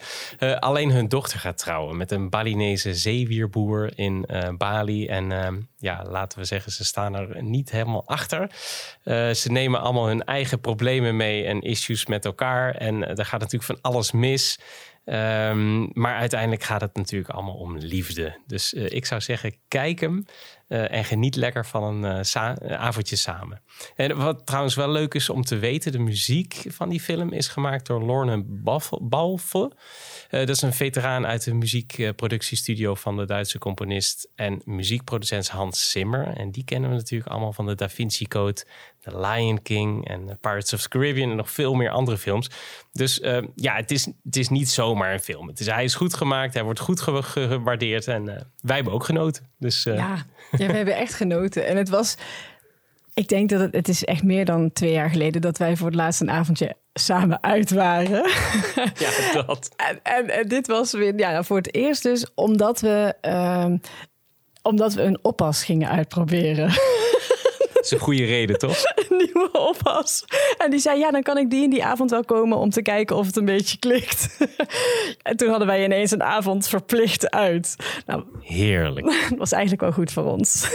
alleen 0.60 0.92
hun 0.92 1.08
dochter 1.08 1.40
gaat 1.40 1.58
trouwen 1.58 1.98
met 1.98 2.12
een 2.12 2.30
Balinese 2.30 2.94
zeewierboer 2.94 3.92
in 3.96 4.26
Bali. 4.58 5.08
En 5.08 5.32
ehm, 5.32 5.60
ja, 5.78 6.04
laten 6.08 6.40
we 6.40 6.46
zeggen, 6.46 6.72
ze 6.72 6.86
staan 6.86 7.16
er 7.16 7.44
niet 7.44 7.72
helemaal 7.72 8.08
achter. 8.08 8.50
ze 9.36 9.48
nemen 9.52 9.82
allemaal 9.82 10.08
hun 10.08 10.24
eigen 10.24 10.60
problemen 10.60 11.16
mee 11.16 11.46
en 11.46 11.62
issues 11.62 12.06
met 12.06 12.26
elkaar. 12.26 12.76
En 12.76 13.18
er 13.18 13.26
gaat 13.26 13.40
natuurlijk 13.40 13.72
van 13.72 13.92
alles 13.92 14.12
mis. 14.12 14.60
Um, 15.10 15.90
maar 15.94 16.16
uiteindelijk 16.16 16.64
gaat 16.64 16.82
het 16.82 16.96
natuurlijk 16.96 17.30
allemaal 17.30 17.56
om 17.56 17.78
liefde. 17.78 18.40
Dus 18.48 18.74
uh, 18.74 18.86
ik 18.90 19.06
zou 19.06 19.22
zeggen, 19.22 19.56
kijk 19.68 20.00
hem 20.00 20.26
uh, 20.68 20.92
en 20.92 21.04
geniet 21.04 21.36
lekker 21.36 21.66
van 21.66 21.84
een 21.84 22.18
uh, 22.18 22.24
sa 22.24 22.60
avondje 22.62 23.16
samen. 23.16 23.62
En 23.96 24.18
wat 24.18 24.46
trouwens 24.46 24.76
wel 24.76 24.90
leuk 24.90 25.14
is 25.14 25.30
om 25.30 25.42
te 25.42 25.58
weten, 25.58 25.92
de 25.92 26.00
muziek 26.00 26.64
van 26.68 26.90
die 26.90 27.00
film 27.00 27.32
is 27.32 27.48
gemaakt 27.48 27.86
door 27.86 28.02
Lorne 28.02 28.44
Balfe. 29.02 29.72
Dat 30.30 30.50
is 30.50 30.62
een 30.62 30.74
veteraan 30.74 31.26
uit 31.26 31.44
de 31.44 31.54
muziekproductiestudio 31.54 32.96
van 32.96 33.18
de 33.18 33.26
Duitse 33.26 33.60
componist 33.60 34.30
en 34.36 34.62
muziekproducent 34.66 35.50
Hans 35.50 35.92
Zimmer. 35.92 36.28
En 36.28 36.52
die 36.52 36.64
kennen 36.64 36.90
we 36.90 36.96
natuurlijk 36.96 37.32
allemaal 37.32 37.54
van 37.54 37.66
de 37.66 37.76
Da 37.76 37.90
Vinci 37.90 38.28
Code, 38.28 38.66
The 39.02 39.20
Lion 39.20 39.62
King 39.62 40.08
en 40.08 40.38
Pirates 40.42 40.74
of 40.74 40.82
the 40.82 40.90
Caribbean 40.90 41.30
en 41.30 41.36
nog 41.36 41.52
veel 41.52 41.74
meer 41.74 41.90
andere 41.90 42.18
films. 42.18 42.50
Dus 42.92 43.20
uh, 43.20 43.38
ja, 43.56 43.76
het 43.76 43.92
is, 43.92 44.06
het 44.24 44.36
is 44.36 44.50
niet 44.50 44.70
zomaar 44.70 45.14
een 45.14 45.20
film. 45.20 45.48
Het 45.48 45.60
is, 45.60 45.66
hij 45.66 45.84
is 45.84 45.96
goed 45.96 46.14
gemaakt, 46.14 46.54
hij 46.54 46.64
wordt 46.64 46.80
goed 46.80 47.02
ge 47.02 47.24
gewaardeerd 47.24 48.08
en 48.08 48.26
uh, 48.26 48.36
wij 48.62 48.76
hebben 48.76 48.94
ook 48.94 49.04
genoten. 49.04 49.48
Dus, 49.60 49.84
ja, 49.84 50.26
we 50.52 50.64
hebben 50.64 50.96
echt 50.96 51.14
genoten. 51.14 51.68
En 51.68 51.78
het 51.78 51.90
was, 51.90 52.18
ik 53.18 53.28
denk 53.28 53.50
dat 53.50 53.60
het, 53.60 53.74
het 53.74 53.88
is 53.88 54.06
echt 54.06 54.24
meer 54.24 54.46
dan 54.46 54.72
twee 54.74 54.92
jaar 54.92 55.10
geleden 55.10 55.42
dat 55.42 55.58
wij 55.58 55.76
voor 55.76 55.88
het 55.88 55.96
laatst 55.96 56.22
een 56.22 56.32
avondje 56.32 56.76
samen 56.94 57.44
uit 57.44 57.72
waren. 57.72 58.30
Ja, 58.98 59.34
dat. 59.34 59.70
en, 59.90 60.00
en, 60.04 60.30
en, 60.30 60.48
dit 60.48 60.68
was 60.68 60.92
weer 60.92 61.18
ja, 61.20 61.44
voor 61.44 61.58
het 61.58 61.74
eerst 61.74 62.04
dus 62.04 62.26
omdat 62.36 62.80
we, 62.80 63.14
ehm, 63.22 63.78
omdat 64.62 64.94
we 64.94 65.02
een 65.02 65.20
oppas 65.22 65.64
gingen 65.64 65.90
uitproberen. 65.90 66.68
Dat 67.74 67.86
is 67.86 67.92
een 67.92 68.00
goede 68.00 68.26
reden, 68.26 68.60
toch? 68.60 68.78
Een 69.10 69.18
nieuwe 69.18 69.50
oppas. 69.52 70.26
En 70.58 70.72
die 70.72 70.80
zei, 70.80 71.00
ja, 71.00 71.12
dan 71.12 71.22
kan 71.22 71.38
ik 71.38 71.50
die 71.50 71.64
in 71.64 71.70
die 71.70 71.86
avond 71.86 72.10
wel 72.10 72.24
komen 72.24 72.58
om 72.58 72.70
te 72.70 72.82
kijken 72.82 73.16
of 73.16 73.26
het 73.26 73.36
een 73.36 73.46
beetje 73.46 73.78
klikt. 73.78 74.38
en 75.22 75.38
toen 75.38 75.50
hadden 75.50 75.68
wij 75.68 75.84
ineens 75.84 76.12
een 76.12 76.24
avond 76.24 76.68
verplicht 76.68 77.30
uit. 77.30 77.76
Nou, 78.06 78.24
Heerlijk. 78.42 79.06
Dat 79.30 79.38
was 79.38 79.52
eigenlijk 79.52 79.82
wel 79.82 79.92
goed 79.92 80.12
voor 80.12 80.24
ons. 80.24 80.68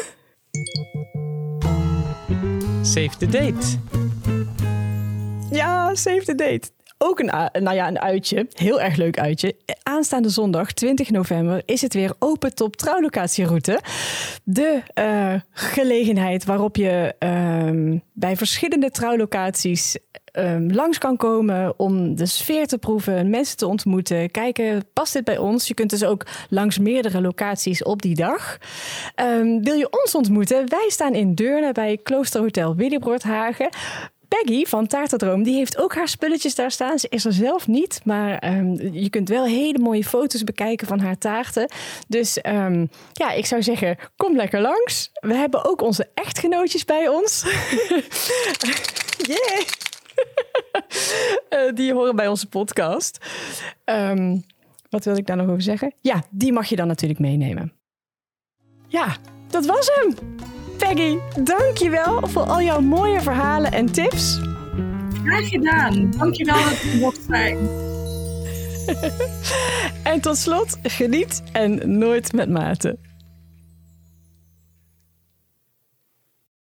Save 2.83 3.17
the 3.19 3.27
date. 3.27 3.79
Ja, 5.51 5.95
save 5.95 6.25
the 6.25 6.35
date 6.35 6.71
ook 7.03 7.19
een, 7.19 7.63
nou 7.63 7.77
ja, 7.77 7.89
een 7.89 8.01
uitje. 8.01 8.47
Heel 8.53 8.81
erg 8.81 8.97
leuk 8.97 9.19
uitje. 9.19 9.57
Aanstaande 9.83 10.29
zondag 10.29 10.73
20 10.73 11.11
november 11.11 11.63
is 11.65 11.83
het 11.83 11.95
weer 11.95 12.15
Open 12.19 12.55
Top 12.55 12.77
Trouwlocatieroute. 12.77 13.81
De 14.45 14.83
uh, 14.95 15.35
gelegenheid 15.51 16.45
waarop 16.45 16.77
je 16.77 17.15
uh, 17.19 17.99
bij 18.13 18.37
verschillende 18.37 18.91
trouwlocaties 18.91 19.97
um, 20.33 20.73
langs 20.73 20.99
kan 20.99 21.17
komen 21.17 21.79
om 21.79 22.15
de 22.15 22.27
sfeer 22.27 22.67
te 22.67 22.79
proeven, 22.79 23.31
mensen 23.31 23.57
te 23.57 23.67
ontmoeten. 23.67 24.31
Kijken, 24.31 24.85
past 24.93 25.13
dit 25.13 25.25
bij 25.25 25.39
ons? 25.39 25.69
Je 25.69 25.75
kunt 25.75 25.91
dus 25.91 26.05
ook 26.05 26.27
langs 26.49 26.79
meerdere 26.79 27.21
locaties 27.21 27.83
op 27.83 28.03
die 28.03 28.15
dag. 28.15 28.59
Um, 29.17 29.65
wil 29.65 29.75
je 29.75 30.03
ons 30.03 30.15
ontmoeten? 30.15 30.69
Wij 30.69 30.87
staan 30.89 31.15
in 31.15 31.35
Deurne 31.35 31.73
bij 31.73 31.99
Kloosterhotel 32.03 32.75
Willibrordhagen. 32.75 33.69
Peggy 34.29 34.65
van 34.65 34.87
Taarterdroom, 34.87 35.43
die 35.43 35.57
heeft 35.57 35.79
ook 35.79 35.95
haar 35.95 36.09
spulletjes 36.09 36.55
daar 36.55 36.71
staan. 36.71 36.99
Ze 36.99 37.07
is 37.11 37.25
er 37.25 37.33
zelf 37.33 37.67
niet, 37.67 38.01
maar 38.05 38.55
um, 38.57 38.93
je 38.93 39.11
kunt 39.11 39.29
wel 39.29 39.45
hele 39.45 39.79
mooie 39.79 40.05
foto's 40.05 40.45
bekijken 40.45 40.87
van 40.87 41.01
haar 41.01 41.19
taarten. 41.19 41.71
Dus 42.09 42.39
ja, 43.13 43.31
ik 43.35 43.47
zou 43.47 43.63
zeggen, 43.63 43.99
kom 44.17 44.37
lekker 44.37 44.61
langs. 44.61 45.11
We 45.13 45.35
hebben 45.35 45.65
ook 45.65 45.83
onze 45.83 46.11
echtgenootjes 46.15 46.85
bij 46.85 47.09
ons. 47.09 47.43
yeah! 49.29 49.91
Uh, 51.51 51.73
die 51.79 51.93
horen 51.93 52.17
bij 52.17 52.29
onze 52.29 52.47
podcast. 52.47 53.27
Um, 53.85 54.45
wat 54.89 55.05
wil 55.05 55.17
ik 55.17 55.27
daar 55.27 55.37
nog 55.37 55.49
over 55.49 55.63
zeggen? 55.63 55.95
Ja, 56.01 56.23
die 56.31 56.53
mag 56.53 56.67
je 56.67 56.77
dan 56.77 56.87
natuurlijk 56.87 57.21
meenemen. 57.21 57.73
Ja, 58.89 59.17
dat 59.49 59.67
was 59.67 59.91
hem. 59.95 60.15
Peggy, 60.79 61.19
dankjewel 61.43 62.29
voor 62.29 62.43
al 62.43 62.63
jouw 62.63 62.81
mooie 62.81 63.21
verhalen 63.21 63.73
en 63.73 63.93
tips. 63.93 64.41
Graag 65.25 65.49
gedaan. 65.49 66.11
Dankjewel 66.11 66.65
dat 66.65 66.81
je 66.81 66.99
mocht 67.01 67.21
zijn. 67.29 67.69
en 70.13 70.21
tot 70.21 70.37
slot, 70.37 70.79
geniet 70.83 71.43
en 71.53 71.99
nooit 71.99 72.33
met 72.33 72.49
mate. 72.49 72.99